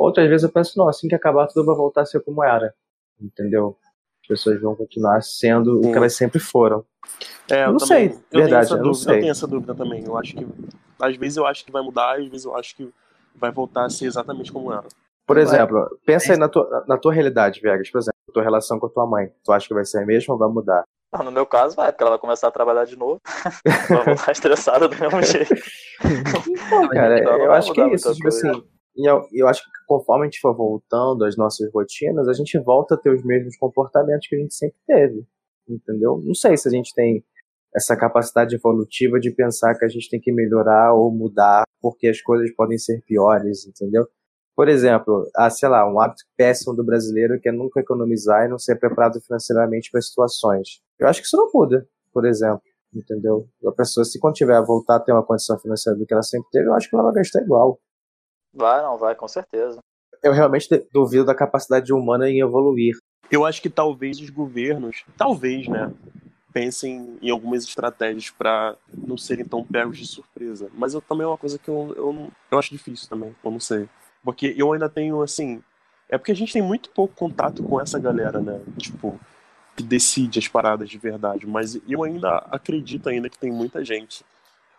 Outras 0.00 0.28
vezes 0.28 0.44
eu 0.44 0.50
penso, 0.50 0.78
não, 0.78 0.88
assim 0.88 1.08
que 1.08 1.14
acabar 1.14 1.46
tudo 1.46 1.66
vai 1.66 1.74
voltar 1.76 2.02
a 2.02 2.06
ser 2.06 2.20
como 2.20 2.42
era, 2.42 2.72
entendeu? 3.20 3.76
As 4.22 4.28
pessoas 4.28 4.60
vão 4.60 4.74
continuar 4.74 5.20
sendo 5.22 5.78
o 5.78 5.80
que 5.82 5.88
Sim. 5.88 5.96
elas 5.96 6.14
sempre 6.14 6.38
foram. 6.38 6.84
É, 7.50 7.64
Eu 7.66 7.72
não 7.72 7.78
também- 7.78 8.10
sei, 8.10 8.18
eu 8.32 8.40
verdade, 8.40 8.48
tenho 8.48 8.58
essa 8.60 8.74
eu 8.74 8.76
não 8.78 8.84
dúvida, 8.84 9.04
sei. 9.04 9.14
Eu 9.16 9.20
tenho 9.20 9.30
essa 9.30 9.46
dúvida 9.46 9.74
também. 9.74 10.04
Eu 10.04 10.16
acho 10.16 10.34
que. 10.36 10.46
Às 11.00 11.16
vezes 11.16 11.36
eu 11.36 11.46
acho 11.46 11.64
que 11.64 11.72
vai 11.72 11.82
mudar, 11.82 12.18
às 12.18 12.26
vezes 12.28 12.44
eu 12.46 12.56
acho 12.56 12.74
que 12.76 12.90
vai 13.34 13.50
voltar 13.50 13.84
a 13.84 13.90
ser 13.90 14.06
exatamente 14.06 14.50
como 14.52 14.72
era. 14.72 14.86
Por 15.26 15.36
Vai. 15.36 15.44
exemplo, 15.44 15.98
pensa 16.06 16.32
aí 16.32 16.38
na 16.38 16.48
tua, 16.48 16.84
na 16.88 16.96
tua 16.96 17.12
realidade, 17.12 17.60
Vegas, 17.60 17.90
por 17.90 17.98
exemplo, 17.98 18.18
a 18.28 18.32
tua 18.32 18.42
relação 18.42 18.78
com 18.80 18.86
a 18.86 18.90
tua 18.90 19.06
mãe. 19.06 19.30
Tu 19.44 19.52
acha 19.52 19.68
que 19.68 19.74
vai 19.74 19.84
ser 19.84 20.02
a 20.02 20.06
mesma 20.06 20.34
ou 20.34 20.38
vai 20.38 20.48
mudar? 20.48 20.82
Ah, 21.12 21.22
No 21.22 21.30
meu 21.32 21.44
caso, 21.46 21.76
vai, 21.76 21.90
porque 21.92 22.02
ela 22.02 22.10
vai 22.12 22.18
começar 22.18 22.48
a 22.48 22.50
trabalhar 22.50 22.84
de 22.84 22.96
novo. 22.96 23.20
vai 23.88 24.04
voltar 24.04 24.32
estressada 24.32 24.88
do 24.88 24.96
mesmo 24.96 25.22
jeito. 25.22 25.54
Pô, 26.70 26.88
cara, 26.88 27.18
então 27.18 27.38
não 27.38 27.44
eu 27.44 27.52
acho 27.52 27.72
que 27.72 27.80
é 27.80 27.92
isso, 27.94 28.10
tipo 28.14 28.22
coisa. 28.22 28.50
assim, 28.50 28.64
eu, 29.04 29.26
eu 29.32 29.48
acho 29.48 29.62
que 29.62 29.70
conforme 29.86 30.24
a 30.24 30.26
gente 30.26 30.40
for 30.40 30.54
voltando 30.54 31.24
às 31.24 31.36
nossas 31.36 31.72
rotinas, 31.72 32.28
a 32.28 32.32
gente 32.32 32.58
volta 32.58 32.94
a 32.94 32.98
ter 32.98 33.10
os 33.10 33.24
mesmos 33.24 33.56
comportamentos 33.56 34.26
que 34.26 34.36
a 34.36 34.38
gente 34.38 34.54
sempre 34.54 34.78
teve, 34.86 35.24
entendeu? 35.68 36.20
Não 36.24 36.34
sei 36.34 36.56
se 36.56 36.68
a 36.68 36.70
gente 36.70 36.94
tem 36.94 37.24
essa 37.74 37.96
capacidade 37.96 38.54
evolutiva 38.54 39.20
de 39.20 39.30
pensar 39.30 39.76
que 39.78 39.84
a 39.84 39.88
gente 39.88 40.10
tem 40.10 40.20
que 40.20 40.32
melhorar 40.32 40.92
ou 40.94 41.10
mudar 41.12 41.62
porque 41.80 42.08
as 42.08 42.20
coisas 42.20 42.52
podem 42.54 42.78
ser 42.78 43.02
piores, 43.02 43.66
entendeu? 43.66 44.06
Por 44.56 44.68
exemplo, 44.68 45.30
ah, 45.36 45.48
sei 45.48 45.68
lá, 45.68 45.90
um 45.90 46.00
hábito 46.00 46.24
péssimo 46.36 46.74
do 46.74 46.84
brasileiro 46.84 47.40
que 47.40 47.48
é 47.48 47.52
nunca 47.52 47.80
economizar 47.80 48.44
e 48.44 48.48
não 48.48 48.58
ser 48.58 48.76
preparado 48.76 49.20
financeiramente 49.20 49.90
para 49.90 50.02
situações. 50.02 50.80
Eu 50.98 51.06
acho 51.06 51.20
que 51.20 51.26
isso 51.26 51.36
não 51.36 51.48
muda, 51.54 51.86
por 52.12 52.26
exemplo 52.26 52.62
entendeu? 52.94 53.48
A 53.66 53.72
pessoa, 53.72 54.04
se 54.04 54.18
quando 54.18 54.34
tiver 54.34 54.56
a 54.56 54.60
voltar 54.60 54.96
a 54.96 55.00
ter 55.00 55.12
uma 55.12 55.24
condição 55.24 55.58
financeira 55.58 55.98
do 55.98 56.04
que 56.04 56.12
ela 56.12 56.22
sempre 56.22 56.48
teve, 56.50 56.68
eu 56.68 56.74
acho 56.74 56.88
que 56.88 56.94
ela 56.94 57.04
vai 57.04 57.14
gastar 57.14 57.42
igual. 57.42 57.78
Vai, 58.52 58.82
não, 58.82 58.98
vai, 58.98 59.14
com 59.14 59.28
certeza. 59.28 59.78
Eu 60.22 60.32
realmente 60.32 60.68
duvido 60.92 61.24
da 61.24 61.34
capacidade 61.34 61.92
humana 61.92 62.28
em 62.28 62.40
evoluir. 62.40 62.96
Eu 63.30 63.44
acho 63.44 63.62
que 63.62 63.70
talvez 63.70 64.20
os 64.20 64.28
governos, 64.28 65.04
talvez, 65.16 65.68
né, 65.68 65.92
pensem 66.52 67.16
em 67.22 67.30
algumas 67.30 67.64
estratégias 67.64 68.30
para 68.30 68.76
não 68.92 69.16
serem 69.16 69.44
tão 69.44 69.64
pegos 69.64 69.98
de 69.98 70.06
surpresa. 70.06 70.68
Mas 70.74 70.94
eu 70.94 71.00
também 71.00 71.24
é 71.24 71.28
uma 71.28 71.38
coisa 71.38 71.58
que 71.58 71.68
eu, 71.68 71.94
eu, 71.96 72.30
eu 72.50 72.58
acho 72.58 72.70
difícil 72.70 73.08
também, 73.08 73.34
eu 73.42 73.50
não 73.50 73.60
sei. 73.60 73.88
Porque 74.22 74.54
eu 74.56 74.72
ainda 74.72 74.88
tenho, 74.88 75.22
assim. 75.22 75.62
É 76.08 76.18
porque 76.18 76.32
a 76.32 76.36
gente 76.36 76.52
tem 76.52 76.60
muito 76.60 76.90
pouco 76.90 77.14
contato 77.14 77.62
com 77.62 77.80
essa 77.80 77.98
galera, 77.98 78.40
né? 78.40 78.60
Tipo, 78.76 79.18
que 79.76 79.82
decide 79.82 80.38
as 80.38 80.48
paradas 80.48 80.90
de 80.90 80.98
verdade. 80.98 81.46
Mas 81.46 81.80
eu 81.88 82.02
ainda 82.02 82.38
acredito 82.50 83.08
ainda 83.08 83.30
que 83.30 83.38
tem 83.38 83.52
muita 83.52 83.84
gente 83.84 84.24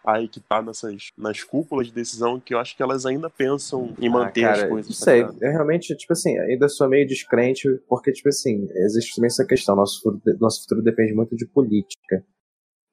aí 0.06 0.28
que 0.28 0.40
tá 0.40 0.62
nessas 0.62 1.08
nas 1.18 1.44
cúpulas 1.44 1.88
de 1.88 1.94
decisão 1.94 2.40
que 2.40 2.54
eu 2.54 2.60
acho 2.60 2.76
que 2.76 2.84
elas 2.84 3.06
ainda 3.06 3.30
pensam 3.30 3.94
em 4.00 4.10
manter 4.10 4.46
Ah, 4.46 4.52
as 4.52 4.58
cara, 4.60 4.70
coisas. 4.70 4.92
Não 4.92 5.06
tá 5.06 5.12
sei, 5.12 5.22
eu 5.48 5.52
realmente, 5.52 5.96
tipo 5.96 6.14
assim, 6.14 6.38
ainda 6.40 6.68
sou 6.68 6.88
meio 6.90 7.08
descrente, 7.08 7.68
porque, 7.88 8.12
tipo 8.12 8.30
assim, 8.30 8.68
existe 8.76 9.16
também 9.16 9.28
essa 9.28 9.46
questão, 9.46 9.76
nosso 9.76 10.02
futuro, 10.02 10.38
nosso 10.40 10.62
futuro 10.64 10.82
depende 10.82 11.14
muito 11.14 11.36
de 11.36 11.46
política. 11.46 12.26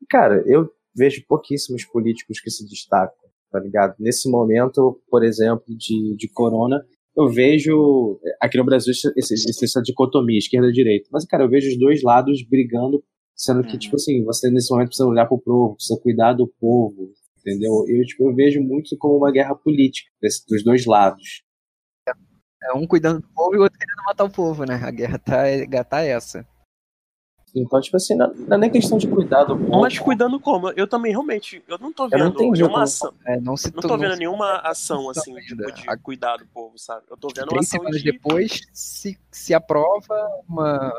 E, 0.02 0.06
Cara, 0.06 0.42
eu 0.46 0.70
vejo 0.94 1.24
pouquíssimos 1.26 1.84
políticos 1.84 2.40
que 2.40 2.50
se 2.50 2.66
destacam, 2.68 3.28
tá 3.50 3.60
ligado? 3.60 3.94
Nesse 3.98 4.28
momento, 4.30 5.00
por 5.08 5.24
exemplo, 5.24 5.64
de, 5.68 6.16
de 6.16 6.28
corona, 6.28 6.84
eu 7.16 7.28
vejo, 7.28 8.20
aqui 8.40 8.56
no 8.56 8.64
Brasil, 8.64 8.92
essa 9.16 9.82
dicotomia, 9.82 10.38
esquerda 10.38 10.68
e 10.68 10.72
direita, 10.72 11.08
mas, 11.12 11.24
cara, 11.24 11.44
eu 11.44 11.48
vejo 11.48 11.68
os 11.68 11.78
dois 11.78 12.02
lados 12.02 12.42
brigando, 12.48 13.02
sendo 13.38 13.62
que, 13.62 13.72
Uhum. 13.74 13.78
tipo 13.78 13.94
assim, 13.96 14.24
você 14.24 14.50
nesse 14.50 14.70
momento 14.70 14.88
precisa 14.88 15.08
olhar 15.08 15.26
pro 15.26 15.38
povo, 15.38 15.76
precisa 15.76 15.98
cuidar 16.00 16.32
do 16.32 16.48
povo, 16.60 17.12
entendeu? 17.38 17.84
Eu, 17.88 18.04
tipo, 18.04 18.28
eu 18.28 18.34
vejo 18.34 18.60
muito 18.60 18.96
como 18.98 19.16
uma 19.16 19.30
guerra 19.30 19.54
política, 19.54 20.10
desse- 20.20 20.44
dos 20.46 20.64
dois 20.64 20.84
lados. 20.84 21.42
É 22.60 22.72
um 22.74 22.86
cuidando 22.86 23.20
do 23.20 23.28
povo 23.28 23.54
e 23.54 23.58
o 23.58 23.62
outro 23.62 23.78
querendo 23.78 24.02
matar 24.04 24.24
o 24.24 24.30
povo, 24.30 24.64
né? 24.64 24.74
A 24.82 24.90
guerra 24.90 25.16
tá, 25.18 25.84
tá 25.84 26.00
essa. 26.02 26.44
Então, 27.54 27.80
tipo 27.80 27.96
assim, 27.96 28.14
não, 28.16 28.34
não 28.34 28.56
é 28.56 28.60
nem 28.60 28.70
questão 28.70 28.98
de 28.98 29.06
cuidar 29.08 29.44
do 29.44 29.56
povo. 29.56 29.80
Mas 29.80 29.98
cuidando 29.98 30.38
como? 30.40 30.70
Eu 30.72 30.86
também 30.86 31.12
realmente, 31.12 31.62
eu 31.66 31.78
não 31.78 31.92
tô 31.92 32.02
não 32.02 32.10
vendo 32.10 32.28
entendi 32.30 32.50
nenhuma 32.60 32.70
como- 32.72 32.82
ação. 32.82 33.14
É, 33.24 33.40
não 33.40 33.56
se 33.56 33.72
Não 33.74 33.80
tô 33.80 33.88
não 33.88 33.98
vendo 33.98 34.12
se- 34.14 34.18
nenhuma 34.18 34.56
ação 34.58 35.08
assim, 35.08 35.32
tipo, 35.36 35.72
de 35.72 35.88
A- 35.88 35.96
cuidar 35.96 36.36
do 36.36 36.46
povo, 36.48 36.76
sabe? 36.76 37.06
Eu 37.08 37.16
tô 37.16 37.28
vendo 37.28 37.44
uma 37.44 37.48
Três 37.50 37.66
ação 37.68 37.78
semanas 37.78 38.02
de... 38.02 38.12
depois 38.12 38.60
se, 38.72 39.16
se 39.30 39.54
aprova 39.54 40.28
uma, 40.48 40.92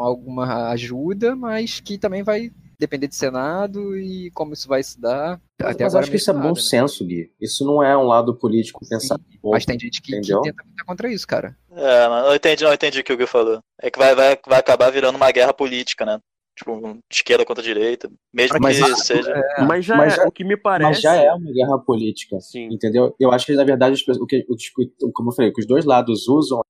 alguma 0.00 0.70
ajuda, 0.70 1.34
mas 1.36 1.80
que 1.80 1.98
também 1.98 2.22
vai 2.22 2.50
depender 2.78 3.06
de 3.06 3.14
Senado 3.14 3.96
e 3.96 4.30
como 4.32 4.52
isso 4.54 4.66
vai 4.68 4.82
se 4.82 5.00
dar. 5.00 5.40
Até 5.60 5.84
Mas 5.84 5.92
agora 5.92 6.00
acho 6.02 6.10
que 6.10 6.16
isso 6.16 6.30
é 6.30 6.34
bom 6.34 6.48
né? 6.48 6.54
senso, 6.56 7.04
Gui. 7.06 7.30
Isso 7.40 7.64
não 7.64 7.82
é 7.82 7.96
um 7.96 8.02
lado 8.02 8.34
político 8.34 8.80
pensar. 8.88 9.16
Sim, 9.18 9.38
Mas 9.44 9.64
tem 9.64 9.78
gente 9.78 10.02
que, 10.02 10.12
que 10.20 10.20
tenta 10.20 10.38
lutar 10.64 10.84
contra 10.86 11.12
isso, 11.12 11.26
cara. 11.26 11.56
É, 11.70 12.08
mas 12.08 12.26
eu 12.26 12.34
entendi, 12.34 12.64
não 12.64 12.72
entendi 12.72 12.98
o 13.00 13.04
que 13.04 13.12
o 13.12 13.16
Gui 13.16 13.26
falou. 13.26 13.60
É 13.80 13.88
que 13.90 13.98
vai, 13.98 14.14
vai, 14.16 14.36
vai 14.46 14.58
acabar 14.58 14.90
virando 14.90 15.14
uma 15.16 15.30
guerra 15.30 15.52
política, 15.54 16.04
né? 16.04 16.18
Tipo, 16.58 16.80
de 16.82 16.98
esquerda 17.10 17.44
contra 17.46 17.62
direita. 17.62 18.10
Mesmo 18.34 18.58
Mas 18.60 18.78
que 18.78 18.84
isso- 18.84 19.04
seja. 19.04 19.32
Mas 19.66 19.84
já 19.86 19.96
Mas 19.96 20.18
é, 20.18 20.26
o 20.26 20.30
que 20.32 20.44
me 20.44 20.56
parece. 20.56 20.90
Mas 20.90 21.00
já 21.00 21.14
é 21.14 21.32
uma 21.32 21.50
guerra 21.52 21.78
política. 21.78 22.38
Sim. 22.40 22.68
Entendeu? 22.70 23.14
Eu 23.18 23.30
acho 23.30 23.46
que, 23.46 23.54
na 23.54 23.64
verdade, 23.64 24.02
o 24.20 24.26
que, 24.26 24.44
o- 24.48 25.12
como 25.12 25.30
eu 25.30 25.34
falei, 25.34 25.52
que 25.52 25.60
os 25.60 25.66
dois 25.66 25.84
lados 25.84 26.26
usam, 26.28 26.60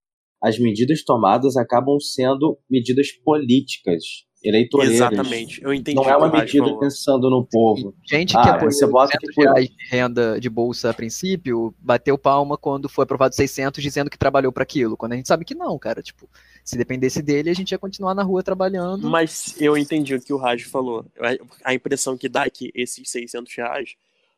as 0.42 0.59
medidas 0.59 1.05
tomadas 1.05 1.57
acabam 1.57 1.98
sendo 2.00 2.59
medidas 2.68 3.12
políticas, 3.12 4.02
eleitoreiras. 4.44 4.96
Exatamente. 4.96 5.62
Eu 5.62 5.72
entendi 5.72 5.94
Não 5.94 6.09
é 6.11 6.16
uma 6.16 6.28
medida 6.28 6.64
falou. 6.64 6.81
pensando 6.81 7.31
no 7.31 7.46
povo. 7.46 7.94
Gente 8.11 8.37
Ah, 8.37 8.42
que 8.42 8.48
apoiou 8.48 8.72
você 8.72 8.87
bota 8.88 9.16
que 9.16 9.26
200 9.28 9.35
foi- 9.37 9.44
reais 9.44 9.68
de 9.68 9.88
renda 9.88 10.40
de 10.40 10.50
bolsa 10.50 10.90
a 10.90 10.94
princípio, 10.94 11.72
bateu 11.78 12.18
palma 12.18 12.59
quando 12.59 12.88
foi 12.88 13.05
aprovado 13.05 13.37
600 13.37 13.81
dizendo 13.81 14.11
que 14.11 14.18
trabalhou 14.18 14.50
para 14.50 14.64
aquilo, 14.64 14.96
quando 14.96 15.12
a 15.12 15.16
gente 15.16 15.28
sabe 15.28 15.44
que 15.44 15.55
não, 15.55 15.78
cara, 15.78 16.02
tipo, 16.02 16.28
se 16.64 16.76
dependesse 16.76 17.22
dele, 17.22 17.50
a 17.50 17.55
gente 17.55 17.70
ia 17.70 17.78
continuar 17.78 18.14
na 18.14 18.24
rua 18.24 18.42
trabalhando. 18.42 19.09
Mas 19.09 19.55
eu 19.61 19.76
entendi 19.76 20.12
o 20.16 20.20
que 20.20 20.33
o 20.33 20.37
Raj 20.38 20.64
falou. 20.64 21.05
A 21.64 21.72
impressão 21.72 22.16
que 22.18 22.28
dá 22.28 22.44
é 22.44 22.50
que 22.50 22.72
esses 22.74 23.09
600 23.09 23.55
reais 23.57 23.90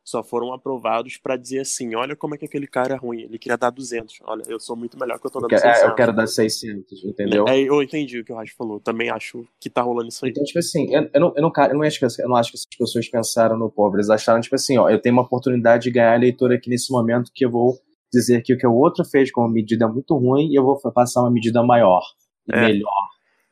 só 0.05 0.23
foram 0.23 0.53
aprovados 0.53 1.17
pra 1.17 1.35
dizer 1.37 1.61
assim, 1.61 1.95
olha 1.95 2.15
como 2.15 2.35
é 2.35 2.39
que 2.39 2.45
aquele 2.45 2.67
cara 2.67 2.93
é 2.95 2.97
ruim, 2.97 3.23
ele 3.23 3.39
queria 3.39 3.57
dar 3.57 3.71
200. 3.71 4.19
Olha, 4.25 4.43
eu 4.47 4.61
sou 4.61 4.77
muito 4.77 4.99
melhor 4.99 5.19
que 5.19 5.27
eu 5.27 5.31
tô 5.31 5.39
Eu 5.39 5.43
dando 5.49 5.51
quero, 5.51 5.63
600. 5.63 5.83
é, 5.83 5.87
eu 5.91 5.95
quero 5.95 6.13
dar 6.13 6.27
600, 6.27 7.05
entendeu? 7.05 7.49
É, 7.49 7.59
eu 7.59 7.83
entendi 7.83 8.21
o 8.21 8.25
que 8.25 8.33
o 8.33 8.37
Raj 8.37 8.51
falou. 8.53 8.79
Também 8.79 9.09
acho 9.09 9.47
que 9.59 9.71
tá 9.71 9.81
rolando 9.81 10.09
isso 10.09 10.25
aí. 10.25 10.31
Então, 10.31 10.45
tipo 10.45 10.59
assim, 10.59 10.95
eu, 10.95 11.09
eu 11.15 11.21
não, 11.21 11.33
eu, 11.35 11.43
não, 11.43 11.53
eu, 11.57 11.75
não 11.75 11.83
acho 11.83 11.99
que, 11.99 12.05
eu 12.23 12.29
não 12.29 12.37
acho 12.37 12.51
que 12.53 12.57
essas 12.59 12.67
pessoas 12.79 13.09
pensaram 13.09 13.59
no 13.59 13.71
pobre. 13.71 13.97
Eles 14.01 14.11
acharam, 14.11 14.41
tipo 14.43 14.55
assim, 14.55 14.77
ó, 14.77 14.91
eu 14.91 15.01
tenho 15.01 15.15
uma 15.15 15.23
oportunidade 15.23 15.85
de 15.85 15.91
ganhar 15.91 16.15
eleitor 16.17 16.53
aqui 16.53 16.69
nesse 16.69 16.93
momento 16.93 17.33
que 17.35 17.47
eu 17.47 17.51
vou 17.51 17.79
dizer 18.13 18.43
que 18.43 18.53
o 18.55 18.59
que 18.59 18.67
o 18.67 18.75
outro 18.75 19.05
fez 19.07 19.33
com 19.33 19.41
uma 19.41 19.51
medida 19.51 19.89
muito 19.89 20.15
ruim 20.17 20.49
e 20.51 20.55
eu 20.55 20.63
vou 20.63 20.79
passar 20.93 21.23
uma 21.23 21.31
medida 21.31 21.63
maior 21.63 22.03
e 22.47 22.55
É. 22.55 22.61
melhor. 22.61 22.93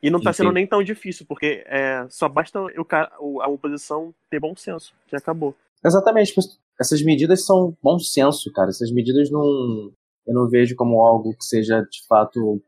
E 0.01 0.09
não 0.09 0.19
tá 0.21 0.31
sendo 0.33 0.51
nem 0.51 0.67
tão 0.67 0.83
difícil, 0.83 1.25
porque 1.25 1.63
é, 1.65 2.05
só 2.09 2.27
basta 2.29 2.59
o- 2.61 3.41
a 3.41 3.47
oposição 3.47 4.13
ter 4.29 4.39
bom 4.39 4.53
senso, 4.55 4.93
que 5.07 5.15
acabou. 5.15 5.55
Exatamente. 5.85 6.33
Essas 6.79 7.01
medidas 7.01 7.45
são 7.45 7.75
bom 7.81 7.99
senso, 7.99 8.51
cara. 8.51 8.69
Essas 8.69 8.91
medidas 8.91 9.29
não. 9.29 9.91
Eu 10.25 10.33
não 10.33 10.47
vejo 10.47 10.75
como 10.75 11.01
algo 11.01 11.35
que 11.35 11.45
seja 11.45 11.81
de 11.81 12.05
fato 12.07 12.61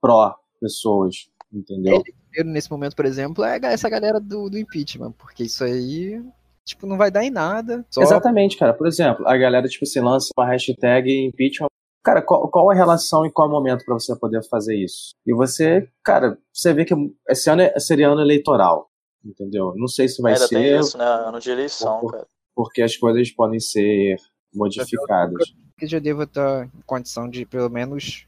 pró 0.00 0.36
pessoas, 0.60 1.28
entendeu? 1.52 2.02
Primeiro, 2.30 2.50
nesse 2.50 2.70
momento, 2.70 2.94
por 2.94 3.04
exemplo, 3.04 3.44
é 3.44 3.58
essa 3.64 3.88
galera 3.88 4.20
do, 4.20 4.48
do 4.48 4.56
impeachment, 4.56 5.12
porque 5.12 5.44
isso 5.44 5.64
aí, 5.64 6.22
tipo, 6.64 6.86
não 6.86 6.96
vai 6.96 7.10
dar 7.10 7.24
em 7.24 7.30
nada. 7.30 7.84
Só 7.90 8.02
Exatamente, 8.02 8.56
cara. 8.56 8.72
Por 8.72 8.86
exemplo, 8.86 9.26
a 9.26 9.36
galera, 9.36 9.66
tipo, 9.68 9.84
se 9.84 10.00
lança 10.00 10.30
uma 10.36 10.46
hashtag 10.46 11.26
impeachment. 11.26 11.66
Cara, 12.04 12.22
qual, 12.22 12.48
qual 12.50 12.70
a 12.70 12.74
relação 12.74 13.24
e 13.26 13.30
qual 13.30 13.48
o 13.48 13.50
momento 13.50 13.84
pra 13.84 13.94
você 13.94 14.16
poder 14.16 14.42
fazer 14.48 14.76
isso? 14.76 15.14
E 15.26 15.32
você, 15.32 15.88
cara, 16.02 16.38
você 16.52 16.72
vê 16.72 16.84
que 16.84 16.94
esse 17.28 17.48
ano 17.48 17.62
é- 17.62 17.78
seria 17.78 18.08
ano 18.08 18.20
eleitoral, 18.20 18.90
entendeu? 19.24 19.72
Não 19.76 19.86
sei 19.86 20.08
se 20.08 20.20
vai 20.20 20.32
Ainda 20.32 20.46
ser, 20.46 20.54
tem 20.56 20.78
isso, 20.80 20.98
né? 20.98 21.04
Ano 21.04 21.38
de 21.38 21.50
eleição, 21.50 22.04
cara. 22.06 22.26
Porque 22.54 22.82
as 22.82 22.96
coisas 22.96 23.30
podem 23.30 23.58
ser 23.60 24.16
modificadas. 24.54 25.52
que 25.78 25.86
já 25.86 25.98
deva 25.98 26.24
estar 26.24 26.66
em 26.66 26.82
condição 26.86 27.28
de, 27.28 27.44
pelo 27.46 27.68
menos, 27.70 28.26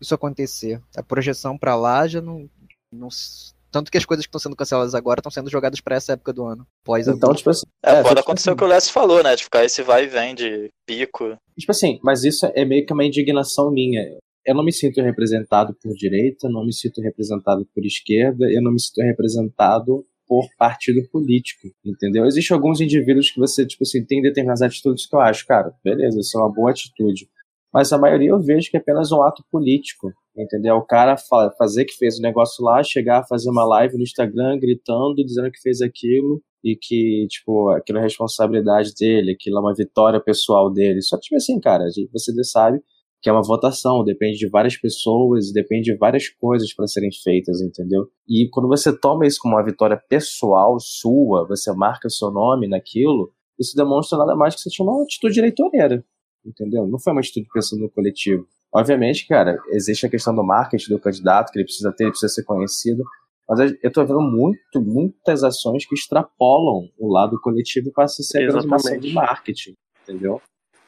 isso 0.00 0.14
acontecer. 0.14 0.80
A 0.96 1.02
projeção 1.02 1.56
pra 1.58 1.74
lá 1.76 2.06
já 2.06 2.20
não, 2.20 2.48
não. 2.92 3.08
s- 3.08 3.52
Tanto 3.72 3.90
que 3.90 3.98
as 3.98 4.04
coisas 4.04 4.24
que 4.24 4.28
estão 4.28 4.38
sendo 4.38 4.54
canceladas 4.54 4.94
agora 4.94 5.18
estão 5.18 5.32
sendo 5.32 5.50
jogadas 5.50 5.80
pra 5.80 5.96
essa 5.96 6.12
época 6.12 6.32
do 6.32 6.44
ano. 6.44 6.64
Pós 6.84 7.08
Então, 7.08 7.34
tipo 7.34 7.50
assim, 7.50 7.64
É, 7.84 7.90
É, 7.90 7.94
pode 8.02 8.08
tipo 8.10 8.20
acontecer 8.20 8.50
assim. 8.50 8.54
o 8.54 8.56
que 8.56 8.62
o 8.64 8.68
Lécio 8.68 8.92
falou, 8.92 9.20
né? 9.20 9.34
De 9.34 9.42
ficar 9.42 9.64
esse 9.64 9.82
vai 9.82 10.04
e 10.04 10.06
vem 10.06 10.32
de 10.32 10.70
pico. 10.86 11.36
Tipo 11.58 11.72
assim, 11.72 11.98
mas 12.00 12.22
isso 12.22 12.46
é 12.54 12.64
meio 12.64 12.86
que 12.86 12.92
uma 12.92 13.04
indignação 13.04 13.72
minha. 13.72 14.00
Eu 14.46 14.54
não 14.54 14.62
me 14.62 14.72
sinto 14.72 15.00
representado 15.02 15.74
por 15.82 15.92
direita, 15.94 16.48
não 16.48 16.64
me 16.64 16.72
sinto 16.72 17.00
representado 17.00 17.66
por 17.74 17.84
esquerda, 17.84 18.44
eu 18.48 18.62
não 18.62 18.70
me 18.70 18.80
sinto 18.80 19.00
representado 19.02 20.04
por 20.34 20.48
partido 20.58 21.00
político, 21.12 21.68
entendeu? 21.84 22.24
Existem 22.26 22.56
alguns 22.56 22.80
indivíduos 22.80 23.30
que 23.30 23.38
você, 23.38 23.64
tipo 23.64 23.84
assim, 23.84 24.04
tem 24.04 24.20
determinadas 24.20 24.62
atitudes 24.62 25.06
que 25.06 25.14
eu 25.14 25.20
acho, 25.20 25.46
cara, 25.46 25.72
beleza, 25.84 26.18
isso 26.18 26.36
é 26.36 26.40
uma 26.40 26.52
boa 26.52 26.72
atitude. 26.72 27.28
Mas 27.72 27.92
a 27.92 27.98
maioria 27.98 28.30
eu 28.30 28.40
vejo 28.40 28.68
que 28.68 28.76
é 28.76 28.80
apenas 28.80 29.12
um 29.12 29.22
ato 29.22 29.44
político, 29.48 30.12
entendeu? 30.36 30.74
O 30.74 30.84
cara 30.84 31.16
fa- 31.16 31.54
fazer 31.56 31.84
que 31.84 31.96
fez 31.96 32.18
o 32.18 32.22
negócio 32.22 32.64
lá, 32.64 32.82
chegar, 32.82 33.24
fazer 33.28 33.48
uma 33.48 33.64
live 33.64 33.96
no 33.96 34.02
Instagram 34.02 34.58
gritando, 34.58 35.24
dizendo 35.24 35.52
que 35.52 35.60
fez 35.60 35.80
aquilo 35.80 36.42
e 36.64 36.74
que, 36.74 37.28
tipo, 37.28 37.70
aquilo 37.70 37.98
é 38.00 38.02
responsabilidade 38.02 38.92
dele, 38.98 39.32
aquilo 39.32 39.58
é 39.58 39.60
uma 39.60 39.74
vitória 39.74 40.20
pessoal 40.20 40.68
dele. 40.72 41.00
Só 41.00 41.16
tipo 41.16 41.36
assim, 41.36 41.60
cara, 41.60 41.84
a 41.84 41.88
você 42.12 42.32
sabe 42.42 42.80
que 43.24 43.30
é 43.30 43.32
uma 43.32 43.42
votação, 43.42 44.04
depende 44.04 44.36
de 44.36 44.50
várias 44.50 44.76
pessoas, 44.76 45.50
depende 45.50 45.90
de 45.90 45.96
várias 45.96 46.28
coisas 46.28 46.74
para 46.74 46.86
serem 46.86 47.08
feitas, 47.10 47.62
entendeu? 47.62 48.06
E 48.28 48.50
quando 48.50 48.68
você 48.68 48.94
toma 48.94 49.26
isso 49.26 49.38
como 49.40 49.54
uma 49.54 49.64
vitória 49.64 49.96
pessoal 49.96 50.78
sua, 50.78 51.46
você 51.48 51.72
marca 51.72 52.10
seu 52.10 52.30
nome 52.30 52.68
naquilo, 52.68 53.32
isso 53.58 53.74
demonstra 53.74 54.18
nada 54.18 54.36
mais 54.36 54.54
que 54.54 54.60
você 54.60 54.68
tinha 54.68 54.86
uma 54.86 55.02
atitude 55.02 55.40
eleitoreira, 55.40 56.04
entendeu? 56.44 56.86
Não 56.86 56.98
foi 56.98 57.14
uma 57.14 57.20
atitude 57.20 57.48
pensando 57.50 57.80
no 57.80 57.90
coletivo. 57.90 58.46
Obviamente, 58.70 59.26
cara, 59.26 59.58
existe 59.70 60.04
a 60.04 60.10
questão 60.10 60.34
do 60.34 60.44
marketing 60.44 60.90
do 60.90 61.00
candidato, 61.00 61.50
que 61.50 61.58
ele 61.58 61.64
precisa 61.64 61.90
ter, 61.92 62.04
ele 62.04 62.10
precisa 62.10 62.30
ser 62.30 62.44
conhecido, 62.44 63.02
mas 63.48 63.74
eu 63.82 63.90
tô 63.90 64.04
vendo 64.04 64.20
muito, 64.20 64.82
muitas 64.82 65.42
ações 65.42 65.86
que 65.86 65.94
extrapolam 65.94 66.90
o 66.98 67.10
lado 67.10 67.40
coletivo 67.40 67.88
e 67.88 67.92
passam 67.92 68.22
a 68.22 68.26
ser 68.26 68.44
apenas 68.44 68.66
uma 68.66 68.76
ação 68.76 68.98
de 68.98 69.14
marketing, 69.14 69.74
entendeu? 70.02 70.42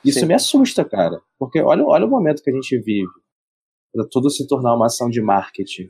Isso 0.08 0.20
Sim. 0.20 0.26
me 0.26 0.34
assusta, 0.34 0.84
cara. 0.84 1.20
Porque 1.38 1.60
olha, 1.60 1.84
olha 1.84 2.06
o 2.06 2.10
momento 2.10 2.42
que 2.42 2.50
a 2.50 2.54
gente 2.54 2.78
vive. 2.78 3.06
Pra 3.92 4.04
tudo 4.10 4.30
se 4.30 4.46
tornar 4.46 4.74
uma 4.74 4.86
ação 4.86 5.08
de 5.08 5.20
marketing. 5.22 5.88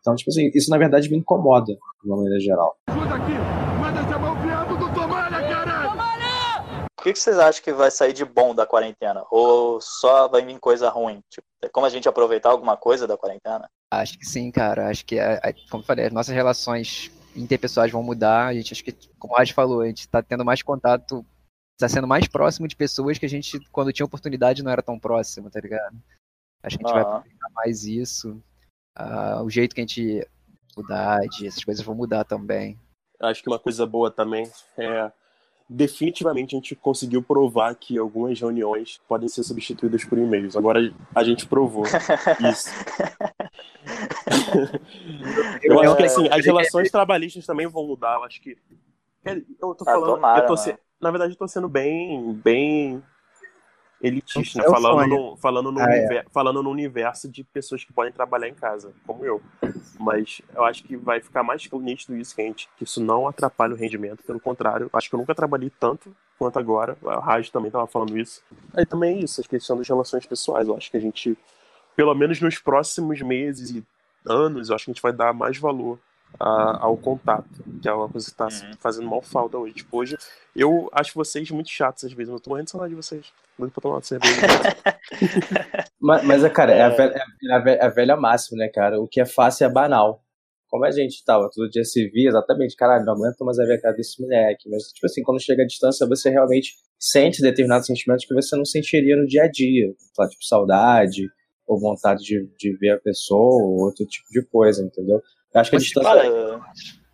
Então, 0.00 0.14
tipo 0.16 0.30
assim, 0.30 0.50
isso 0.54 0.70
na 0.70 0.78
verdade 0.78 1.08
me 1.10 1.16
incomoda, 1.16 1.72
de 1.72 2.08
uma 2.08 2.16
maneira 2.16 2.40
geral. 2.40 2.76
Ajuda 2.88 3.14
aqui! 3.14 3.32
Manda 3.80 4.02
chamar 4.10 4.32
o 4.32 4.42
viado 4.42 4.76
do 4.78 4.94
Tomalha, 4.94 5.40
caralho! 5.48 6.84
O 6.98 7.02
que, 7.04 7.14
vocês 7.14 7.38
acham 7.38 7.62
que 7.62 7.72
vai 7.72 7.90
sair 7.90 8.14
de 8.14 8.24
bom 8.24 8.54
da 8.54 8.66
quarentena? 8.66 9.24
Ou 9.30 9.78
só 9.80 10.26
vai 10.26 10.42
vir 10.44 10.58
coisa 10.58 10.88
ruim? 10.88 11.20
Tipo, 11.30 11.46
tem 11.60 11.70
como 11.70 11.84
a 11.86 11.90
gente 11.90 12.08
aproveitar 12.08 12.48
alguma 12.50 12.76
coisa 12.78 13.06
da 13.06 13.16
quarentena? 13.16 13.68
Acho 13.92 14.18
que 14.18 14.24
sim, 14.24 14.50
cara. 14.50 14.88
Acho 14.88 15.04
que, 15.04 15.18
a- 15.18 15.34
a- 15.34 15.52
como 15.70 15.82
eu 15.82 15.86
falei, 15.86 16.06
as 16.06 16.12
nossas 16.12 16.34
relações 16.34 17.10
interpessoais 17.36 17.92
vão 17.92 18.02
mudar. 18.02 18.46
A 18.46 18.54
gente, 18.54 18.72
acho 18.72 18.82
que, 18.82 18.92
como 19.18 19.34
o 19.34 19.36
Raj 19.36 19.52
falou, 19.52 19.82
a 19.82 19.86
gente 19.86 20.08
tá 20.08 20.22
tendo 20.22 20.44
mais 20.46 20.62
contato, 20.62 21.24
tá 21.78 21.88
sendo 21.88 22.06
mais 22.06 22.26
próximo 22.28 22.68
de 22.68 22.76
pessoas 22.76 23.18
que 23.18 23.26
a 23.26 23.28
gente, 23.28 23.58
quando 23.70 23.92
tinha 23.92 24.06
oportunidade, 24.06 24.62
não 24.62 24.70
era 24.70 24.82
tão 24.82 24.98
próximo, 24.98 25.50
tá 25.50 25.60
ligado? 25.60 25.96
Acho 26.62 26.78
que 26.78 26.84
a 26.84 26.86
gente 26.86 26.94
vai 26.94 27.02
Aham. 27.02 27.16
aproveitar 27.18 27.48
mais 27.54 27.84
isso. 27.84 28.42
Ah, 28.96 29.42
o 29.42 29.50
jeito 29.50 29.74
que 29.74 29.80
a 29.80 29.86
gente. 29.86 30.26
Faculdade, 30.74 31.46
essas 31.46 31.62
coisas 31.62 31.84
vão 31.84 31.94
mudar 31.94 32.24
também. 32.24 32.76
Acho 33.20 33.40
que 33.44 33.48
uma 33.48 33.60
coisa 33.60 33.86
boa 33.86 34.10
também 34.10 34.50
é 34.76 35.12
definitivamente 35.70 36.54
a 36.54 36.58
gente 36.58 36.74
conseguiu 36.74 37.22
provar 37.22 37.74
que 37.76 37.96
algumas 37.96 38.38
reuniões 38.40 39.00
podem 39.08 39.28
ser 39.28 39.44
substituídas 39.44 40.04
por 40.04 40.18
e-mails. 40.18 40.56
Agora 40.56 40.80
a 41.14 41.22
gente 41.22 41.46
provou 41.46 41.84
isso. 42.50 42.68
Eu 45.62 45.78
acho 45.80 45.96
que 45.96 46.02
assim, 46.02 46.28
as 46.28 46.44
relações 46.44 46.90
trabalhistas 46.90 47.46
também 47.46 47.66
vão 47.66 47.86
mudar. 47.86 48.16
Eu 48.16 48.24
acho 48.24 48.40
que. 48.40 48.56
é, 49.24 49.36
Eu 49.60 49.74
tô 49.76 49.84
Ah, 49.86 49.92
falando. 49.92 50.14
tomara, 50.14 50.42
eu 50.42 50.46
tô 50.48 50.56
se- 50.56 50.76
Na 51.00 51.10
verdade, 51.10 51.32
eu 51.32 51.38
tô 51.38 51.46
sendo 51.48 51.68
bem. 51.68 52.32
bem 52.34 53.02
elitista, 54.02 54.58
né? 54.58 54.64
É 54.64 54.68
o 54.68 54.70
falando, 54.70 55.08
no, 55.08 55.36
falando, 55.36 55.72
no 55.72 55.80
Ah, 55.80 55.84
é. 55.94 55.98
univer- 56.00 56.26
falando 56.30 56.62
no 56.62 56.70
universo 56.70 57.28
de 57.28 57.42
pessoas 57.42 57.84
que 57.84 57.92
podem 57.92 58.12
trabalhar 58.12 58.48
em 58.48 58.54
casa, 58.54 58.92
como 59.06 59.24
eu. 59.24 59.40
Mas 59.98 60.42
eu 60.54 60.64
acho 60.64 60.82
que 60.84 60.96
vai 60.96 61.20
ficar 61.20 61.42
mais 61.42 61.66
nítido 61.72 62.16
isso, 62.16 62.34
que, 62.34 62.42
a 62.42 62.44
gente, 62.44 62.68
que 62.76 62.84
isso 62.84 63.02
não 63.02 63.26
atrapalha 63.26 63.72
o 63.72 63.76
rendimento. 63.76 64.22
Pelo 64.24 64.38
contrário, 64.40 64.90
acho 64.92 65.08
que 65.08 65.14
eu 65.14 65.18
nunca 65.18 65.34
trabalhei 65.34 65.70
tanto 65.70 66.14
quanto 66.38 66.58
agora. 66.58 66.98
A 67.06 67.18
Rádio 67.20 67.50
também 67.52 67.68
estava 67.68 67.86
falando 67.86 68.18
isso. 68.18 68.42
Aí 68.74 68.84
também 68.84 69.16
é 69.16 69.20
isso, 69.20 69.40
a 69.40 69.44
questão 69.44 69.78
das 69.78 69.88
relações 69.88 70.26
pessoais. 70.26 70.68
Eu 70.68 70.76
acho 70.76 70.90
que 70.90 70.96
a 70.96 71.00
gente, 71.00 71.38
pelo 71.96 72.14
menos 72.14 72.40
nos 72.42 72.58
próximos 72.58 73.22
meses 73.22 73.70
e 73.70 73.82
anos, 74.26 74.68
eu 74.68 74.74
acho 74.74 74.84
que 74.84 74.90
a 74.90 74.94
gente 74.94 75.02
vai 75.02 75.12
dar 75.12 75.32
mais 75.32 75.56
valor 75.56 75.98
a- 76.40 76.78
ao 76.80 76.96
contato, 76.96 77.48
que 77.80 77.88
é 77.88 77.92
uma 77.92 78.08
coisa 78.08 78.26
que 78.26 78.32
está 78.32 78.46
Uhum. 78.46 78.72
fazendo 78.80 79.08
mal 79.08 79.22
falta 79.22 79.56
hoje. 79.58 79.74
Tipo, 79.74 79.98
hoje, 79.98 80.16
eu 80.54 80.88
acho 80.92 81.14
vocês 81.14 81.50
muito 81.50 81.70
chatos 81.70 82.04
às 82.04 82.12
vezes, 82.12 82.28
mas 82.30 82.38
eu 82.38 82.40
tô 82.42 82.50
morrendo 82.50 82.66
de 82.66 82.70
saudade 82.72 82.90
de 82.90 82.96
vocês. 82.96 83.26
Doido 83.58 83.72
pra 83.72 83.80
tomar 83.82 83.94
uma 83.96 84.02
cerveja. 84.02 84.34
Mas, 86.00 86.22
mas 86.24 86.44
é, 86.44 86.50
cara, 86.50 86.72
é 86.74 86.82
a, 86.82 86.88
velha, 86.90 87.14
é 87.14 87.52
a 87.54 87.58
velha- 87.58 87.78
é 87.80 87.84
a 87.84 87.88
velha 87.88 88.16
máxima, 88.16 88.58
né, 88.58 88.68
cara? 88.68 89.00
O 89.00 89.08
que 89.08 89.20
é 89.20 89.24
fácil 89.24 89.64
é 89.66 89.70
banal. 89.70 90.22
Como 90.68 90.84
a 90.84 90.90
gente 90.90 91.24
tava 91.24 91.48
todo 91.54 91.70
dia 91.70 91.84
se 91.84 92.08
via, 92.10 92.28
exatamente, 92.28 92.74
caralho, 92.76 93.04
não 93.04 93.14
aguento 93.14 93.44
mais 93.44 93.58
a 93.58 93.64
ver 93.64 93.74
a 93.74 93.80
cara 93.80 93.96
desse 93.96 94.20
moleque. 94.20 94.68
Mas, 94.68 94.82
tipo 94.92 95.06
assim, 95.06 95.22
quando 95.22 95.40
chega 95.40 95.62
à 95.62 95.66
distância, 95.66 96.06
você 96.06 96.28
realmente 96.30 96.74
sente 96.98 97.40
determinados 97.40 97.86
sentimentos 97.86 98.24
que 98.26 98.34
você 98.34 98.56
não 98.56 98.64
sentiria 98.64 99.16
no 99.16 99.26
dia 99.26 99.44
a 99.44 99.48
dia. 99.50 99.94
Tá? 100.16 100.28
Tipo, 100.28 100.44
saudade, 100.44 101.28
ou 101.66 101.78
vontade 101.78 102.22
de, 102.24 102.46
de 102.58 102.76
ver 102.76 102.90
a 102.90 102.98
pessoa, 103.00 103.62
ou 103.62 103.84
outro 103.84 104.04
tipo 104.04 104.26
de 104.30 104.42
coisa, 104.46 104.82
entendeu? 104.82 105.22
Eu 105.54 105.60
acho 105.60 105.70
que 105.70 105.76
a 105.76 105.78
Mas, 105.78 105.84
distância. 105.84 106.10
Cara, 106.10 106.60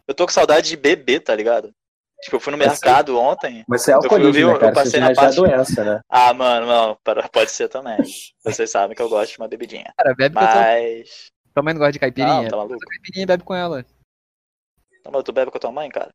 Eu 0.08 0.14
tô 0.14 0.26
com 0.26 0.32
saudade 0.32 0.68
de 0.68 0.76
beber, 0.76 1.20
tá 1.20 1.34
ligado? 1.34 1.70
Tipo, 2.22 2.36
eu 2.36 2.40
fui 2.40 2.50
no 2.50 2.58
Mas 2.58 2.68
mercado 2.68 3.18
ontem. 3.18 3.64
Mas 3.68 3.80
isso 3.82 3.90
é 3.90 3.94
Eu 3.94 4.02
fui- 4.02 4.08
eu 4.10 4.14
alcoolismo, 4.16 4.48
né, 4.48 4.54
eu 4.54 4.58
cara? 4.60 4.72
passei 4.72 4.88
Isso 4.90 5.00
na 5.00 5.10
é 5.10 5.14
parte- 5.14 5.36
doença, 5.36 5.84
né? 5.84 6.00
Ah, 6.08 6.34
mano, 6.34 6.66
não, 6.66 6.98
pode 7.32 7.50
ser 7.50 7.68
também. 7.68 7.96
Vocês 8.44 8.70
sabem 8.70 8.94
que 8.96 9.00
eu 9.02 9.08
gosto 9.08 9.32
de 9.32 9.38
uma 9.38 9.48
bebidinha. 9.48 9.92
Cara, 9.96 10.14
bebe 10.14 10.34
com 10.34 10.40
a 10.40 10.46
tua... 10.52 10.60
Mas. 10.60 11.30
tua 11.54 11.62
mãe 11.62 11.74
não 11.74 11.78
gosta 11.78 11.92
de 11.92 11.98
Não, 11.98 12.00
caipirinha. 12.00 12.48
tá 12.50 12.56
maluco? 12.56 12.78
Caipirinha 12.78 13.26
bebe 13.26 13.42
com 13.44 13.54
ela. 13.54 13.84
Não, 15.04 15.12
mas 15.12 15.22
tu 15.24 15.32
bebe 15.32 15.50
com 15.50 15.56
a 15.56 15.60
tua 15.60 15.72
mãe, 15.72 15.88
cara? 15.88 16.10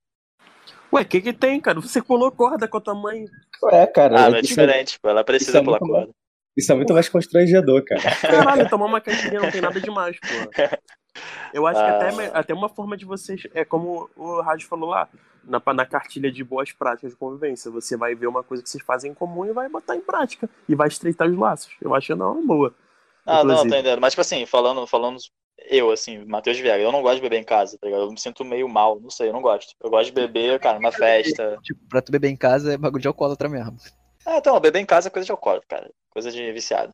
Ué, 0.94 1.02
o 1.02 1.06
que 1.06 1.22
que 1.22 1.34
tem, 1.34 1.60
cara? 1.60 1.80
Você 1.82 2.02
pulou 2.04 2.32
corda 2.32 2.68
com 2.68 2.78
a 2.78 2.82
tua 2.82 2.94
mãe. 2.96 3.26
É, 3.72 3.88
cara. 3.88 4.16
Ah, 4.16 4.26
é- 4.28 4.30
mas 4.30 4.34
é 4.36 4.40
é, 4.40 4.42
diferente, 4.42 5.00
pô. 5.00 5.10
Ela 5.10 5.24
precisa 5.24 5.58
é 5.58 5.64
pular 5.64 5.80
muito 5.80 5.92
corda. 5.92 6.12
isso 6.56 6.72
é 6.72 6.76
muito 6.76 6.94
mais 6.94 7.10
constrangedor, 7.10 7.84
cara. 7.84 8.02
Caralho, 8.22 8.70
tomar 8.70 8.86
uma 8.86 9.02
caipirinha 9.02 9.42
não 9.42 9.50
tem 9.52 9.62
nada 9.62 9.80
demais, 9.82 10.18
pô. 10.20 10.28
Eu 11.54 11.66
acho 11.68 11.80
que 11.80 11.86
Ah. 11.86 11.96
até, 11.98 12.38
até 12.40 12.54
uma 12.54 12.70
forma 12.70 12.98
de 12.98 13.06
vocês. 13.06 13.44
É 13.54 13.64
como 13.66 14.10
o 14.16 14.42
Rádio 14.42 14.68
falou 14.68 14.90
lá, 14.90 15.08
na, 15.44 15.62
na 15.74 15.86
cartilha 15.86 16.32
de 16.32 16.44
boas 16.44 16.72
práticas 16.72 17.12
de 17.12 17.18
convivência. 17.18 17.72
Você 17.72 17.96
vai 17.96 18.16
ver 18.16 18.28
uma 18.28 18.44
coisa 18.44 18.62
que 18.64 18.70
vocês 18.70 18.84
fazem 18.84 19.12
em 19.12 19.16
comum 19.16 19.46
e 19.46 19.54
vai 19.54 19.70
botar 19.70 19.96
em 19.96 20.02
prática. 20.02 20.50
E 20.68 20.76
vai 20.76 20.88
estreitar 20.88 21.28
os 21.28 21.38
laços. 21.38 21.74
Eu 21.82 21.94
acho 21.96 22.08
que 22.08 22.16
não 22.16 22.28
é 22.28 22.32
uma 22.32 22.46
boa. 22.46 22.76
Ah, 23.26 23.36
não, 23.36 23.42
Inclusive. 23.54 23.70
tô 23.70 23.76
entendendo. 23.76 24.00
Mas, 24.02 24.14
tipo 24.14 24.22
assim, 24.22 24.46
falando, 24.46 24.86
falando 24.86 25.18
eu, 25.70 25.92
assim, 25.92 26.24
Matheus 26.26 26.60
Viega, 26.60 26.84
eu 26.84 26.92
não 26.92 27.02
gosto 27.02 27.16
de 27.16 27.22
beber 27.22 27.40
em 27.40 27.44
casa, 27.44 27.78
tá 27.80 27.88
ligado? 27.88 28.04
Eu 28.04 28.12
me 28.12 28.20
sinto 28.20 28.44
meio 28.46 28.68
mal, 28.68 29.00
não 29.00 29.10
sei, 29.10 29.30
eu 29.30 29.34
não 29.34 29.42
gosto. 29.42 29.74
Eu 29.82 29.90
gosto 29.90 30.08
de 30.08 30.12
beber, 30.12 30.60
cara, 30.60 30.78
numa 30.78 30.92
festa. 30.92 31.58
Tipo, 31.64 31.80
pra 31.90 32.02
tu 32.02 32.12
beber 32.12 32.30
em 32.30 32.36
casa 32.36 32.74
é 32.74 32.78
bagulho 32.78 33.02
de 33.02 33.08
alcoólatra 33.08 33.50
mesmo. 33.50 33.78
Ah, 34.26 34.38
então, 34.38 34.60
beber 34.60 34.80
em 34.80 34.86
casa 34.86 35.08
é 35.08 35.12
coisa 35.12 35.26
de 35.26 35.32
alcoólatra, 35.32 35.68
cara. 35.68 35.92
Coisa 36.10 36.32
de 36.32 36.52
viciado. 36.52 36.92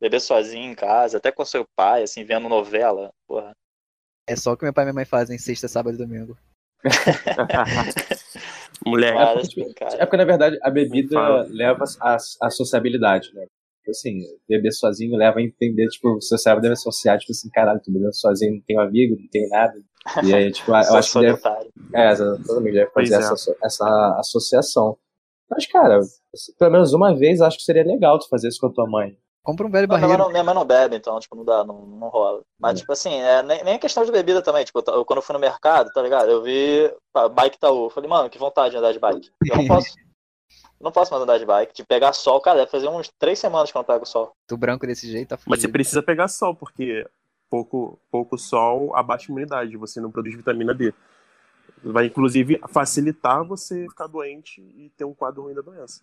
Beber 0.00 0.20
sozinho 0.20 0.70
em 0.70 0.74
casa, 0.74 1.18
até 1.18 1.32
com 1.32 1.44
seu 1.44 1.64
pai, 1.76 2.02
assim, 2.02 2.24
vendo 2.24 2.48
novela, 2.48 3.10
porra. 3.26 3.52
É 4.28 4.36
só 4.36 4.52
o 4.52 4.56
que 4.56 4.64
meu 4.64 4.72
pai 4.72 4.84
e 4.84 4.86
minha 4.86 4.94
mãe 4.94 5.04
fazem 5.04 5.38
sexta, 5.38 5.68
sábado 5.68 5.94
e 5.94 5.98
domingo. 5.98 6.36
Moleque. 8.84 9.14
Para 9.14 9.42
de 9.42 9.54
brincar. 9.54 9.94
É 9.94 10.04
porque, 10.04 10.16
na 10.16 10.24
verdade, 10.24 10.58
a 10.62 10.70
bebida 10.70 11.14
Fala. 11.14 11.46
leva 11.48 11.84
a, 12.00 12.16
a 12.42 12.50
sociabilidade, 12.50 13.32
né? 13.34 13.46
Tipo 13.80 13.90
Assim, 13.90 14.18
beber 14.48 14.72
sozinho 14.72 15.16
leva 15.16 15.38
a 15.38 15.42
entender, 15.42 15.86
tipo, 15.88 16.16
o 16.16 16.20
seu 16.20 16.36
cérebro 16.36 16.62
deve 16.62 16.72
associar, 16.74 17.18
tipo 17.18 17.30
assim, 17.30 17.48
caralho, 17.50 17.80
tô 17.80 17.92
bebendo 17.92 18.14
sozinho, 18.14 18.54
não 18.54 18.62
tenho 18.62 18.80
amigo, 18.80 19.16
não 19.16 19.28
tenho 19.28 19.48
nada. 19.48 19.74
E 20.24 20.34
aí, 20.34 20.50
tipo, 20.50 20.72
eu 20.72 20.74
acho 20.96 21.12
que 21.12 21.20
deve, 21.20 21.40
é, 21.94 22.10
exatamente, 22.10 22.74
deve 22.74 22.90
fazer 22.90 23.14
é. 23.14 23.18
essa, 23.18 23.56
essa 23.62 24.16
associação. 24.18 24.98
Mas, 25.48 25.66
cara, 25.66 26.00
pelo 26.58 26.72
menos 26.72 26.92
uma 26.92 27.14
vez, 27.14 27.40
acho 27.40 27.58
que 27.58 27.62
seria 27.62 27.84
legal 27.84 28.18
tu 28.18 28.28
fazer 28.28 28.48
isso 28.48 28.60
com 28.60 28.66
a 28.66 28.72
tua 28.72 28.88
mãe. 28.88 29.16
Compra 29.46 29.64
um 29.64 29.70
velho 29.70 29.86
Não, 29.86 29.96
minha, 29.96 30.08
mãe 30.08 30.18
não, 30.18 30.28
minha 30.28 30.42
mãe 30.42 30.54
não 30.56 30.64
bebe, 30.64 30.96
então, 30.96 31.20
tipo, 31.20 31.36
não 31.36 31.44
dá, 31.44 31.62
não, 31.62 31.86
não 31.86 32.08
rola. 32.08 32.42
Mas, 32.58 32.80
tipo 32.80 32.92
assim, 32.92 33.14
é, 33.14 33.44
nem, 33.44 33.62
nem 33.62 33.78
questão 33.78 34.04
de 34.04 34.10
bebida 34.10 34.42
também. 34.42 34.64
Tipo, 34.64 34.82
eu, 34.88 35.04
quando 35.04 35.18
eu 35.18 35.22
fui 35.22 35.34
no 35.34 35.38
mercado, 35.38 35.88
tá 35.92 36.02
ligado? 36.02 36.28
Eu 36.28 36.42
vi 36.42 36.92
pá, 37.12 37.28
bike 37.28 37.54
Itaú. 37.54 37.84
Eu 37.84 37.90
falei, 37.90 38.10
mano, 38.10 38.28
que 38.28 38.40
vontade 38.40 38.72
de 38.72 38.78
andar 38.78 38.90
de 38.90 38.98
bike. 38.98 39.30
Eu 39.48 39.56
não 39.58 39.68
posso. 39.68 39.94
não 40.82 40.90
posso 40.90 41.12
mais 41.12 41.22
andar 41.22 41.38
de 41.38 41.46
bike. 41.46 41.72
De 41.72 41.84
pegar 41.84 42.12
sol, 42.12 42.40
cara, 42.40 42.58
deve 42.58 42.72
fazer 42.72 42.88
uns 42.88 43.08
três 43.20 43.38
semanas 43.38 43.70
que 43.70 43.76
eu 43.76 43.78
não 43.78 43.86
pego 43.86 44.04
sol. 44.04 44.32
Tu 44.48 44.56
branco 44.56 44.84
desse 44.84 45.08
jeito 45.08 45.28
tá 45.28 45.38
Mas 45.46 45.60
você 45.60 45.68
precisa 45.68 46.02
pegar 46.02 46.26
sol, 46.26 46.52
porque 46.52 47.06
pouco, 47.48 48.00
pouco 48.10 48.36
sol 48.36 48.96
abaixa 48.96 49.26
a 49.26 49.30
imunidade, 49.30 49.76
você 49.76 50.00
não 50.00 50.10
produz 50.10 50.34
vitamina 50.34 50.74
D. 50.74 50.92
Vai, 51.84 52.06
inclusive, 52.06 52.60
facilitar 52.68 53.44
você 53.44 53.86
ficar 53.88 54.08
doente 54.08 54.60
e 54.60 54.90
ter 54.96 55.04
um 55.04 55.14
quadro 55.14 55.42
ruim 55.42 55.54
da 55.54 55.62
doença. 55.62 56.00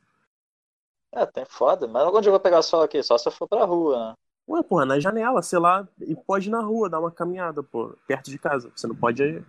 É, 1.16 1.26
tem 1.26 1.46
foda. 1.46 1.88
Mas 1.88 2.08
onde 2.08 2.28
eu 2.28 2.32
vou 2.32 2.40
pegar 2.40 2.62
sol 2.62 2.82
aqui? 2.82 3.02
Só 3.04 3.18
se 3.18 3.28
eu 3.28 3.32
for 3.32 3.48
pra 3.48 3.66
rua, 3.66 4.10
né? 4.10 4.14
Ué, 4.50 4.62
porra, 4.62 4.86
na 4.86 5.00
janela, 5.00 5.42
sei 5.42 5.58
lá, 5.58 5.88
e 6.02 6.16
pode 6.16 6.50
ir 6.50 6.52
na 6.52 6.60
rua, 6.60 6.90
dar 6.90 7.00
uma 7.00 7.12
caminhada, 7.12 7.64
pô, 7.64 7.96
perto 8.06 8.30
de 8.30 8.38
casa. 8.38 8.70
Você 8.76 8.88
não 8.88 8.96
pode 8.96 9.42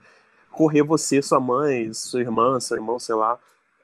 correr 0.53 0.83
você, 0.83 1.21
sua 1.21 1.41
mãe, 1.41 1.93
sua 1.93 2.21
irmã, 2.21 2.61
seu 2.61 2.77
irmão, 2.77 2.97
sei 2.99 3.17
lá, 3.17 3.37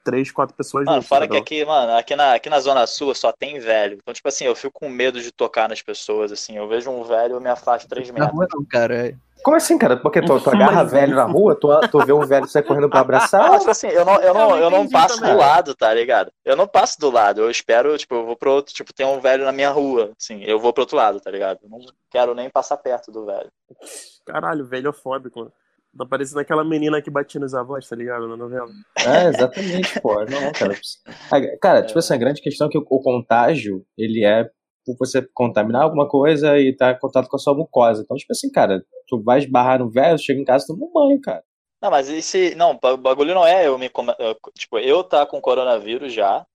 três, 0.05 0.31
quatro 0.31 0.55
pessoas 0.55 0.85
Mano, 0.85 1.01
juntas, 1.01 1.09
fora 1.09 1.27
que 1.27 1.35
aqui, 1.35 1.65
mano, 1.65 1.93
aqui 1.93 2.15
na, 2.15 2.33
aqui 2.33 2.49
na 2.49 2.59
Zona 2.61 2.87
Sul 2.87 3.13
só 3.13 3.31
tem 3.33 3.59
velho. 3.59 3.97
Então, 4.01 4.13
tipo 4.13 4.27
assim, 4.27 4.45
eu 4.45 4.55
fico 4.55 4.79
com 4.79 4.89
medo 4.89 5.21
de 5.21 5.31
tocar 5.31 5.67
nas 5.67 5.81
pessoas, 5.81 6.31
assim. 6.31 6.55
Eu 6.55 6.67
vejo 6.67 6.89
um 6.89 7.03
velho, 7.03 7.35
eu 7.35 7.41
me 7.41 7.49
afasto 7.49 7.89
três 7.89 8.09
metros. 8.09 8.31
rua 8.31 8.47
não, 8.53 8.63
cara. 8.63 9.07
é. 9.07 9.15
Como 9.43 9.57
assim, 9.57 9.77
cara? 9.77 9.97
Porque 9.97 10.21
tu, 10.21 10.39
tu 10.39 10.49
agarra 10.49 10.83
Mas- 10.83 10.91
velho 10.91 11.15
na 11.15 11.23
rua, 11.23 11.55
tu, 11.55 11.67
tu 11.89 12.05
vê 12.05 12.13
um 12.13 12.25
velho 12.25 12.47
sair 12.47 12.63
correndo 12.63 12.89
pra 12.89 12.99
abraçar, 13.01 13.49
Não, 13.49 13.57
tipo 13.59 13.71
assim, 13.71 13.87
eu 13.87 14.05
não, 14.05 14.15
eu 14.21 14.33
não, 14.33 14.41
Eu 14.41 14.49
não 14.49 14.57
eu 14.57 14.69
não 14.69 14.77
entendi 14.79 14.93
passo 14.93 15.15
também. 15.19 15.33
do 15.33 15.39
lado, 15.39 15.75
tá 15.75 15.93
ligado? 15.93 16.31
Eu 16.45 16.55
não 16.55 16.67
passo 16.67 16.99
do 16.99 17.09
lado, 17.09 17.41
eu 17.41 17.49
espero, 17.51 17.97
tipo, 17.97 18.13
eu 18.15 18.25
vou 18.25 18.35
pro 18.35 18.51
outro, 18.51 18.73
tipo, 18.73 18.93
tem 18.93 19.05
um 19.05 19.19
velho 19.19 19.43
na 19.45 19.51
minha 19.51 19.69
rua, 19.71 20.11
assim, 20.19 20.43
eu 20.43 20.59
vou 20.59 20.71
pro 20.73 20.83
outro 20.83 20.95
lado, 20.97 21.19
tá 21.19 21.31
ligado? 21.31 21.59
Eu 21.63 21.69
não 21.69 21.79
quero 22.11 22.35
nem 22.35 22.49
passar 22.49 22.77
perto 22.77 23.11
do 23.11 23.25
velho. 23.25 23.49
Caralho, 24.25 24.65
velhofóbico. 24.65 25.51
Tá 25.97 26.05
parecendo 26.05 26.39
aquela 26.39 26.63
menina 26.63 27.01
que 27.01 27.09
batia 27.11 27.41
nos 27.41 27.53
avós, 27.53 27.85
tá 27.89 27.97
ligado? 27.97 28.25
Na 28.25 28.37
novela. 28.37 28.69
É, 28.97 29.27
exatamente, 29.27 29.99
pô. 29.99 30.15
Não, 30.23 30.51
cara. 30.57 30.73
Cara, 31.59 31.81
tipo 31.83 31.99
assim, 31.99 32.13
a 32.13 32.17
grande 32.17 32.41
questão 32.41 32.67
é 32.67 32.69
que 32.69 32.77
o, 32.77 32.85
o 32.89 33.01
contágio, 33.01 33.83
ele 33.97 34.23
é 34.23 34.49
por 34.85 34.95
você 34.97 35.21
contaminar 35.33 35.83
alguma 35.83 36.07
coisa 36.07 36.57
e 36.59 36.75
tá 36.75 36.91
em 36.91 36.99
contato 36.99 37.27
com 37.27 37.35
a 37.35 37.39
sua 37.39 37.53
mucosa. 37.55 38.01
Então, 38.03 38.17
tipo 38.17 38.31
assim, 38.31 38.51
cara, 38.51 38.83
tu 39.07 39.21
vai 39.21 39.39
esbarrar 39.39 39.79
no 39.79 39.89
velho, 39.89 40.17
chega 40.17 40.39
em 40.39 40.45
casa, 40.45 40.65
toma 40.67 40.85
um 40.85 40.91
banho, 40.91 41.19
cara. 41.21 41.43
Não, 41.81 41.89
mas 41.89 42.07
e 42.09 42.21
se. 42.21 42.53
Não, 42.55 42.77
o 42.81 42.97
bagulho 42.97 43.33
não 43.33 43.45
é 43.45 43.67
eu 43.67 43.77
me. 43.77 43.89
Tipo, 44.57 44.77
eu 44.77 45.03
tá 45.03 45.25
com 45.25 45.41
coronavírus 45.41 46.13
já. 46.13 46.45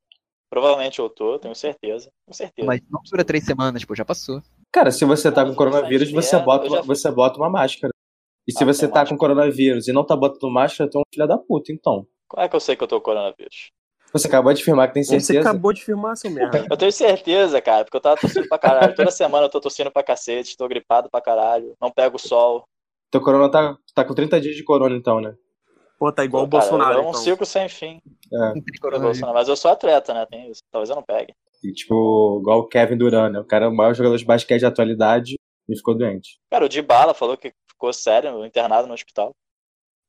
Provavelmente 0.48 1.00
eu 1.00 1.10
tô, 1.10 1.38
tenho 1.40 1.54
certeza. 1.56 2.08
Com 2.24 2.32
certeza. 2.32 2.66
Mas 2.66 2.80
não 2.88 3.00
dura 3.10 3.24
três 3.24 3.44
semanas, 3.44 3.84
pô, 3.84 3.94
já 3.96 4.04
passou. 4.04 4.40
Cara, 4.72 4.92
se 4.92 5.04
você 5.04 5.30
tá 5.32 5.44
com 5.44 5.54
coronavírus, 5.54 6.08
se 6.08 6.14
você 6.14 6.38
bota, 6.38 6.68
uma, 6.68 6.82
você 6.82 7.10
bota 7.10 7.36
uma 7.38 7.50
máscara. 7.50 7.92
E 8.46 8.52
se 8.52 8.62
Ah, 8.62 8.66
você 8.66 8.86
tá 8.86 9.00
máscara. 9.00 9.08
com 9.08 9.16
coronavírus 9.18 9.88
e 9.88 9.92
não 9.92 10.06
tá 10.06 10.14
botando 10.14 10.48
máscara, 10.52 10.88
tu 10.88 10.98
é 10.98 11.00
um 11.00 11.04
filho 11.12 11.26
da 11.26 11.36
puta, 11.36 11.72
então. 11.72 12.06
Como 12.28 12.42
é 12.44 12.48
que 12.48 12.54
eu 12.54 12.60
sei 12.60 12.76
que 12.76 12.84
eu 12.84 12.88
tô 12.88 13.00
com 13.00 13.06
coronavírus? 13.06 13.72
Você 14.18 14.26
acabou 14.28 14.52
de 14.52 14.62
afirmar 14.62 14.88
que 14.88 14.94
tem 14.94 15.04
Você 15.04 15.20
certeza. 15.20 15.48
acabou 15.48 15.72
de 15.72 15.84
firmar, 15.84 16.16
seu 16.16 16.30
merda. 16.30 16.66
Eu 16.70 16.76
tenho 16.76 16.92
certeza, 16.92 17.60
cara, 17.60 17.84
porque 17.84 17.96
eu 17.96 18.00
tava 18.00 18.16
tossindo 18.20 18.48
pra 18.48 18.58
caralho. 18.58 18.94
Toda 18.94 19.10
semana 19.10 19.46
eu 19.46 19.50
tô 19.50 19.60
tossindo 19.60 19.90
pra 19.90 20.02
cacete, 20.02 20.56
tô 20.56 20.66
gripado 20.68 21.08
pra 21.10 21.20
caralho, 21.20 21.74
não 21.80 21.90
pego 21.90 22.18
sol. 22.18 22.64
Teu 23.10 23.20
corona 23.20 23.50
tá, 23.50 23.76
tá 23.94 24.04
com 24.04 24.14
30 24.14 24.40
dias 24.40 24.56
de 24.56 24.64
corona, 24.64 24.96
então, 24.96 25.20
né? 25.20 25.34
Pô, 25.98 26.12
tá 26.12 26.24
igual 26.24 26.44
o 26.44 26.48
Cara, 26.48 26.60
Bolsonaro, 26.60 26.94
É 26.94 27.02
um 27.02 27.08
então. 27.08 27.14
ciclo 27.14 27.46
sem 27.46 27.68
fim. 27.68 28.00
Não 28.30 28.52
tem 28.52 28.62
do 28.62 28.80
coronavírus. 28.80 29.18
Bolsonaro. 29.20 29.38
Mas 29.38 29.48
eu 29.48 29.56
sou 29.56 29.70
atleta, 29.70 30.12
né? 30.12 30.26
Tem 30.30 30.50
isso. 30.50 30.60
Talvez 30.70 30.90
eu 30.90 30.96
não 30.96 31.02
pegue. 31.02 31.32
E, 31.64 31.72
tipo, 31.72 32.38
igual 32.42 32.58
o 32.60 32.68
Kevin 32.68 32.98
Durant, 32.98 33.32
né? 33.32 33.40
O 33.40 33.44
cara 33.44 33.64
é 33.64 33.68
o 33.68 33.74
maior 33.74 33.94
jogador 33.94 34.16
de 34.18 34.24
basquete 34.24 34.60
da 34.62 34.68
atualidade 34.68 35.36
e 35.68 35.76
ficou 35.76 35.96
doente. 35.96 36.38
Cara, 36.50 36.66
o 36.66 36.68
Dybala 36.68 37.14
falou 37.14 37.36
que 37.36 37.52
ficou 37.70 37.92
sério, 37.92 38.44
internado 38.44 38.86
no 38.86 38.94
hospital. 38.94 39.30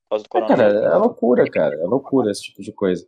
Por 0.10 0.18
causa 0.18 0.26
do 0.30 0.38
É, 0.54 0.56
cara, 0.58 0.64
é 0.94 0.98
loucura, 0.98 1.50
cara. 1.50 1.76
É 1.76 1.86
loucura 1.86 2.32
esse 2.32 2.44
tipo 2.44 2.62
de 2.62 2.74
coisa. 2.74 3.06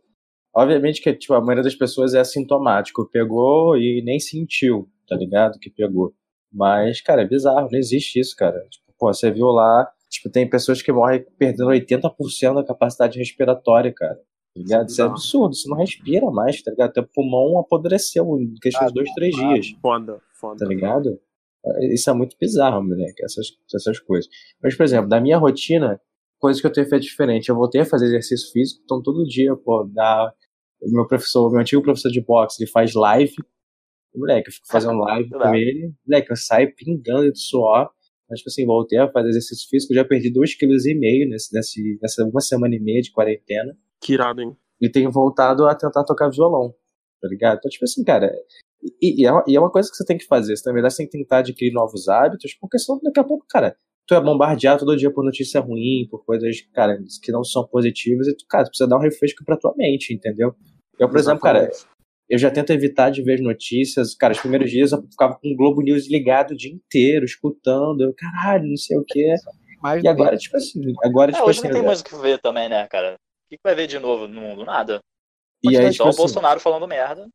Obviamente 0.54 1.00
que 1.00 1.12
tipo, 1.12 1.34
a 1.34 1.40
maioria 1.40 1.62
das 1.62 1.74
pessoas 1.74 2.14
é 2.14 2.20
assintomático. 2.20 3.08
Pegou 3.10 3.76
e 3.76 4.02
nem 4.04 4.18
sentiu, 4.18 4.88
tá 5.08 5.16
ligado? 5.16 5.58
Que 5.58 5.70
pegou. 5.70 6.12
Mas, 6.52 7.00
cara, 7.00 7.22
é 7.22 7.28
bizarro. 7.28 7.68
Não 7.70 7.78
existe 7.78 8.18
isso, 8.18 8.34
cara. 8.36 8.58
Tipo, 8.68 8.92
pô, 8.98 9.12
você 9.12 9.30
viu 9.30 9.46
lá, 9.46 9.88
tipo, 10.08 10.28
tem 10.28 10.48
pessoas 10.48 10.82
que 10.82 10.92
morrem 10.92 11.24
perdendo 11.38 11.68
80% 11.70 12.54
da 12.54 12.64
capacidade 12.64 13.18
respiratória, 13.18 13.92
cara. 13.94 14.16
Tá 14.16 14.22
ligado? 14.60 14.88
Isso 14.88 15.00
é 15.00 15.04
absurdo. 15.04 15.54
Você 15.54 15.68
não 15.68 15.76
respira 15.76 16.28
mais, 16.30 16.60
tá 16.60 16.72
ligado? 16.72 16.92
Teu 16.92 17.06
pulmão 17.06 17.58
apodreceu 17.60 18.24
em 18.40 18.52
questão 18.60 18.88
de 18.88 18.94
dois, 18.94 19.12
três 19.14 19.34
dias 19.34 19.68
Foda, 19.80 20.18
foda. 20.32 20.58
tá 20.58 20.66
ligado? 20.66 21.20
Isso 21.92 22.10
é 22.10 22.12
muito 22.12 22.36
bizarro, 22.40 22.82
moleque, 22.82 23.22
essas, 23.22 23.46
essas 23.72 24.00
coisas. 24.00 24.28
Mas, 24.62 24.76
por 24.76 24.82
exemplo, 24.82 25.08
da 25.08 25.20
minha 25.20 25.38
rotina, 25.38 26.00
coisas 26.40 26.60
que 26.60 26.66
eu 26.66 26.72
tenho 26.72 26.88
feito 26.88 27.02
diferente. 27.02 27.48
Eu 27.48 27.54
voltei 27.54 27.82
a 27.82 27.86
fazer 27.86 28.06
exercício 28.06 28.50
físico, 28.50 28.80
então 28.84 29.02
todo 29.02 29.24
dia, 29.24 29.54
pô, 29.54 29.84
dá. 29.84 30.32
Meu 30.82 31.06
professor, 31.06 31.50
meu 31.50 31.60
antigo 31.60 31.82
professor 31.82 32.10
de 32.10 32.22
boxe, 32.22 32.62
ele 32.62 32.70
faz 32.70 32.94
live. 32.94 33.34
Moleque, 34.14 34.48
eu 34.48 34.52
fico 34.52 34.66
fazendo 34.66 34.98
live 35.04 35.30
com 35.30 35.54
ele. 35.54 35.92
Moleque, 36.06 36.32
eu 36.32 36.36
saio 36.36 36.74
pingando 36.74 37.30
de 37.30 37.38
suor. 37.38 37.90
Mas, 38.28 38.38
tipo 38.38 38.48
assim, 38.48 38.64
voltei 38.64 38.98
a 38.98 39.10
fazer 39.10 39.28
exercício 39.28 39.68
físico, 39.68 39.92
já 39.92 40.04
perdi 40.04 40.32
2,5 40.32 40.56
kg 40.58 41.28
nesse, 41.28 41.52
nesse, 41.52 41.98
nessa 42.00 42.24
uma 42.24 42.40
semana 42.40 42.74
e 42.74 42.80
meia 42.80 43.02
de 43.02 43.10
quarentena. 43.10 43.76
Que 44.00 44.14
irado, 44.14 44.40
hein? 44.40 44.56
E 44.80 44.88
tenho 44.88 45.10
voltado 45.10 45.66
a 45.66 45.74
tentar 45.74 46.04
tocar 46.04 46.30
violão, 46.30 46.72
tá 47.20 47.28
ligado? 47.28 47.58
Então, 47.58 47.68
tipo 47.68 47.84
assim, 47.84 48.04
cara, 48.04 48.32
e, 49.02 49.22
e 49.22 49.26
é, 49.26 49.32
uma, 49.32 49.44
e 49.46 49.56
é 49.56 49.60
uma 49.60 49.70
coisa 49.70 49.90
que 49.90 49.96
você 49.96 50.04
tem 50.04 50.16
que 50.16 50.26
fazer. 50.26 50.56
Você, 50.56 50.66
na 50.66 50.72
verdade, 50.72 50.94
você 50.94 51.02
tem 51.02 51.10
que 51.10 51.18
tentar 51.18 51.38
adquirir 51.38 51.72
novos 51.72 52.08
hábitos, 52.08 52.54
porque 52.54 52.78
senão 52.78 53.00
daqui 53.02 53.20
a 53.20 53.24
pouco, 53.24 53.44
cara, 53.48 53.76
tu 54.10 54.14
é 54.16 54.20
bombardeado 54.20 54.84
todo 54.84 54.96
dia 54.96 55.08
por 55.08 55.24
notícia 55.24 55.60
ruim, 55.60 56.08
por 56.10 56.24
coisas, 56.24 56.60
cara, 56.74 56.98
que 57.22 57.30
não 57.30 57.44
são 57.44 57.64
positivas, 57.64 58.26
e 58.26 58.36
tu, 58.36 58.44
cara, 58.48 58.64
tu 58.64 58.70
precisa 58.70 58.88
dar 58.88 58.96
um 58.96 59.00
refresco 59.00 59.44
pra 59.44 59.56
tua 59.56 59.72
mente, 59.76 60.12
entendeu? 60.12 60.52
Eu, 60.98 61.08
por 61.08 61.16
exemplo, 61.16 61.38
cara, 61.38 61.68
Exatamente. 61.68 61.86
eu 62.28 62.36
já 62.36 62.50
tento 62.50 62.70
evitar 62.70 63.10
de 63.10 63.22
ver 63.22 63.34
as 63.34 63.40
notícias. 63.40 64.12
Cara, 64.16 64.32
os 64.32 64.40
primeiros 64.40 64.68
dias 64.68 64.90
eu 64.90 65.00
ficava 65.08 65.38
com 65.40 65.48
o 65.48 65.56
Globo 65.56 65.80
News 65.80 66.10
ligado 66.10 66.50
o 66.50 66.56
dia 66.56 66.72
inteiro, 66.72 67.24
escutando, 67.24 68.00
eu, 68.00 68.12
caralho, 68.12 68.68
não 68.68 68.76
sei 68.76 68.98
o 68.98 69.04
quê. 69.06 69.32
Mais 69.80 70.02
E 70.02 70.08
agora, 70.08 70.36
tipo 70.36 70.56
assim, 70.56 70.80
agora, 71.04 71.30
É, 71.30 71.34
tipo 71.34 71.46
hoje 71.48 71.60
assim, 71.60 71.68
não 71.68 71.74
tem 71.74 71.86
mais 71.86 72.00
o 72.00 72.04
que 72.04 72.16
ver 72.16 72.40
também, 72.40 72.68
né, 72.68 72.84
cara? 72.88 73.14
O 73.14 73.48
que 73.48 73.58
que 73.58 73.62
vai 73.62 73.76
ver 73.76 73.86
de 73.86 74.00
novo 74.00 74.26
no 74.26 74.40
mundo? 74.40 74.64
Nada. 74.64 74.98
e 75.62 75.68
aí, 75.68 75.84
Só 75.84 75.90
tipo 75.92 76.04
o 76.04 76.08
assim, 76.08 76.18
Bolsonaro 76.18 76.58
falando 76.58 76.88
merda. 76.88 77.28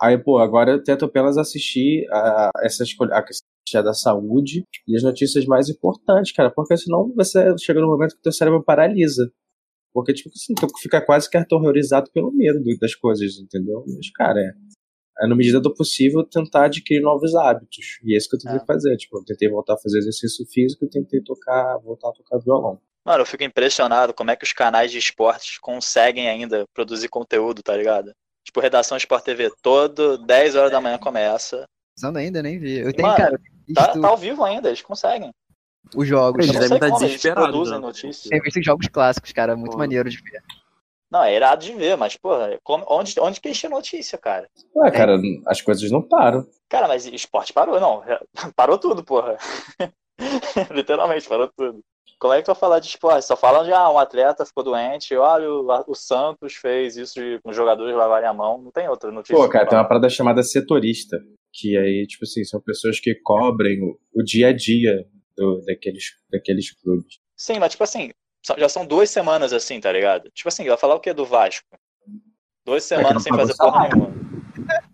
Aí, 0.00 0.16
pô, 0.16 0.38
agora 0.38 0.72
eu 0.72 0.82
tento 0.82 1.04
apenas 1.04 1.36
assistir 1.36 2.06
a, 2.10 2.50
essas 2.62 2.88
a 3.10 3.22
questão 3.22 3.82
da 3.82 3.92
saúde 3.92 4.64
e 4.86 4.96
as 4.96 5.02
notícias 5.02 5.44
mais 5.44 5.68
importantes, 5.68 6.32
cara, 6.32 6.50
porque 6.50 6.76
senão 6.76 7.12
você 7.14 7.56
chega 7.58 7.80
no 7.80 7.88
momento 7.88 8.12
que 8.12 8.20
o 8.20 8.22
teu 8.22 8.32
cérebro 8.32 8.62
paralisa. 8.62 9.30
Porque, 9.92 10.12
tipo 10.14 10.30
assim, 10.34 10.54
tu 10.54 10.68
fica 10.80 11.00
quase 11.04 11.28
que 11.28 11.36
aterrorizado 11.36 12.10
pelo 12.12 12.32
medo 12.32 12.60
das 12.80 12.94
coisas, 12.94 13.38
entendeu? 13.38 13.84
Mas, 13.86 14.10
cara, 14.12 14.38
é, 14.38 14.52
é 15.24 15.26
na 15.26 15.34
medida 15.34 15.60
do 15.60 15.74
possível 15.74 16.22
tentar 16.24 16.66
adquirir 16.66 17.00
novos 17.02 17.34
hábitos. 17.34 17.98
E 18.04 18.14
é 18.14 18.16
isso 18.16 18.28
que 18.28 18.36
eu 18.36 18.40
tentei 18.40 18.60
É. 18.60 18.64
fazer. 18.64 18.96
Tipo, 18.96 19.18
eu 19.18 19.24
tentei 19.24 19.48
voltar 19.48 19.74
a 19.74 19.78
fazer 19.78 19.98
exercício 19.98 20.46
físico 20.46 20.84
e 20.84 20.88
tentei 20.88 21.20
tocar, 21.20 21.78
voltar 21.78 22.10
a 22.10 22.12
tocar 22.12 22.38
violão. 22.38 22.80
Mano, 23.04 23.22
eu 23.22 23.26
fico 23.26 23.42
impressionado 23.42 24.14
como 24.14 24.30
é 24.30 24.36
que 24.36 24.44
os 24.44 24.52
canais 24.52 24.92
de 24.92 24.98
esportes 24.98 25.58
conseguem 25.58 26.28
ainda 26.28 26.64
produzir 26.74 27.08
conteúdo, 27.08 27.62
tá 27.62 27.76
ligado? 27.76 28.12
Tipo, 28.48 28.60
redação 28.60 28.96
Sport 28.96 29.22
TV, 29.24 29.52
todo 29.60 30.16
10 30.16 30.56
horas 30.56 30.70
da 30.70 30.80
manhã 30.80 30.96
começa. 30.96 31.66
Usando 31.98 32.16
ainda, 32.16 32.42
nem 32.42 32.58
vi. 32.58 32.78
Eu 32.78 32.94
tenho, 32.94 33.06
Mano, 33.06 33.18
cara, 33.18 33.40
Tá, 33.74 33.88
tá 34.00 34.08
ao 34.08 34.16
vivo 34.16 34.42
ainda, 34.42 34.68
eles 34.70 34.80
conseguem. 34.80 35.30
os 35.94 36.08
jogos. 36.08 36.42
Eles 36.42 36.54
não 36.54 36.62
devem 36.62 36.88
estar 36.88 36.98
desesperados, 37.06 37.42
produzem 37.50 37.74
né? 37.74 37.80
notícias. 37.80 38.30
Tenho 38.30 38.42
visto 38.42 38.62
jogos 38.62 38.88
clássicos, 38.88 39.32
cara, 39.32 39.54
muito 39.54 39.72
Pô. 39.72 39.78
maneiro 39.78 40.08
de 40.08 40.16
ver. 40.16 40.42
Não, 41.10 41.22
é 41.22 41.34
irado 41.36 41.62
de 41.62 41.74
ver, 41.74 41.94
mas, 41.98 42.16
porra, 42.16 42.58
como- 42.64 42.86
onde, 42.88 43.20
onde 43.20 43.38
que 43.38 43.50
enche 43.50 43.68
notícia, 43.68 44.16
cara? 44.16 44.48
Ué, 44.74 44.90
cara, 44.90 45.18
as 45.46 45.60
coisas 45.60 45.90
não 45.90 46.00
param. 46.00 46.46
Cara, 46.70 46.88
mas 46.88 47.04
esporte 47.04 47.52
parou, 47.52 47.78
não. 47.78 48.02
Parou 48.56 48.78
tudo, 48.78 49.04
porra. 49.04 49.36
Literalmente, 50.70 51.28
parou 51.28 51.50
tudo. 51.54 51.80
Como 52.18 52.32
é 52.32 52.38
que 52.38 52.44
tu 52.44 52.48
vai 52.48 52.56
falar 52.56 52.78
de 52.80 52.88
esporte? 52.88 53.24
Só 53.24 53.36
falam 53.36 53.64
de 53.64 53.72
ah, 53.72 53.90
um 53.90 53.98
atleta 53.98 54.44
ficou 54.46 54.64
doente, 54.64 55.14
olha, 55.16 55.50
o, 55.50 55.66
o 55.88 55.94
Santos 55.94 56.54
fez 56.54 56.96
isso 56.96 57.14
de 57.20 57.38
com 57.42 57.50
os 57.50 57.56
jogadores 57.56 57.94
lavarem 57.94 58.28
a 58.28 58.32
mão. 58.32 58.58
Não 58.62 58.70
tem 58.70 58.88
outra 58.88 59.10
notícia. 59.12 59.36
Pô, 59.36 59.48
cara, 59.48 59.64
que 59.64 59.70
tem 59.70 59.78
uma 59.78 59.86
parada 59.88 60.08
chamada 60.08 60.42
setorista, 60.42 61.18
que 61.52 61.76
aí, 61.76 62.06
tipo 62.06 62.24
assim, 62.24 62.44
são 62.44 62.60
pessoas 62.60 62.98
que 63.00 63.14
cobrem 63.16 63.82
o, 63.82 63.98
o 64.14 64.22
dia 64.22 64.48
a 64.48 64.52
dia 64.52 65.04
do- 65.36 65.60
daqueles, 65.64 66.04
daqueles 66.30 66.70
clubes. 66.80 67.18
Sim, 67.36 67.58
mas 67.60 67.70
tipo 67.72 67.84
assim, 67.84 68.10
já 68.56 68.68
são 68.68 68.84
duas 68.86 69.10
semanas 69.10 69.52
assim, 69.52 69.80
tá 69.80 69.92
ligado? 69.92 70.30
Tipo 70.34 70.48
assim, 70.48 70.66
vai 70.66 70.76
falar 70.76 70.94
o 70.96 71.00
que 71.00 71.12
do 71.12 71.24
Vasco? 71.24 71.66
Duas 72.64 72.90
É 72.90 72.96
não 72.96 73.02
semanas 73.02 73.22
sem 73.22 73.32
pagou 73.32 73.46
fazer 73.46 73.58
porra 73.58 73.72
salário. 73.72 73.96
nenhuma. 73.96 74.28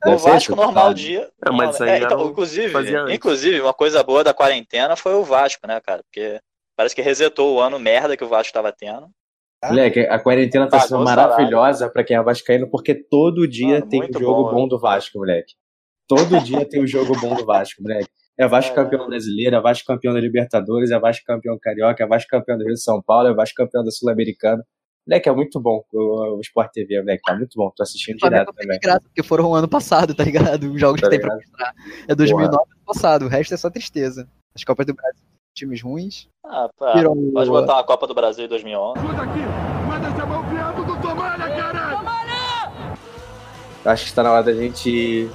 O 0.07 0.19
Vasco, 0.19 0.55
normal 0.55 0.89
sabe? 0.89 1.01
dia. 1.01 1.31
É, 1.45 1.51
mas 1.51 1.75
isso 1.75 1.83
aí 1.83 1.91
É, 1.91 1.99
já 2.01 2.07
então, 2.07 2.19
não 2.19 2.31
inclusive, 2.31 3.15
inclusive, 3.15 3.61
uma 3.61 3.75
coisa 3.75 4.03
boa 4.03 4.23
da 4.23 4.35
quarentena 4.35 4.95
foi 4.97 5.15
o 5.15 5.25
Vasco, 5.25 5.67
né, 5.67 5.81
cara? 5.81 6.03
Porque 6.05 6.41
parece 6.77 6.95
que 6.95 7.03
resetou 7.03 7.55
o 7.57 7.61
ano 7.61 7.79
merda 7.79 8.17
que 8.17 8.25
o 8.25 8.29
Vasco 8.29 8.53
tava 8.53 8.73
tendo. 8.73 9.09
Moleque, 9.65 10.01
a 10.01 10.19
quarentena 10.19 10.67
tá 10.69 10.77
Pagou 10.79 10.89
sendo 10.89 11.05
maravilhosa 11.05 11.89
pra 11.89 12.05
quem 12.05 12.17
é 12.17 12.23
vascaíno, 12.23 12.69
porque 12.71 12.95
todo 12.95 13.49
dia 13.49 13.79
Mano, 13.79 13.89
tem 13.89 14.03
um 14.03 14.13
jogo 14.19 14.45
bom, 14.45 14.55
bom, 14.55 14.69
do 14.69 14.79
Vasco, 14.79 15.19
moleque. 15.19 15.55
Todo 16.07 16.39
dia 16.41 16.69
tem 16.69 16.83
um 16.83 16.87
jogo 16.87 17.19
bom 17.19 17.35
do 17.35 17.47
Vasco, 17.47 17.83
moleque. 17.83 18.09
É 18.37 18.47
Vasco 18.47 18.73
É. 18.73 18.75
campeão 18.75 19.07
brasileiro, 19.07 19.57
é 19.57 19.61
Vasco 19.63 19.87
campeão 19.87 20.13
da 20.13 20.21
Libertadores, 20.21 20.91
é 20.91 20.99
Vasco 20.99 21.25
campeão 21.25 21.57
carioca, 21.59 22.05
é 22.05 22.07
Vasco 22.07 22.29
campeão 22.29 22.59
do 22.59 22.65
Rio 22.65 22.75
de 22.75 22.83
São 22.83 23.01
Paulo, 23.01 23.29
é 23.29 23.35
Vasco 23.35 23.55
campeão 23.57 23.83
da 23.83 23.91
Sul-Americana. 23.91 24.63
Moleque, 25.07 25.29
é 25.29 25.33
muito 25.33 25.59
bom 25.61 25.83
o, 25.93 26.37
o 26.37 26.41
Sport 26.41 26.71
TV, 26.73 27.01
moleque, 27.01 27.23
tá 27.25 27.35
muito 27.35 27.53
bom. 27.57 27.71
Tô 27.75 27.83
assistindo 27.85 28.17
direto 28.19 28.53
também. 28.53 28.79
de 28.79 28.81
graça, 28.81 29.01
porque 29.03 29.23
foram 29.23 29.55
ano 29.55 29.69
passado, 29.69 30.15
tá 30.15 30.25
ligado? 30.25 30.71
Os 30.71 30.79
jogos 30.81 31.01
Tá 31.01 31.09
que 31.09 31.11
tem 31.17 31.21
pra 31.27 31.35
ligado? 31.37 31.49
mostrar. 31.51 31.75
É 32.09 32.15
2009 32.15 32.55
ano 32.71 32.85
passado, 32.85 33.25
o 33.25 33.29
resto 33.29 33.55
é 33.55 33.57
só 33.57 33.71
tristeza. 33.71 34.29
As 34.55 34.63
Copas 34.63 34.85
do 34.87 34.95
Brasil, 34.95 35.24
times 35.55 35.81
ruins. 35.83 36.27
Ah, 36.45 36.69
pá, 36.79 36.95
Viram 36.95 37.15
pode 37.33 37.49
o- 37.49 37.53
botar 37.53 37.75
uma 37.75 37.85
Copa 37.85 38.07
do 38.07 38.15
Brasil 38.15 38.45
em 38.45 38.49
2011. 38.49 38.99
Ajuda 38.99 39.23
aqui! 39.23 39.39
Manda 39.89 40.11
chamar 40.17 40.81
o 40.81 40.85
do 40.85 41.01
Tomalha, 41.01 41.49
caralho! 41.57 42.05
Acho 43.85 44.03
que 44.05 44.09
está 44.09 44.23
na 44.23 44.33
hora 44.33 44.43
da 44.43 44.53
gente 44.55 45.29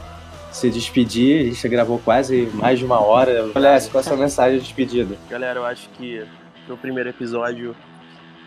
se 0.51 0.70
despedir. 0.70 1.41
A 1.41 1.53
gente 1.53 1.70
gravou 1.70 1.99
quase 1.99 2.47
mais 2.53 2.80
de 2.80 2.86
uma 2.86 2.99
hora. 2.99 3.49
Alessio, 3.53 3.91
qual 3.91 4.01
é 4.01 4.05
a 4.05 4.07
sua 4.07 4.17
mensagem 4.17 4.57
de 4.57 4.63
despedida? 4.65 5.15
Galera, 5.30 5.59
eu 5.59 5.65
acho 5.65 5.88
que 5.91 6.26
no 6.67 6.76
primeiro 6.76 7.09
episódio 7.09 7.76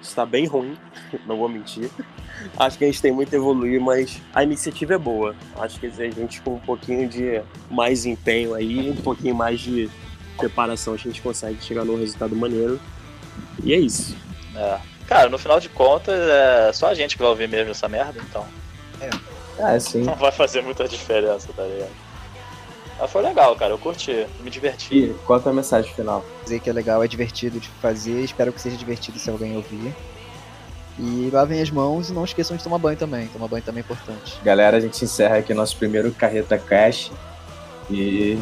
está 0.01 0.27
bem 0.27 0.47
ruim, 0.47 0.77
não 1.27 1.37
vou 1.39 1.49
mentir. 1.49 1.89
Acho 2.59 2.77
que 2.77 2.85
a 2.85 2.89
gente 2.89 3.01
tem 3.01 3.13
muito 3.13 3.33
a 3.33 3.37
evoluir, 3.37 3.81
mas 3.81 4.21
a 4.35 4.43
iniciativa 4.43 4.95
é 4.95 4.99
boa. 4.99 5.35
Acho 5.57 5.79
que 5.79 5.87
a 5.87 5.91
gente 5.91 6.43
com 6.43 6.55
um 6.55 6.59
pouquinho 6.59 7.09
de 7.09 7.41
mais 7.71 8.05
empenho 8.05 8.55
aí, 8.55 8.91
um 8.91 8.97
pouquinho 9.01 9.35
mais 9.37 9.61
de 9.61 9.89
preparação, 10.37 10.95
a 10.95 10.97
gente 10.97 11.21
consegue 11.23 11.63
chegar 11.63 11.85
num 11.85 11.97
resultado 11.99 12.35
maneiro. 12.37 12.81
E 13.63 13.73
é 13.73 13.79
isso. 13.79 14.17
É. 14.55 14.79
Cara, 15.07 15.29
no 15.29 15.39
final 15.39 15.61
de 15.61 15.69
contas, 15.69 16.15
é 16.19 16.73
só 16.73 16.89
a 16.89 16.95
gente 16.95 17.17
que 17.17 17.23
vai 17.23 17.31
ouvir 17.31 17.49
mesmo 17.49 17.71
essa 17.73 17.89
merda, 17.89 18.21
então 18.29 18.47
Ah, 19.59 19.79
sim. 19.79 20.03
não 20.03 20.15
vai 20.15 20.33
fazer 20.33 20.63
muita 20.63 20.87
diferença, 20.89 21.49
tá 21.55 21.63
ligado? 21.65 21.91
Mas 22.99 23.11
foi 23.11 23.23
legal, 23.23 23.57
cara, 23.57 23.73
eu 23.73 23.79
curti, 23.79 24.27
me 24.43 24.49
diverti. 24.51 24.95
E 24.97 25.15
qual 25.27 25.39
é 25.39 25.41
a 25.41 25.43
tua 25.43 25.53
mensagem 25.53 25.93
final? 25.93 26.25
Dizer 26.45 26.61
que 26.61 26.71
é 26.71 26.73
legal, 26.73 27.03
é 27.03 27.09
divertido 27.09 27.59
de 27.59 27.69
fazer. 27.81 28.21
Espero 28.23 28.53
que 28.53 28.61
seja 28.61 28.77
divertido 28.77 29.19
se 29.19 29.29
alguém 29.29 29.57
ouvir. 29.57 29.93
E 30.99 31.29
lavem 31.33 31.61
as 31.61 31.71
mãos 31.71 32.11
e 32.11 32.13
não 32.13 32.25
esqueçam 32.25 32.57
de 32.57 32.63
tomar 32.63 32.79
banho 32.79 32.97
também. 32.97 33.27
Tomar 33.29 33.49
banho 33.49 33.63
também 33.65 33.81
é 33.81 33.85
importante. 33.85 34.39
Galera, 34.45 34.77
a 34.77 34.81
gente 34.81 35.03
encerra 35.05 35.39
aqui 35.39 35.53
nosso 35.53 35.77
primeiro 35.77 36.13
Carreta 36.13 36.57
Cash. 36.59 37.11
E. 37.91 38.39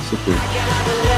Isso 0.00 0.16
tudo. 0.24 1.17